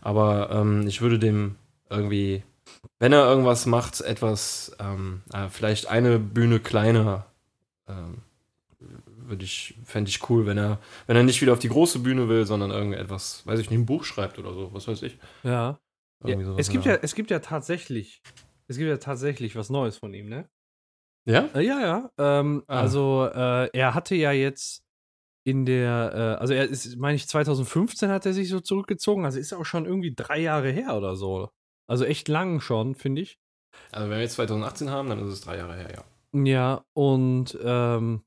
[0.00, 1.56] Aber ähm, ich würde dem
[1.90, 2.42] irgendwie,
[2.98, 7.26] wenn er irgendwas macht, etwas, ähm, äh, vielleicht eine Bühne kleiner
[7.88, 8.22] ähm,
[9.18, 12.28] würde ich, fände ich cool, wenn er, wenn er nicht wieder auf die große Bühne
[12.28, 15.18] will, sondern irgendetwas, weiß ich nicht, ein Buch schreibt oder so, was weiß ich.
[15.42, 15.78] Ja.
[16.24, 18.22] Ja es, gibt ja, es gibt ja tatsächlich,
[18.68, 20.48] es gibt ja tatsächlich was Neues von ihm, ne?
[21.26, 21.48] Ja?
[21.54, 22.10] Äh, ja, ja.
[22.18, 22.80] Ähm, Ah.
[22.80, 24.82] Also, äh, er hatte ja jetzt
[25.44, 29.24] in der, äh, also er ist, meine ich, 2015 hat er sich so zurückgezogen.
[29.24, 31.50] Also ist auch schon irgendwie drei Jahre her oder so.
[31.88, 33.38] Also echt lang schon, finde ich.
[33.92, 36.04] Also wenn wir jetzt 2018 haben, dann ist es drei Jahre her, ja.
[36.44, 38.24] Ja, und ähm,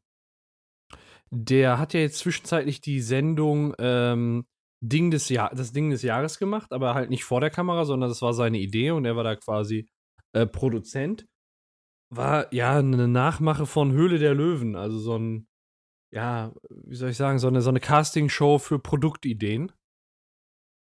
[1.30, 4.46] der hat ja jetzt zwischenzeitlich die Sendung ähm,
[4.82, 8.10] Ding des Jahr das Ding des Jahres gemacht, aber halt nicht vor der Kamera, sondern
[8.10, 9.90] das war seine Idee und er war da quasi
[10.34, 11.28] äh, Produzent.
[12.12, 15.48] War ja eine Nachmache von Höhle der Löwen, also so ein,
[16.12, 19.72] ja, wie soll ich sagen, so eine, so eine Castingshow für Produktideen.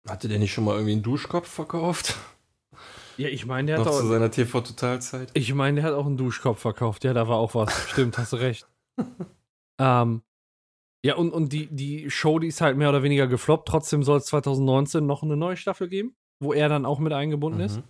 [0.07, 2.17] Hatte der nicht schon mal irgendwie einen Duschkopf verkauft?
[3.17, 5.31] Ja, ich meine, der hat Noch auch, zu seiner TV-Totalzeit?
[5.33, 7.03] Ich meine, der hat auch einen Duschkopf verkauft.
[7.03, 7.89] Ja, da war auch was.
[7.89, 8.67] Stimmt, hast du recht.
[9.79, 10.21] ähm,
[11.07, 13.65] ja, und, und die, die Show, die ist halt mehr oder weniger gefloppt.
[13.67, 17.61] Trotzdem soll es 2019 noch eine neue Staffel geben, wo er dann auch mit eingebunden
[17.61, 17.81] ist.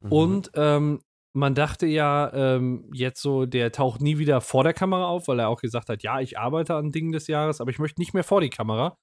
[0.00, 0.12] Mhm.
[0.12, 1.00] Und ähm,
[1.32, 5.38] man dachte ja ähm, jetzt so, der taucht nie wieder vor der Kamera auf, weil
[5.40, 8.12] er auch gesagt hat, ja, ich arbeite an Dingen des Jahres, aber ich möchte nicht
[8.12, 8.98] mehr vor die Kamera.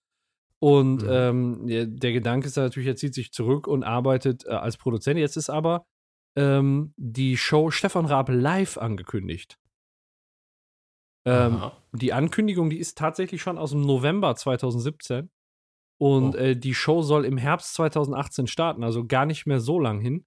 [0.59, 1.09] Und Mhm.
[1.09, 5.19] ähm, der, der Gedanke ist natürlich, er zieht sich zurück und arbeitet äh, als Produzent.
[5.19, 5.87] Jetzt ist aber
[6.35, 9.57] ähm, die Show Stefan Raab live angekündigt.
[11.25, 15.29] Ähm, die Ankündigung, die ist tatsächlich schon aus dem November 2017.
[15.99, 16.37] Und Oh.
[16.37, 20.25] äh, die Show soll im Herbst 2018 starten, also gar nicht mehr so lang hin.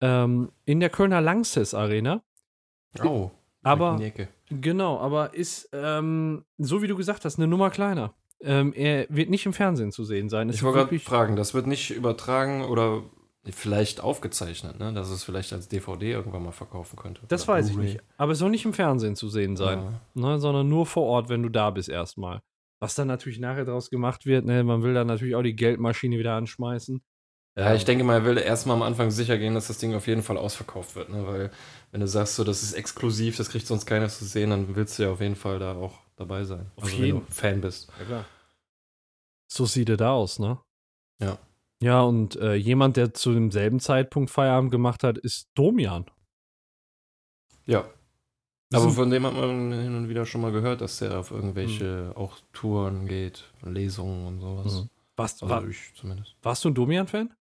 [0.00, 2.22] Ähm, in der Kölner Langsess Arena.
[3.04, 3.30] Oh,
[3.62, 4.28] Aber- in die Ecke.
[4.50, 8.14] Genau, aber ist, ähm, so wie du gesagt hast, eine Nummer kleiner.
[8.40, 10.48] Ähm, er wird nicht im Fernsehen zu sehen sein.
[10.50, 13.02] Es Ich wollte gerade fragen, das wird nicht übertragen oder
[13.52, 14.92] vielleicht aufgezeichnet, ne?
[14.92, 17.22] dass es vielleicht als DVD irgendwann mal verkaufen könnte.
[17.28, 18.00] Das weiß ich nicht.
[18.16, 20.00] Aber es soll nicht im Fernsehen zu sehen sein, Ja.
[20.14, 22.40] ne, sondern nur vor Ort, wenn du da bist erstmal.
[22.80, 26.18] Was dann natürlich nachher draus gemacht wird, ne, man will dann natürlich auch die Geldmaschine
[26.18, 27.02] wieder anschmeißen.
[27.56, 30.08] Ja, ich denke mal, er will erstmal am Anfang sicher gehen, dass das Ding auf
[30.08, 31.24] jeden Fall ausverkauft wird, ne?
[31.24, 31.50] Weil
[31.92, 34.98] wenn du sagst, so, das ist exklusiv, das kriegt sonst keiner zu sehen, dann willst
[34.98, 36.72] du ja auf jeden Fall da auch dabei sein.
[36.74, 37.18] Auf also jeden.
[37.20, 37.92] wenn du Fan bist.
[38.00, 38.24] Ja, klar.
[39.46, 40.58] So sieht es da aus, ne?
[41.20, 41.38] Ja.
[41.84, 46.06] Ja, und äh, jemand, der zu demselben Zeitpunkt Feierabend gemacht hat, ist Domian.
[47.66, 47.84] Ja.
[48.72, 52.06] Aber von dem hat man hin und wieder schon mal gehört, dass der auf irgendwelche
[52.08, 52.16] Hm.
[52.16, 54.72] auch Touren geht, Lesungen und sowas.
[54.82, 54.88] Mhm.
[55.16, 56.34] Warst, Also war, ich zumindest.
[56.42, 57.34] warst du ein Domian-Fan?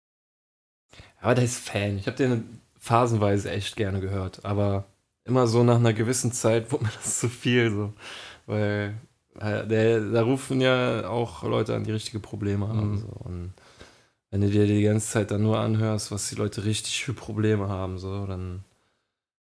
[1.21, 1.99] Aber der ist Fan.
[1.99, 4.45] Ich habe den phasenweise echt gerne gehört.
[4.47, 4.87] Aber
[5.25, 7.71] immer so nach einer gewissen Zeit wurde mir das zu viel.
[7.71, 7.93] So.
[8.47, 8.95] Weil
[9.39, 12.93] äh, der, da rufen ja auch Leute an, die richtige Probleme haben.
[12.93, 12.99] Mhm.
[13.01, 13.07] So.
[13.09, 13.53] Und
[14.31, 17.69] wenn du dir die ganze Zeit dann nur anhörst, was die Leute richtig für Probleme
[17.69, 18.65] haben, so, dann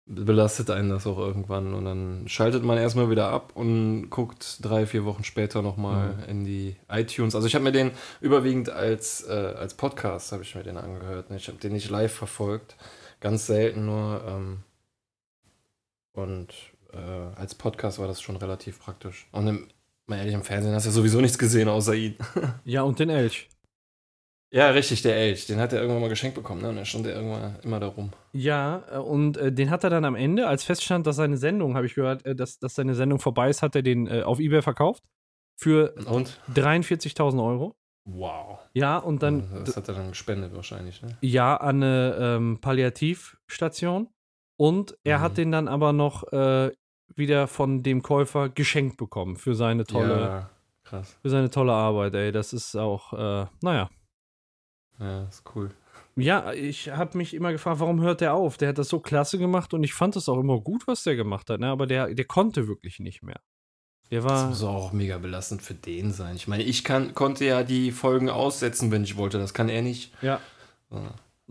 [0.07, 1.75] belastet einen das auch irgendwann.
[1.75, 6.23] Und dann schaltet man erstmal wieder ab und guckt drei, vier Wochen später nochmal Mhm.
[6.29, 7.35] in die iTunes.
[7.35, 7.91] Also ich habe mir den
[8.23, 11.29] überwiegend als, äh, als Podcast habe ich mir den angehört.
[11.29, 11.37] Ne?
[11.37, 12.77] Ich habe den nicht live verfolgt.
[13.21, 14.23] Ganz selten nur.
[14.27, 14.59] Ähm,
[16.15, 16.49] und
[16.95, 19.27] äh, als Podcast war das schon relativ praktisch.
[19.33, 19.69] Und im,
[20.07, 22.17] mal ehrlich, im Fernsehen hast du ja sowieso nichts gesehen außer ihn.
[22.65, 23.49] Ja, und den Elch.
[24.51, 25.47] Ja, richtig, der Elch.
[25.47, 26.63] Den hat er irgendwann mal geschenkt bekommen.
[26.63, 26.69] Ne?
[26.71, 28.11] Und dann stand er irgendwann immer da rum.
[28.33, 31.75] Ja, äh, und äh, den hat er dann am Ende, als feststand, dass seine Sendung,
[31.77, 34.39] habe ich gehört, äh, dass, dass seine Sendung vorbei ist, hat er den äh, auf
[34.41, 35.03] Ebay verkauft.
[35.61, 36.41] Für Und?
[36.55, 37.75] 43.000 Euro.
[38.05, 38.59] Wow.
[38.73, 41.19] Ja, und dann, Das hat er dann gespendet wahrscheinlich, ne?
[41.21, 44.09] ja, an eine ähm, Palliativstation.
[44.57, 45.23] Und er Mhm.
[45.23, 46.73] hat den dann aber noch äh,
[47.15, 50.51] wieder von dem Käufer geschenkt bekommen für seine tolle, Ja,
[50.85, 51.17] krass.
[51.23, 52.33] für seine tolle Arbeit, ey.
[52.33, 53.89] Das ist auch, äh, naja.
[54.99, 55.71] Ja, ist cool.
[56.17, 58.57] Ja, ich habe mich immer gefragt, warum hört der auf?
[58.57, 61.15] Der hat das so klasse gemacht und ich fand es auch immer gut, was der
[61.15, 61.69] gemacht hat, ne?
[61.69, 63.41] aber der, der konnte wirklich nicht mehr.
[64.11, 64.49] Der Das war.
[64.49, 66.35] muss auch mega belastend für den sein.
[66.35, 69.39] Ich meine, ich kann, konnte ja die Folgen aussetzen, wenn ich wollte.
[69.39, 70.13] Das kann er nicht.
[70.23, 70.41] Ja.
[70.91, 71.01] So,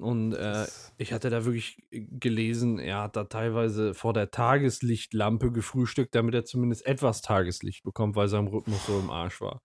[0.04, 5.52] Und äh, das- ich hatte da wirklich gelesen, er hat da teilweise vor der Tageslichtlampe
[5.52, 9.62] gefrühstückt, damit er zumindest etwas Tageslicht bekommt, weil sein Rhythmus so im Arsch war.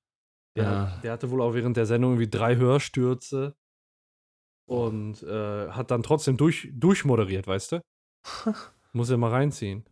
[0.54, 1.00] Der, Ja.
[1.02, 3.56] der hatte wohl auch während der Sendung irgendwie drei Hörstürze
[4.66, 7.80] und äh, hat dann trotzdem durch, durchmoderiert, weißt du?
[8.92, 9.84] Muss er mal reinziehen.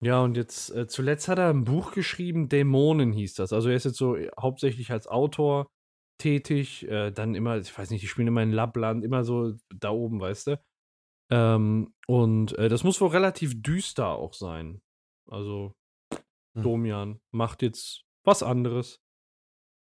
[0.00, 3.52] Ja, und jetzt äh, zuletzt hat er ein Buch geschrieben, Dämonen hieß das.
[3.52, 5.66] Also er ist jetzt so äh, hauptsächlich als Autor
[6.20, 9.90] tätig, äh, dann immer, ich weiß nicht, die spielen immer in Lappland, immer so da
[9.90, 10.60] oben, weißt du?
[11.32, 14.82] Ähm, und äh, das muss wohl relativ düster auch sein.
[15.30, 15.74] Also
[16.54, 16.62] Hm.
[16.62, 19.00] Domian macht jetzt was anderes.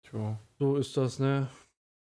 [0.04, 0.38] Tja.
[0.58, 1.48] So ist das, ne?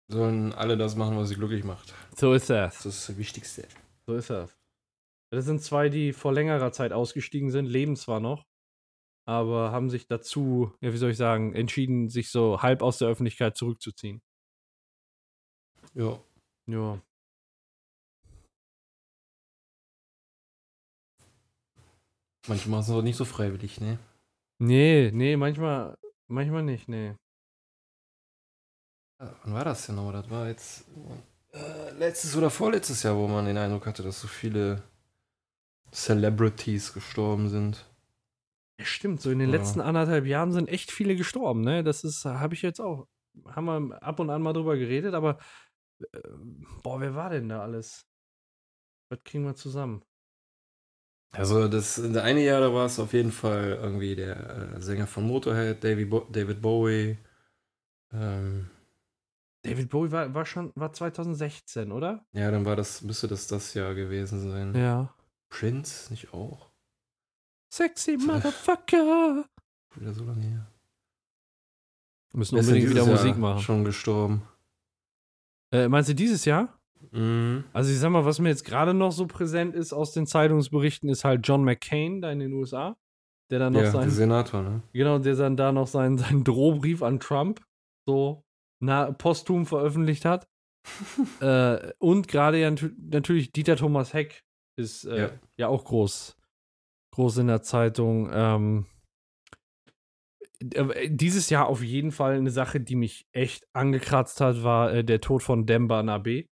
[0.07, 1.94] Sollen alle das machen, was sie glücklich macht.
[2.15, 2.84] So ist das.
[2.84, 3.68] Das ist das Wichtigste.
[4.07, 4.56] So ist das.
[5.32, 8.45] Das sind zwei, die vor längerer Zeit ausgestiegen sind, leben zwar noch,
[9.27, 13.07] aber haben sich dazu, ja, wie soll ich sagen, entschieden, sich so halb aus der
[13.07, 14.22] Öffentlichkeit zurückzuziehen.
[15.94, 16.19] Ja.
[16.68, 17.02] Ja.
[22.48, 23.98] Manchmal ist es auch nicht so freiwillig, ne?
[24.60, 27.15] Nee, nee, manchmal, manchmal nicht, nee.
[29.17, 30.11] Wann war das denn noch?
[30.11, 30.85] Das war jetzt
[31.53, 34.83] äh, letztes oder vorletztes Jahr, wo man den Eindruck hatte, dass so viele
[35.91, 37.85] Celebrities gestorben sind.
[38.79, 39.51] Ja, stimmt, so in den Ja.
[39.51, 41.83] letzten anderthalb Jahren sind echt viele gestorben, ne?
[41.83, 43.07] Das ist, habe ich jetzt auch,
[43.47, 45.37] haben wir ab und an mal drüber geredet, aber
[46.13, 46.19] äh,
[46.83, 48.07] boah, wer war denn da alles?
[49.09, 50.05] Was kriegen wir zusammen?
[51.31, 55.05] Also das, das eine Jahr, da war es auf jeden Fall irgendwie der äh, Sänger
[55.07, 57.17] von Motorhead, David, Bo David Bowie.
[58.13, 58.69] Ähm,
[59.65, 62.25] David Bowie war, war schon, war 2016, oder?
[62.33, 64.75] ja, dann war das, müsste das das Jahr gewesen sein.
[64.75, 65.13] Ja.
[65.49, 66.69] Prince, nicht auch?
[67.73, 69.45] Sexy Motherfucker.
[69.95, 70.67] Wieder so lange her.
[72.33, 73.61] Müssen ist unbedingt wieder Musik Jahr machen.
[73.61, 74.43] Schon gestorben.
[75.71, 76.77] Äh, meinst du dieses Jahr?
[77.11, 77.63] Mhm.
[77.73, 81.09] Also ich sag mal, was mir jetzt gerade noch so präsent ist aus den Zeitungsberichten,
[81.09, 82.97] ist halt John McCain da in den USA,
[83.49, 84.81] der dann noch Ja, der sein, Senator, ne?
[84.93, 87.61] genau, der dann da noch seinen, seinen Drohbrief an Trump
[88.05, 88.44] so
[88.81, 90.47] na, posthum veröffentlicht hat.
[91.41, 94.43] äh, und gerade ja natürlich Dieter Thomas Heck
[94.77, 95.39] ist äh, ja.
[95.57, 95.68] Ja.
[95.68, 96.38] auch groß,
[97.14, 98.30] groß in der Zeitung.
[98.31, 98.85] Ähm,
[100.60, 105.03] äh, dieses Jahr auf jeden Fall eine Sache, die mich echt angekratzt hat, war äh,
[105.03, 106.45] der Tod von Demba Nabe.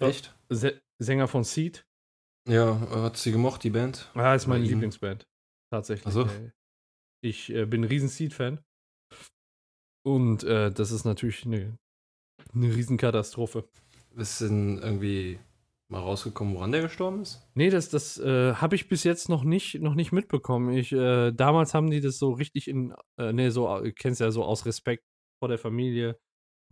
[0.00, 0.36] Echt?
[0.48, 1.86] Se Sänger von Seed.
[2.48, 4.10] Ja, hat sie gemocht, die Band?
[4.14, 4.64] Ja, ist meine?
[4.64, 5.28] Lieblingsband.
[5.70, 6.06] Tatsächlich.
[6.06, 6.24] Ach so.
[6.24, 6.50] ey.
[7.20, 8.60] Ich äh, bin ein riesen Seed-Fan.
[10.08, 11.76] Und äh, das ist natürlich eine,
[12.54, 13.68] eine Riesenkatastrophe.
[14.16, 15.38] Ist denn irgendwie
[15.88, 17.46] mal rausgekommen, woran der gestorben ist?
[17.54, 20.72] Nee, das, das äh, habe ich bis jetzt noch nicht, noch nicht mitbekommen.
[20.72, 24.30] Ich, äh, damals haben die das so richtig in, äh, nee, so, äh, kennst ja
[24.30, 25.04] so aus Respekt
[25.40, 26.18] vor der Familie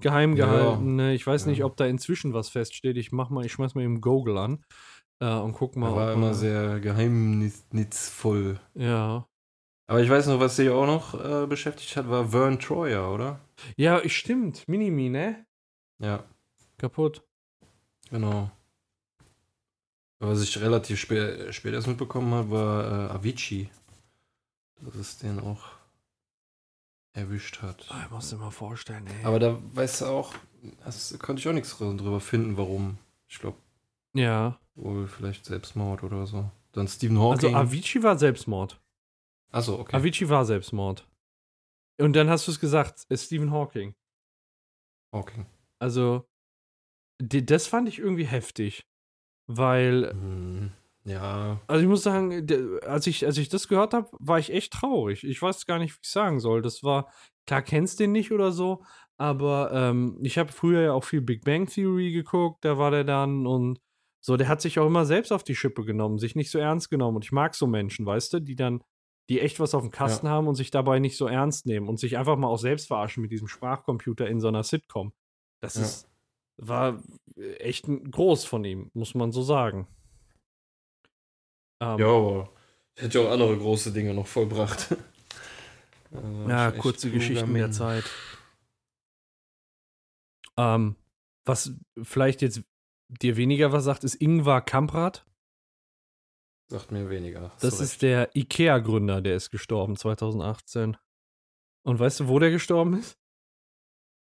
[0.01, 0.97] geheim Ja, gehalten.
[0.97, 1.15] Ne?
[1.15, 1.67] Ich weiß nicht, ja.
[1.67, 2.97] ob da inzwischen was feststeht.
[2.97, 4.65] Ich mach mal, ich schmeiß mal im Google an
[5.21, 5.91] äh, und guck mal.
[5.91, 8.61] Er war immer sehr geheimnisvoll.
[8.75, 9.29] Ja.
[9.89, 13.39] Aber ich weiß noch, was sich auch noch äh, beschäftigt hat, war Vern Troyer, oder?
[13.77, 14.67] Ja, stimmt.
[14.69, 15.47] Minimi, ne?
[15.99, 16.25] Ja,
[16.79, 17.23] Kaputt.
[18.11, 18.51] genau.
[20.19, 23.71] Was ich relativ spät, spät erst mitbekommen habe, war äh, Avicii.
[24.81, 25.65] Dass es den auch
[27.13, 27.87] erwischt hat.
[27.91, 29.25] Ah, Ich muss dir mal vorstellen, ey.
[29.25, 30.35] Aber da weißt du auch,
[30.85, 32.99] das konnte ich auch nichts drüber finden, warum.
[33.29, 33.57] Ich glaube,
[34.15, 34.59] ja.
[34.75, 36.51] wohl vielleicht Selbstmord oder so.
[36.73, 37.55] Dann Stephen Also Hawking.
[37.55, 38.79] Avicii war Selbstmord.
[39.53, 39.97] Achso, okay.
[39.97, 41.09] Avicii war Selbstmord.
[41.99, 43.95] Und dann hast du es gesagt, äh, Stephen Hawking.
[45.13, 45.47] Hawking.
[45.79, 46.29] Also,
[47.21, 48.87] die, das fand ich irgendwie heftig.
[49.47, 50.73] Weil, Hm,
[51.05, 52.47] ja, also ich muss sagen,
[52.83, 55.23] als, ich, als ich das gehört habe, war ich echt traurig.
[55.23, 56.63] Ich weiß gar nicht, wie ich sagen soll.
[56.63, 57.13] Das war,
[57.47, 58.85] klar kennst den nicht oder so,
[59.17, 63.05] aber ähm, ich habe früher ja auch viel Big Bang Theory geguckt, da war der
[63.05, 63.81] dann und
[64.21, 66.91] so, der hat sich auch immer selbst auf die Schippe genommen, sich nicht so ernst
[66.91, 67.17] genommen.
[67.17, 68.83] Und ich mag so Menschen, weißt du, die dann,
[69.29, 71.99] die echt was auf dem Kasten haben und sich dabei nicht so ernst nehmen und
[71.99, 75.13] sich einfach mal auch selbst verarschen mit diesem Sprachcomputer in so einer Sitcom.
[75.61, 75.83] Das Ja.
[75.83, 76.09] ist,
[76.59, 77.03] war
[77.59, 79.89] echt ein groß von ihm, muss man so sagen.
[81.81, 82.51] Ähm, ja, aber
[82.97, 84.95] hätte ja auch andere große Dinge noch vollbracht.
[86.13, 87.71] Also, Ja, echt kurze Geschichten der.
[87.73, 88.05] Zeit.
[90.57, 90.97] Ähm,
[91.45, 91.73] was
[92.03, 92.63] vielleicht jetzt
[93.09, 95.27] dir weniger was sagt, ist Ingvar Kamprad.
[96.69, 97.53] Sagt mir weniger.
[97.61, 100.97] Das ist der IKEA-Gründer, der ist gestorben 2018.
[101.85, 103.19] Und weißt du, wo der gestorben ist?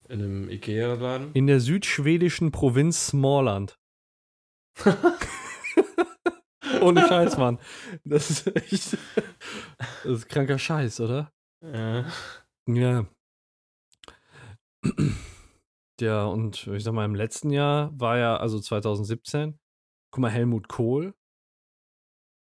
[0.09, 1.33] in einem Ikea-Laden.
[1.35, 3.79] In der südschwedischen Provinz Smallland.
[6.81, 7.59] Ohne Scheiß, Mann.
[8.05, 8.97] Das ist echt.
[9.77, 11.33] Das ist kranker Scheiß, oder?
[11.63, 12.07] Ja.
[12.67, 13.07] Ja.
[16.01, 19.59] Ja, und ich sag mal, im letzten Jahr war ja, also 2017,
[20.13, 21.15] guck mal, Helmut Kohl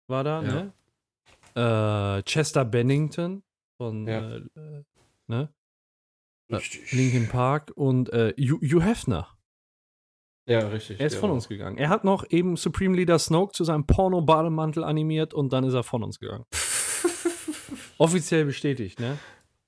[0.08, 0.52] war da, Ja.
[1.54, 2.18] ne?
[2.18, 3.42] Äh, Chester Bennington
[3.78, 4.20] von Ja.
[4.20, 4.84] äh, äh,
[5.26, 5.52] ne?
[6.48, 6.92] Äh, Richtig.
[6.92, 9.28] Linkin Park und äh, Hugh Hefner.
[10.48, 11.00] Ja, richtig.
[11.00, 11.76] Er ist der von uns gegangen.
[11.76, 15.82] Er hat noch eben Supreme Leader Snoke zu seinem Porno-Bademantel animiert und dann ist er
[15.82, 16.44] von uns gegangen.
[17.98, 19.18] Offiziell bestätigt, ne?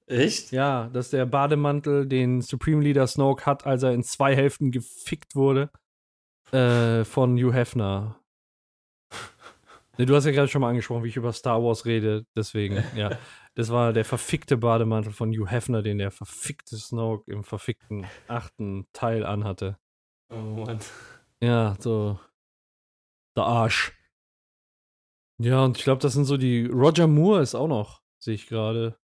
[0.06, 0.52] Echt?
[0.52, 5.34] Ja, dass der Bademantel, den Supreme Leader Snoke hat, als er in zwei Hälften gefickt
[5.34, 5.70] wurde,
[6.52, 8.17] äh, von Hugh Hefner.
[9.98, 12.82] Ne, du hast ja gerade schon mal angesprochen, wie ich über Star Wars rede, deswegen,
[12.96, 13.18] ja.
[13.54, 18.86] Das war der verfickte Bademantel von Hugh Hefner, den der verfickte Snoke im verfickten achten
[18.92, 19.76] Teil anhatte.
[20.30, 20.78] Oh Mann.
[21.42, 22.20] Ja, so.
[23.36, 23.92] Der Arsch.
[25.40, 26.66] Ja, und ich glaube, das sind so die.
[26.66, 28.98] Roger Moore ist auch noch Sehe ich gerade.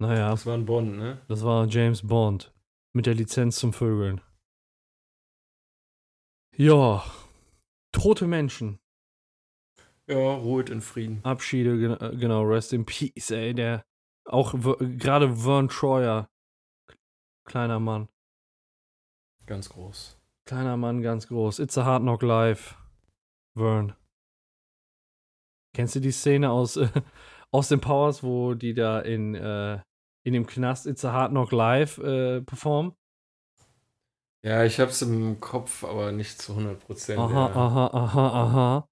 [0.00, 1.20] Naja, Das war ein Bond, ne?
[1.28, 2.52] das war James Bond.
[2.92, 4.20] Mit der Lizenz zum Vögeln.
[6.56, 7.04] Ja.
[7.92, 8.80] Tote Menschen.
[10.08, 11.20] Ja, ruht in Frieden.
[11.22, 13.54] Abschiede, äh, genau, rest in peace, ey.
[13.54, 13.84] Der,
[14.24, 16.28] auch gerade Vern Troyer.
[17.44, 18.08] Kleiner Mann.
[19.46, 20.18] Ganz groß.
[20.46, 21.58] Kleiner Mann, ganz groß.
[21.58, 22.74] It's a hard knock life.
[23.54, 23.94] Vern.
[25.74, 26.88] Kennst du die Szene aus, äh,
[27.50, 29.78] aus den Powers, wo die da in, äh,
[30.24, 32.92] in dem Knast It's a hard knock life äh, performen?
[34.42, 37.18] Ja, ich hab's im Kopf, aber nicht zu 100 Prozent.
[37.18, 37.54] Aha, ja.
[37.54, 38.88] aha, aha, aha.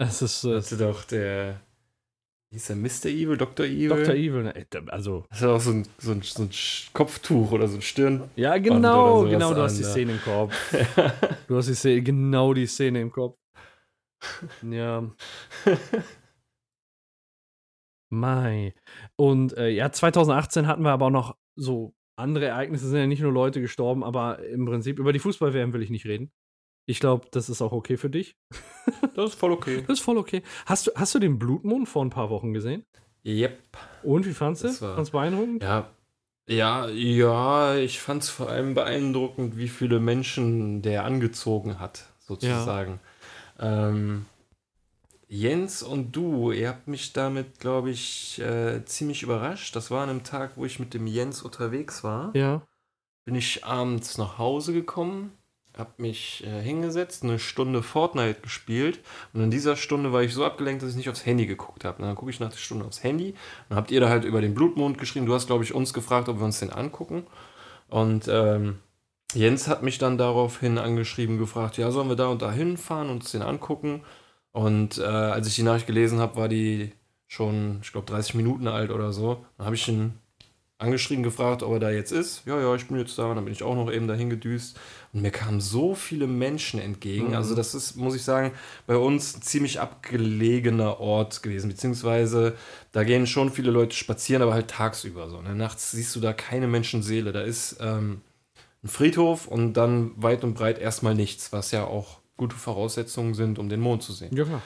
[0.00, 1.60] Es ist äh, Hatte doch der.
[2.48, 3.06] Wie hieß der Mr.
[3.06, 3.66] Evil, Dr.
[3.66, 3.88] Evil?
[3.90, 4.14] Dr.
[4.14, 4.42] Evil.
[4.42, 4.66] ne?
[4.88, 6.50] Also, Das hat auch so ein, so, ein, so ein
[6.94, 8.28] Kopftuch oder so ein Stirn.
[8.34, 9.90] ja, genau, genau, du an, hast die ja.
[9.90, 10.54] Szene im Kopf.
[11.48, 13.38] Du hast die Szene, genau die Szene im Kopf.
[14.68, 15.10] Ja.
[18.10, 18.74] Mai.
[19.16, 23.22] Und äh, ja, 2018 hatten wir aber auch noch so andere Ereignisse, sind ja nicht
[23.22, 26.32] nur Leute gestorben, aber im Prinzip über die Fußball-WM will ich nicht reden.
[26.86, 28.36] Ich glaube, das ist auch okay für dich.
[29.14, 29.82] Das ist voll okay.
[29.86, 30.42] Das ist voll okay.
[30.66, 32.84] Hast du, hast du den Blutmond vor ein paar Wochen gesehen?
[33.24, 33.58] Yep.
[34.02, 34.72] Und wie fandst du?
[34.72, 35.62] Fandst du beeindruckend?
[35.62, 35.90] Ja.
[36.48, 42.98] Ja, ja, ich fand's vor allem beeindruckend, wie viele Menschen der angezogen hat, sozusagen.
[43.60, 44.26] Ähm,
[45.28, 49.76] Jens und du, ihr habt mich damit, glaube ich, äh, ziemlich überrascht.
[49.76, 52.34] Das war an einem Tag, wo ich mit dem Jens unterwegs war.
[52.34, 52.62] Ja.
[53.24, 55.32] Bin ich abends nach Hause gekommen,
[55.76, 59.00] hab mich äh, hingesetzt, eine Stunde Fortnite gespielt
[59.32, 62.02] und in dieser Stunde war ich so abgelenkt, dass ich nicht aufs Handy geguckt habe.
[62.02, 63.34] Dann gucke ich nach der Stunde aufs Handy
[63.68, 65.26] und habt ihr da halt über den Blutmond geschrieben.
[65.26, 67.26] Du hast, glaube ich, uns gefragt, ob wir uns den angucken.
[67.88, 68.78] Und ähm,
[69.34, 73.16] Jens hat mich dann daraufhin angeschrieben, gefragt, ja, sollen wir da und da hinfahren und
[73.16, 74.02] uns den angucken?
[74.52, 76.92] Und äh, als ich die Nachricht gelesen habe, war die
[77.28, 79.44] schon, ich glaube, 30 Minuten alt oder so.
[79.56, 80.14] Dann habe ich ihn
[80.80, 82.42] angeschrieben, gefragt, ob er da jetzt ist.
[82.46, 83.26] Ja, ja, ich bin jetzt da.
[83.26, 84.78] Und dann bin ich auch noch eben dahin gedüst.
[85.12, 87.28] Und mir kamen so viele Menschen entgegen.
[87.28, 87.34] Mhm.
[87.34, 88.52] Also das ist, muss ich sagen,
[88.86, 91.68] bei uns ein ziemlich abgelegener Ort gewesen.
[91.68, 92.56] Beziehungsweise
[92.92, 95.42] da gehen schon viele Leute spazieren, aber halt tagsüber so.
[95.42, 95.54] Ne?
[95.54, 97.32] Nachts siehst du da keine Menschenseele.
[97.32, 98.22] Da ist ähm,
[98.82, 103.58] ein Friedhof und dann weit und breit erstmal nichts, was ja auch gute Voraussetzungen sind,
[103.58, 104.34] um den Mond zu sehen.
[104.34, 104.62] Ja, klar.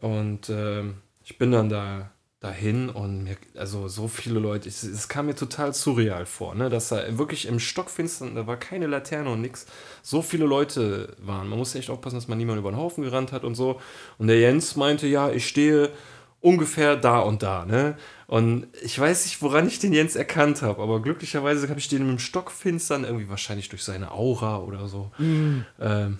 [0.00, 2.10] Und ähm, ich bin dann da
[2.40, 6.70] dahin und mir, also so viele Leute, es, es kam mir total surreal vor, ne,
[6.70, 9.66] dass da wirklich im Stockfinstern, da war keine Laterne und nix,
[10.02, 11.48] so viele Leute waren.
[11.48, 13.78] Man musste echt aufpassen, dass man niemanden über den Haufen gerannt hat und so.
[14.16, 15.90] Und der Jens meinte, ja, ich stehe
[16.40, 17.98] ungefähr da und da, ne?
[18.26, 22.08] Und ich weiß nicht, woran ich den Jens erkannt habe, aber glücklicherweise habe ich den
[22.08, 25.66] im Stockfinstern irgendwie wahrscheinlich durch seine Aura oder so Mm.
[25.78, 26.18] ähm,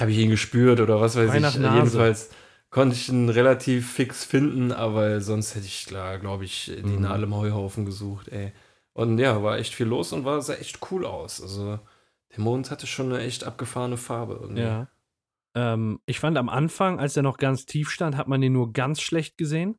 [0.00, 1.40] habe ich ihn gespürt oder was weiß ich.
[1.40, 1.60] Nase.
[1.60, 2.30] Jedenfalls
[2.72, 7.02] konnte ich ihn relativ fix finden, aber sonst hätte ich, glaube ich, die Mhm.
[7.02, 8.50] Nadel im Heuhaufen gesucht, ey.
[8.94, 11.40] Und ja, war echt viel los und war, sah echt cool aus.
[11.40, 11.78] Also
[12.34, 14.38] der Mond hatte schon eine echt abgefahrene Farbe.
[14.42, 14.62] Irgendwie.
[14.62, 14.88] Ja.
[15.54, 18.72] Ähm, ich fand am Anfang, als er noch ganz tief stand, hat man den nur
[18.72, 19.78] ganz schlecht gesehen.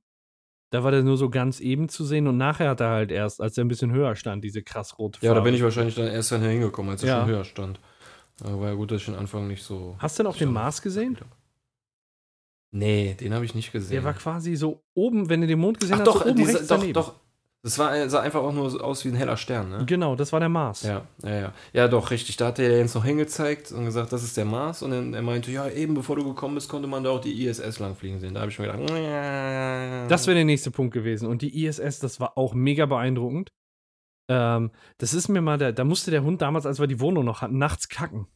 [0.71, 3.41] Da war der nur so ganz eben zu sehen und nachher hat er halt erst,
[3.41, 5.27] als er ein bisschen höher stand, diese krass rote Farbe.
[5.27, 7.19] Ja, da bin ich wahrscheinlich dann erst dann hingekommen, als er Ja.
[7.21, 7.79] schon höher stand.
[8.39, 9.95] War ja gut, dass ich den Anfang nicht so.
[9.99, 11.17] Hast du denn auch den Mars gesehen?
[12.75, 13.91] Nee, den habe ich nicht gesehen.
[13.91, 16.37] Der war quasi so oben, wenn du den Mond gesehen Ach hast, doch, so oben
[16.37, 16.93] dieser, rechts doch, daneben.
[16.93, 17.13] doch.
[17.61, 19.85] Das war, sah einfach auch nur so aus wie ein heller Stern, ne?
[19.85, 20.81] Genau, das war der Mars.
[20.81, 21.53] Ja, ja, ja.
[21.71, 22.35] Ja, doch, richtig.
[22.35, 24.81] Da hat der Jens noch hingezeigt und gesagt, das ist der Mars.
[24.81, 27.45] Und dann, er meinte, ja, eben bevor du gekommen bist, konnte man da auch die
[27.45, 28.33] ISS langfliegen sehen.
[28.33, 30.07] Da habe ich mir gedacht, ja.
[30.07, 31.27] Das wäre der nächste Punkt gewesen.
[31.29, 33.53] Und die ISS, das war auch mega beeindruckend.
[34.29, 37.23] Ähm, das ist mir mal, der, da musste der Hund damals, als wir die Wohnung
[37.23, 38.27] noch hatten, nachts kacken.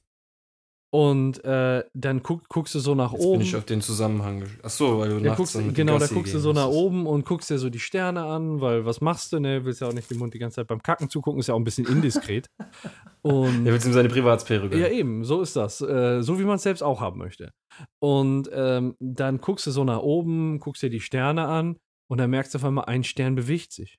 [0.90, 3.40] Und äh, dann guck, guckst du so nach Jetzt oben.
[3.40, 4.44] bin ich auf den Zusammenhang.
[4.44, 7.06] gesch- Ach so, weil du Ja, nachts guckst, genau, da guckst du so nach oben
[7.06, 9.66] und guckst dir so die Sterne an, weil was machst du, ne?
[9.66, 11.60] Willst ja auch nicht dem Hund die ganze Zeit beim Kacken zugucken, ist ja auch
[11.60, 12.48] ein bisschen indiskret.
[13.22, 14.82] und Der will ihm seine Privatsphäre gönnen.
[14.86, 15.82] ja, eben, so ist das.
[15.82, 17.52] Äh, so wie man es selbst auch haben möchte.
[18.00, 21.78] Und ähm, dann guckst du so nach oben, guckst dir die Sterne an
[22.10, 23.98] und dann merkst du auf einmal, ein Stern bewegt sich.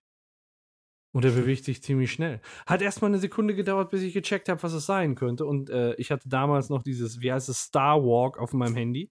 [1.19, 2.41] Und er bewegt sich ziemlich schnell.
[2.65, 5.47] Hat erstmal eine Sekunde gedauert, bis ich gecheckt habe, was es sein könnte.
[5.47, 9.11] Und äh, ich hatte damals noch dieses, wie heißt es, Star Walk auf meinem Handy,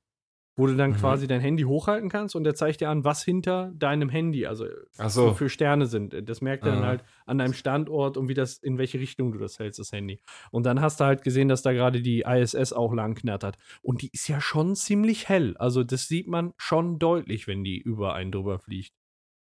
[0.56, 0.96] wo du dann Mhm.
[0.96, 4.66] quasi dein Handy hochhalten kannst und der zeigt dir an, was hinter deinem Handy, also
[4.98, 5.34] Ach so.
[5.34, 6.16] für Sterne sind.
[6.30, 6.88] Das merkt er dann Ah.
[6.88, 10.20] halt an deinem Standort und wie das, in welche Richtung du das hältst, das Handy.
[10.50, 13.58] Und dann hast du halt gesehen, dass da gerade die ISS auch lang knattert.
[13.84, 15.56] Und die ist ja schon ziemlich hell.
[15.58, 18.94] Also das sieht man schon deutlich, wenn die über einen drüber fliegt.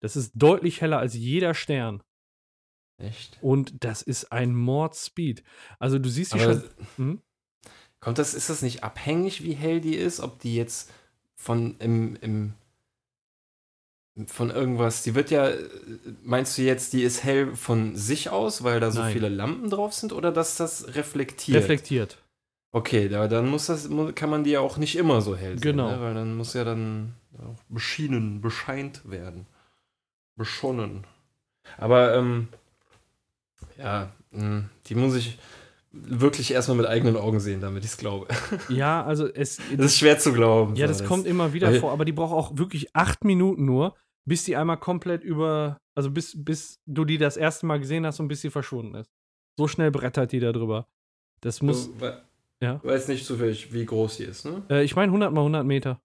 [0.02, 2.04] Das ist deutlich heller als jeder Stern.
[3.04, 3.38] Echt?
[3.42, 5.44] Und das ist ein Mordspeed.
[5.80, 6.64] Also du siehst die Aber schon.
[6.98, 7.22] Hm?
[8.00, 10.20] kommt das, ist das nicht abhängig, wie hell die ist?
[10.20, 10.92] Ob die jetzt
[11.36, 12.54] von im, im
[14.28, 15.04] von irgendwas.
[15.04, 15.52] Die wird ja,
[16.24, 19.14] meinst du jetzt, die ist hell von sich aus, weil da so Nein.
[19.14, 21.58] viele Lampen drauf sind, oder dass das reflektiert?
[21.58, 22.20] Reflektiert.
[22.72, 25.90] Okay, da, dann muss das, kann man die ja auch nicht immer so hell Genau.
[25.90, 26.06] sehen, ne?
[26.06, 29.48] weil dann muss ja dann auch beschienen, bescheint werden.
[30.36, 31.06] Beschonnen.
[31.78, 32.50] Aber, ähm,
[33.78, 35.38] ja, mh, die muss ich
[35.92, 38.28] wirklich erstmal mit eigenen Augen sehen, damit ich es glaube.
[38.70, 39.58] Ja, also es.
[39.78, 40.76] Das ist schwer zu glauben.
[40.76, 43.96] ja, so, das kommt immer wieder vor, aber die braucht auch wirklich acht Minuten nur,
[44.26, 45.78] bis die einmal komplett über.
[45.96, 49.12] Also bis, bis du die das erste Mal gesehen hast und bis sie verschwunden ist.
[49.60, 50.88] So schnell brettert die da drüber.
[51.42, 51.94] Das muss.
[51.94, 52.22] Du we
[52.62, 52.80] Ja.
[52.84, 54.64] weiß nicht zufällig, wie groß die ist, ne?
[54.72, 56.02] Äh, ich meine 100 mal 100 Meter.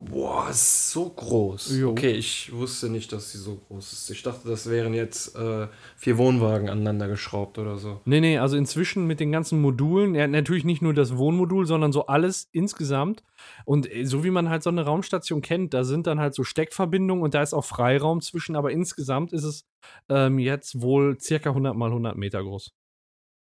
[0.00, 1.78] Boah, ist so groß.
[1.78, 1.90] Jo.
[1.90, 4.10] Okay, ich wusste nicht, dass sie so groß ist.
[4.10, 8.00] Ich dachte, das wären jetzt äh, vier Wohnwagen aneinander geschraubt oder so.
[8.04, 11.92] Nee, nee, also inzwischen mit den ganzen Modulen, ja, natürlich nicht nur das Wohnmodul, sondern
[11.92, 13.22] so alles insgesamt.
[13.64, 16.44] Und äh, so wie man halt so eine Raumstation kennt, da sind dann halt so
[16.44, 19.64] Steckverbindungen und da ist auch Freiraum zwischen, aber insgesamt ist es
[20.10, 22.74] ähm, jetzt wohl circa 100 mal 100 Meter groß.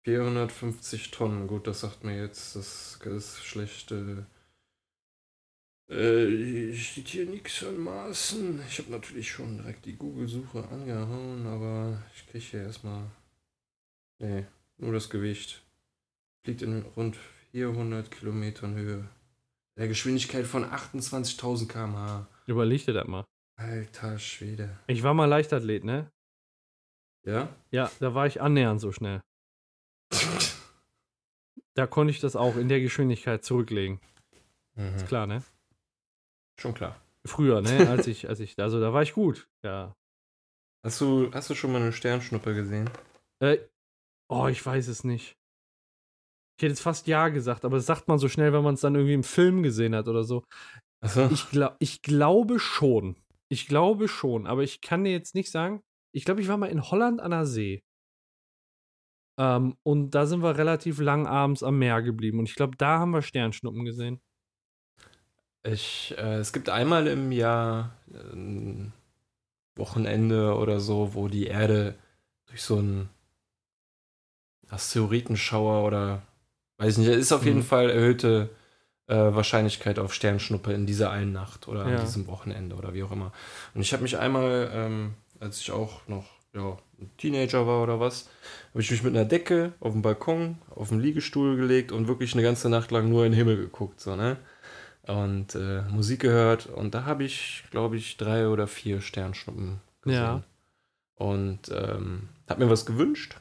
[0.04, 3.92] 450 Tonnen, gut, das sagt mir jetzt, das ist schlecht.
[3.92, 4.24] Äh,
[5.90, 8.62] äh, steht hier nichts an Maßen.
[8.68, 13.10] Ich habe natürlich schon direkt die Google-Suche angehauen, aber ich kriege hier erstmal.
[14.18, 14.44] Nee,
[14.78, 15.62] nur das Gewicht.
[16.44, 17.16] Fliegt in rund
[17.52, 19.08] 400 Kilometern Höhe.
[19.76, 22.26] Der Geschwindigkeit von 28.000 km/h.
[22.46, 23.24] Überleg dir das mal.
[23.56, 24.78] Alter Schwede.
[24.86, 26.10] Ich war mal Leichtathlet, ne?
[27.24, 27.48] Ja?
[27.70, 29.20] Ja, da war ich annähernd so schnell.
[31.74, 34.00] Da konnte ich das auch in der Geschwindigkeit zurücklegen.
[34.74, 34.96] Mhm.
[34.96, 35.42] Ist klar, ne?
[36.60, 37.00] Schon klar.
[37.24, 37.88] Früher, ne?
[37.88, 39.48] Als ich, als ich, also da war ich gut.
[39.64, 39.96] Ja.
[40.84, 42.90] Hast du, hast du schon mal eine Sternschnuppe gesehen?
[43.42, 43.58] Äh,
[44.30, 45.36] oh, ich weiß es nicht.
[46.56, 48.82] Ich hätte jetzt fast ja gesagt, aber das sagt man so schnell, wenn man es
[48.82, 50.44] dann irgendwie im Film gesehen hat oder so.
[51.02, 51.28] Achso.
[51.30, 53.16] Ich, glaub, ich glaube schon.
[53.50, 55.82] Ich glaube schon, aber ich kann dir jetzt nicht sagen.
[56.14, 57.82] Ich glaube, ich war mal in Holland an der See.
[59.38, 62.38] Ähm, und da sind wir relativ lang abends am Meer geblieben.
[62.38, 64.20] Und ich glaube, da haben wir Sternschnuppen gesehen.
[65.62, 68.92] Ich, äh, es gibt einmal im Jahr ein
[69.76, 71.96] Wochenende oder so, wo die Erde
[72.46, 73.10] durch so einen
[74.68, 76.22] Asteroidenschauer oder
[76.78, 77.64] weiß nicht, es ist auf jeden Mhm.
[77.64, 78.50] Fall erhöhte
[79.08, 81.94] äh, Wahrscheinlichkeit auf Sternschnuppe in dieser einen Nacht oder Ja.
[81.96, 83.32] an diesem Wochenende oder wie auch immer.
[83.74, 88.00] Und ich habe mich einmal, ähm, als ich auch noch ja, ein Teenager war oder
[88.00, 88.28] was,
[88.70, 92.34] habe ich mich mit einer Decke auf dem Balkon, auf den Liegestuhl gelegt und wirklich
[92.34, 94.36] eine ganze Nacht lang nur in den Himmel geguckt, so, ne?
[95.06, 100.20] Und äh, Musik gehört und da habe ich, glaube ich, drei oder vier Sternschnuppen gesehen.
[100.20, 100.42] Ja.
[101.14, 103.36] Und ähm, habe mir was gewünscht.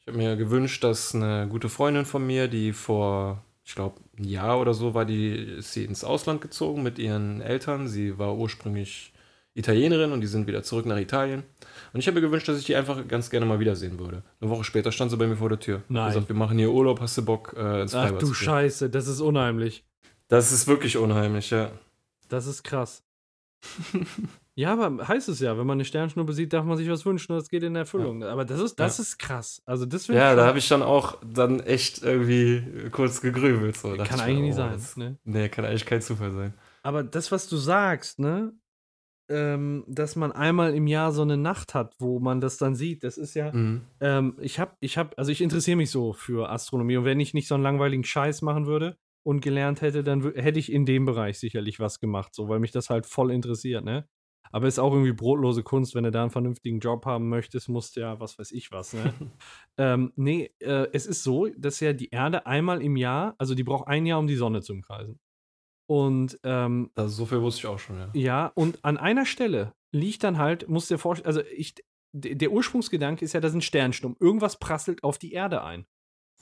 [0.00, 4.24] Ich habe mir gewünscht, dass eine gute Freundin von mir, die vor, ich glaube, ein
[4.24, 7.88] Jahr oder so war, die ist sie ins Ausland gezogen mit ihren Eltern.
[7.88, 9.12] Sie war ursprünglich
[9.54, 11.42] Italienerin und die sind wieder zurück nach Italien.
[11.92, 14.22] Und ich habe mir gewünscht, dass ich die einfach ganz gerne mal wiedersehen würde.
[14.40, 15.82] Eine Woche später stand sie bei mir vor der Tür.
[15.88, 16.08] Nein.
[16.08, 18.44] Gesagt, wir machen hier Urlaub, hast du Bock äh, ins Ach Freibad du zu gehen?
[18.44, 19.84] Scheiße, das ist unheimlich.
[20.28, 21.70] Das ist wirklich unheimlich, ja.
[22.28, 23.02] Das ist krass.
[24.54, 27.32] ja, aber heißt es ja, wenn man eine Sternschnuppe sieht, darf man sich was wünschen
[27.32, 28.22] und das geht in Erfüllung.
[28.24, 29.02] Aber das ist, das Ja.
[29.02, 29.62] ist krass.
[29.66, 33.76] Also das Ja, da habe ich dann auch dann echt irgendwie kurz gegrübelt.
[33.76, 33.90] So.
[33.96, 34.72] Kann ich eigentlich mir, nicht oh, sein.
[34.72, 35.18] das- Ne?
[35.24, 36.54] Nee, kann eigentlich kein Zufall sein.
[36.82, 38.52] Aber das, was du sagst, ne?
[39.28, 43.02] Ähm, dass man einmal im Jahr so eine Nacht hat, wo man das dann sieht,
[43.02, 43.52] das ist ja.
[43.52, 43.80] Mhm.
[43.98, 47.34] Ähm, ich habe, ich habe, also ich interessiere mich so für Astronomie und wenn ich
[47.34, 48.96] nicht so einen langweiligen Scheiß machen würde
[49.26, 52.70] und gelernt hätte, dann hätte ich in dem Bereich sicherlich was gemacht, so, weil mich
[52.70, 54.08] das halt voll interessiert, ne?
[54.52, 57.96] Aber ist auch irgendwie brotlose Kunst, wenn du da einen vernünftigen Job haben möchtest, musst
[57.96, 59.12] du ja, was weiß ich was, ne?
[59.78, 63.64] ähm, nee, äh, es ist so, dass ja die Erde einmal im Jahr, also die
[63.64, 65.18] braucht ein Jahr, um die Sonne zu umkreisen.
[65.90, 68.10] Und ähm, Das, so viel wusste ich auch schon, ja.
[68.14, 71.74] ja, und an einer Stelle liegt dann halt, musst dir vorstellen, also ich,
[72.12, 74.24] der Ursprungsgedanke ist ja, da sind Sternschnuppen.
[74.24, 75.84] Irgendwas prasselt auf die Erde ein.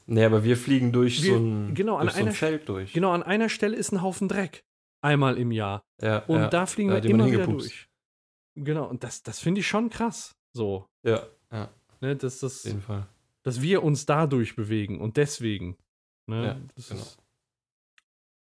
[0.06, 2.68] Nee, aber wir fliegen durch Wir- so ein, genau, an durch so ein einer- Feld
[2.68, 2.92] durch.
[2.92, 4.64] Genau, an einer Stelle ist ein Haufen Dreck.
[5.00, 5.84] Einmal im Jahr.
[6.00, 7.88] Ja, Und ja, da fliegen ja, wir immer wieder durch.
[8.54, 10.34] Genau, und das, das finde ich schon krass.
[10.52, 11.70] So, Ja, ja,
[12.00, 13.06] ne, dass, auf das, jeden Fall.
[13.42, 15.76] dass wir uns dadurch bewegen und deswegen.
[16.26, 17.00] Ne, Ja, das genau.
[17.02, 18.02] ist Wie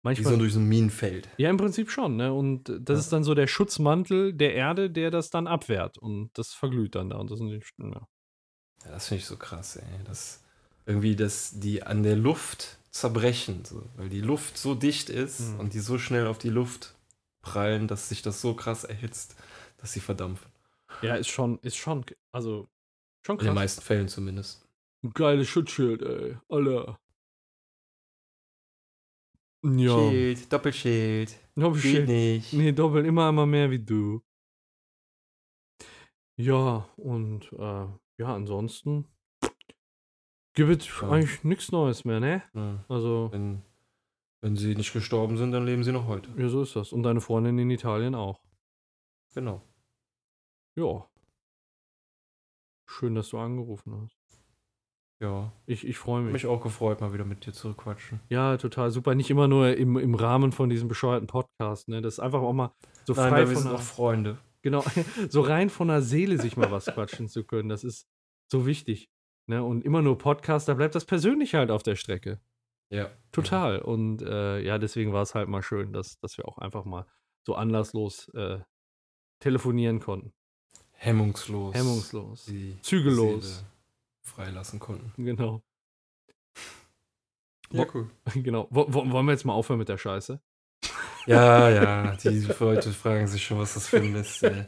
[0.05, 0.33] manchmal.
[0.35, 1.29] so durch so ein Minenfeld.
[1.37, 2.33] ja, im Prinzip schon, ne?
[2.33, 5.99] Und das ist dann so der Schutzmantel der Erde, der das dann abwehrt.
[5.99, 7.17] Und das verglüht dann da.
[7.19, 8.07] Und das sind die, ja.
[8.85, 9.85] Ja, das finde ich so krass, ey.
[10.05, 10.45] Das
[10.89, 15.61] irgendwie, dass die an der Luft zerbrechen, so, weil die Luft so dicht ist Mhm.
[15.61, 16.97] und die so schnell auf die Luft
[17.43, 19.37] prallen, dass sich das so krass erhitzt,
[19.77, 20.51] dass sie verdampfen.
[21.03, 22.69] Ja, ist schon, ist schon, also
[23.25, 23.55] schon In den krass.
[23.55, 24.67] meisten Fällen zumindest.
[25.05, 26.37] Ein geiles Schutzschild, ey.
[26.49, 26.99] Alter.
[29.65, 30.11] Ja.
[30.11, 31.37] Schild, Doppelschild.
[31.57, 32.07] Doppelschild.
[32.07, 32.53] Geht nicht.
[32.53, 34.23] Nee, doppelt immer immer mehr wie du.
[36.37, 37.87] Ja, und äh,
[38.19, 39.07] ja, ansonsten
[40.67, 41.09] gibt es Ja.
[41.11, 42.43] eigentlich nichts Neues mehr, ne?
[42.55, 42.85] Ja.
[42.89, 43.63] Also, Wenn,
[44.41, 46.31] wenn sie nicht gestorben sind, dann leben sie noch heute.
[46.37, 46.93] ja, so ist das.
[46.93, 48.41] Und deine Freundin in Italien auch.
[49.35, 49.63] Genau.
[50.77, 51.07] Ja.
[52.87, 54.17] Schön, dass du angerufen hast.
[55.21, 55.53] Ja.
[55.67, 56.33] Ich, ich freue mich.
[56.33, 58.21] Mich auch gefreut, mal wieder mit dir zu quatschen.
[58.29, 59.15] Ja, total super.
[59.15, 62.01] Nicht immer nur im, im Rahmen von diesem bescheuerten Podcast, ne?
[62.01, 62.73] Das ist einfach auch mal
[63.05, 64.39] so Nein, frei weil wir von sind auch Freunde.
[64.63, 64.85] genau,
[65.29, 67.69] so rein von der Seele sich mal was quatschen zu können.
[67.69, 68.07] Das ist
[68.51, 69.11] so wichtig.
[69.49, 69.65] Ne?
[69.65, 72.39] Und immer nur Podcast, da bleibt das Persönliche halt auf der Strecke.
[72.91, 73.11] Ja.
[73.33, 73.81] Total.
[73.81, 77.07] Und äh, ja, deswegen war es halt mal schön, dass, dass wir auch einfach mal
[77.47, 78.59] so anlasslos äh,
[79.41, 80.33] telefonieren konnten.
[80.93, 81.75] Hemmungslos.
[81.75, 82.45] Hemmungslos.
[82.45, 83.59] Die Zügellos.
[83.59, 83.67] Seele
[84.23, 85.13] freilassen konnten.
[85.25, 85.63] Genau.
[87.71, 88.11] Ja, cool.
[88.35, 88.67] genau.
[88.71, 90.41] Wo, wo, wollen wir jetzt mal aufhören mit der Scheiße?
[91.27, 94.65] Ja, ja, die Leute fragen sich schon, was das für ein Mist ey.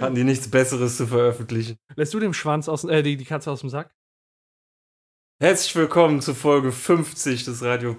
[0.00, 1.76] Hatten die nichts Besseres zu veröffentlichen?
[1.96, 3.94] Lässt du dem Schwanz aus, äh, die, die Katze aus dem Sack?
[5.40, 7.96] Herzlich willkommen zu Folge 50 des Radio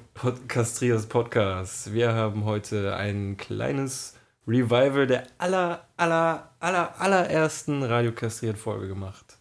[0.47, 1.93] Castrias Podcasts.
[1.93, 9.37] Wir haben heute ein kleines Revival der aller, aller, aller, allerersten Radio Castriert Folge gemacht.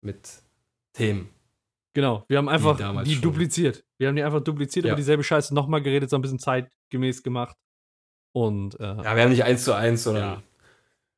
[0.00, 0.28] Mit
[0.92, 1.28] Themen.
[1.94, 3.22] Genau, wir haben einfach die, schon.
[3.22, 3.84] dupliziert.
[3.98, 4.92] Wir haben die einfach dupliziert, Ja.
[4.92, 7.56] über dieselbe Scheiße nochmal geredet, so ein bisschen zeitgemäß gemacht.
[8.32, 10.42] Und äh, Ja, wir haben nicht eins zu eins, sondern Ja.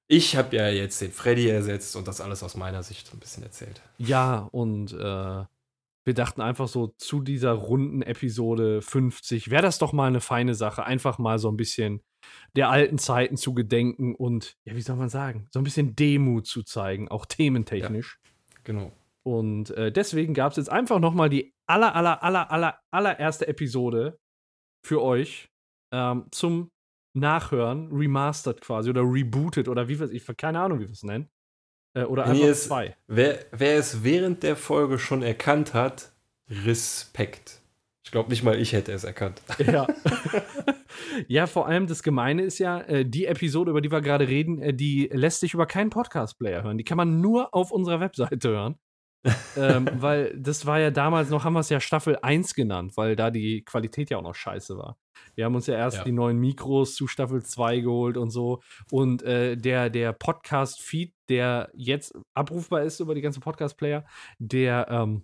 [0.07, 3.43] ich habe ja jetzt den Freddy ersetzt und das alles aus meiner Sicht ein bisschen
[3.43, 3.83] erzählt.
[3.99, 5.45] ja, und äh,
[6.07, 10.55] wir dachten einfach so zu dieser runden Episode 50, wäre das doch mal eine feine
[10.55, 12.01] Sache, einfach mal so ein bisschen
[12.55, 16.47] der alten Zeiten zu gedenken und, ja, wie soll man sagen, so ein bisschen Demut
[16.47, 18.21] zu zeigen, auch thementechnisch.
[18.63, 18.93] Genau.
[19.25, 24.17] Und äh, deswegen gab es jetzt einfach nochmal die aller, aller, aller, aller, allererste Episode
[24.85, 25.49] für euch
[25.93, 26.71] ähm, zum
[27.15, 31.29] Nachhören, remastered quasi oder rebooted oder wie wir ich keine Ahnung, wie wir es nennen.
[31.97, 32.95] Äh, oder Wenn einfach es- zwei.
[33.09, 36.13] Wer, wer es während der Folge schon erkannt hat,
[36.49, 37.61] Respekt.
[38.05, 39.41] Ich glaube nicht mal ich hätte es erkannt.
[39.67, 39.87] Ja.
[41.29, 44.61] ja, vor allem das Gemeine ist ja, äh, die Episode, über die wir gerade reden,
[44.61, 46.79] äh, die lässt sich über keinen Podcast-Player hören.
[46.79, 48.77] Die kann man nur auf unserer Webseite hören.
[49.57, 53.17] Ähm, weil das war ja damals noch, haben wir es ja Staffel 1 genannt, weil
[53.17, 54.97] da die Qualität ja auch noch scheiße war.
[55.35, 56.05] Wir haben uns ja erst Ja.
[56.05, 58.63] die neuen Mikros zu Staffel 2 geholt und so.
[58.91, 64.05] Und äh, der, der Podcast-Feed, der jetzt abrufbar ist über die ganzen Podcast-Player,
[64.39, 65.23] der, ähm,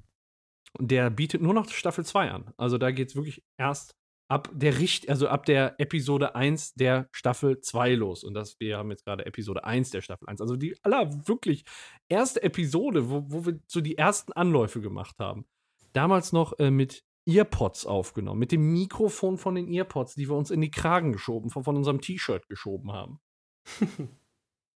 [0.79, 2.53] der bietet nur noch Staffel 2 an.
[2.57, 3.95] Also da geht es wirklich erst
[4.33, 8.25] ab der Richt, also ab der Episode 1 der Staffel 2 los.
[8.25, 10.41] Und das, wir haben jetzt gerade Episode 1 der Staffel 1.
[10.41, 11.65] Also die aller wirklich
[12.09, 15.45] erste Episode, wo, wo wir so die ersten Anläufe gemacht haben.
[15.93, 20.51] Damals noch äh, mit Earpods aufgenommen, mit dem Mikrofon von den Earpods, die wir uns
[20.51, 23.21] in die Kragen geschoben, von, von unserem T-Shirt geschoben haben.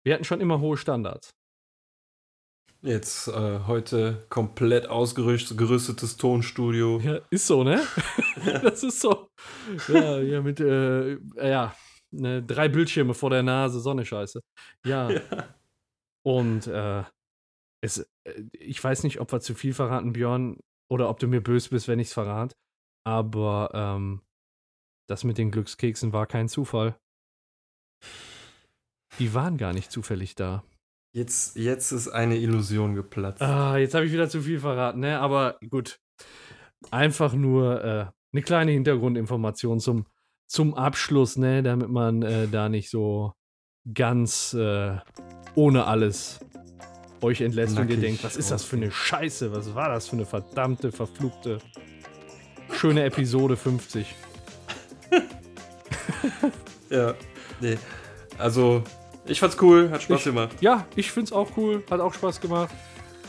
[0.04, 1.34] wir hatten schon immer hohe Standards.
[2.86, 7.00] Jetzt äh, heute komplett ausgerüstetes Tonstudio.
[7.00, 7.84] Ja, ist so, ne?
[8.62, 9.28] das ist so.
[9.88, 11.74] Ja, ja mit, äh, ja,
[12.12, 14.40] ne, drei Bildschirme vor der Nase, so eine Scheiße.
[14.84, 15.10] Ja.
[16.24, 17.02] Und äh,
[17.82, 21.40] es, äh, ich weiß nicht, ob wir zu viel verraten, Björn, oder ob du mir
[21.40, 22.54] böse bist, wenn ich es verrate.
[23.04, 24.22] Aber ähm,
[25.08, 26.96] das mit den Glückskeksen war kein Zufall.
[29.18, 30.62] Die waren gar nicht zufällig da.
[31.16, 33.40] Jetzt, jetzt ist eine Illusion geplatzt.
[33.40, 35.18] Ah, jetzt habe ich wieder zu viel verraten, ne?
[35.18, 35.98] Aber gut.
[36.90, 40.04] Einfach nur äh, eine kleine Hintergrundinformation zum,
[40.46, 41.62] zum Abschluss, ne?
[41.62, 43.32] Damit man äh, da nicht so
[43.94, 44.98] ganz äh,
[45.54, 46.40] ohne alles
[47.22, 49.52] euch entlässt und ihr Nackig denkt, was ist das für eine Scheiße?
[49.52, 51.60] Was war das für eine verdammte, verfluchte,
[52.72, 54.14] schöne Episode 50?
[56.88, 57.14] Ja,
[57.60, 57.78] nee.
[58.38, 58.84] Also,
[59.28, 60.50] ich fand's cool, hat Spaß Ich- gemacht.
[60.60, 62.70] Ja, ich find's auch cool, hat auch Spaß gemacht.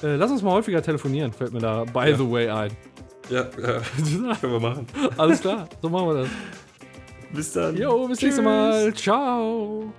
[0.03, 2.17] Äh, lass uns mal häufiger telefonieren, fällt mir da by Ja.
[2.17, 2.71] the way ein.
[3.29, 3.45] Ja, ja,
[4.41, 4.87] können wir machen.
[5.17, 6.29] Alles klar, so machen wir das.
[7.33, 7.75] Bis dann.
[7.75, 8.93] Jo, bis nächstes Mal.
[8.93, 9.91] Ciao.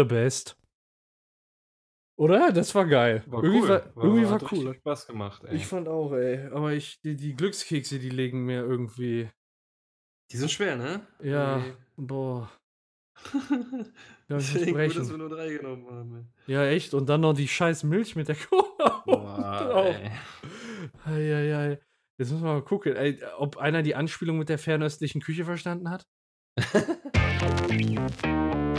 [0.00, 0.56] Wunderbest.
[2.16, 2.52] Oder?
[2.52, 3.22] Das war geil.
[3.26, 3.68] War irgendwie cool.
[3.68, 4.74] war, irgendwie war hat cool.
[4.74, 5.56] Spaß gemacht, ey.
[5.56, 6.46] Ich fand auch, ey.
[6.52, 9.30] Aber ich, die, die Glückskekse, die legen mir irgendwie.
[10.30, 11.06] Die sind schwer, ne?
[11.22, 12.50] Ja, Irgendwie- boah.
[14.32, 16.32] Ich Deswegen gut, dass wir nur drei genommen haben.
[16.46, 16.94] Ja, echt.
[16.94, 20.00] Und dann noch die scheiß Milch mit der Cola Boah.
[21.04, 21.80] Eieiei.
[22.16, 25.90] Jetzt müssen wir mal gucken, ey, ob einer die Anspielung mit der fernöstlichen Küche verstanden
[25.90, 26.06] hat.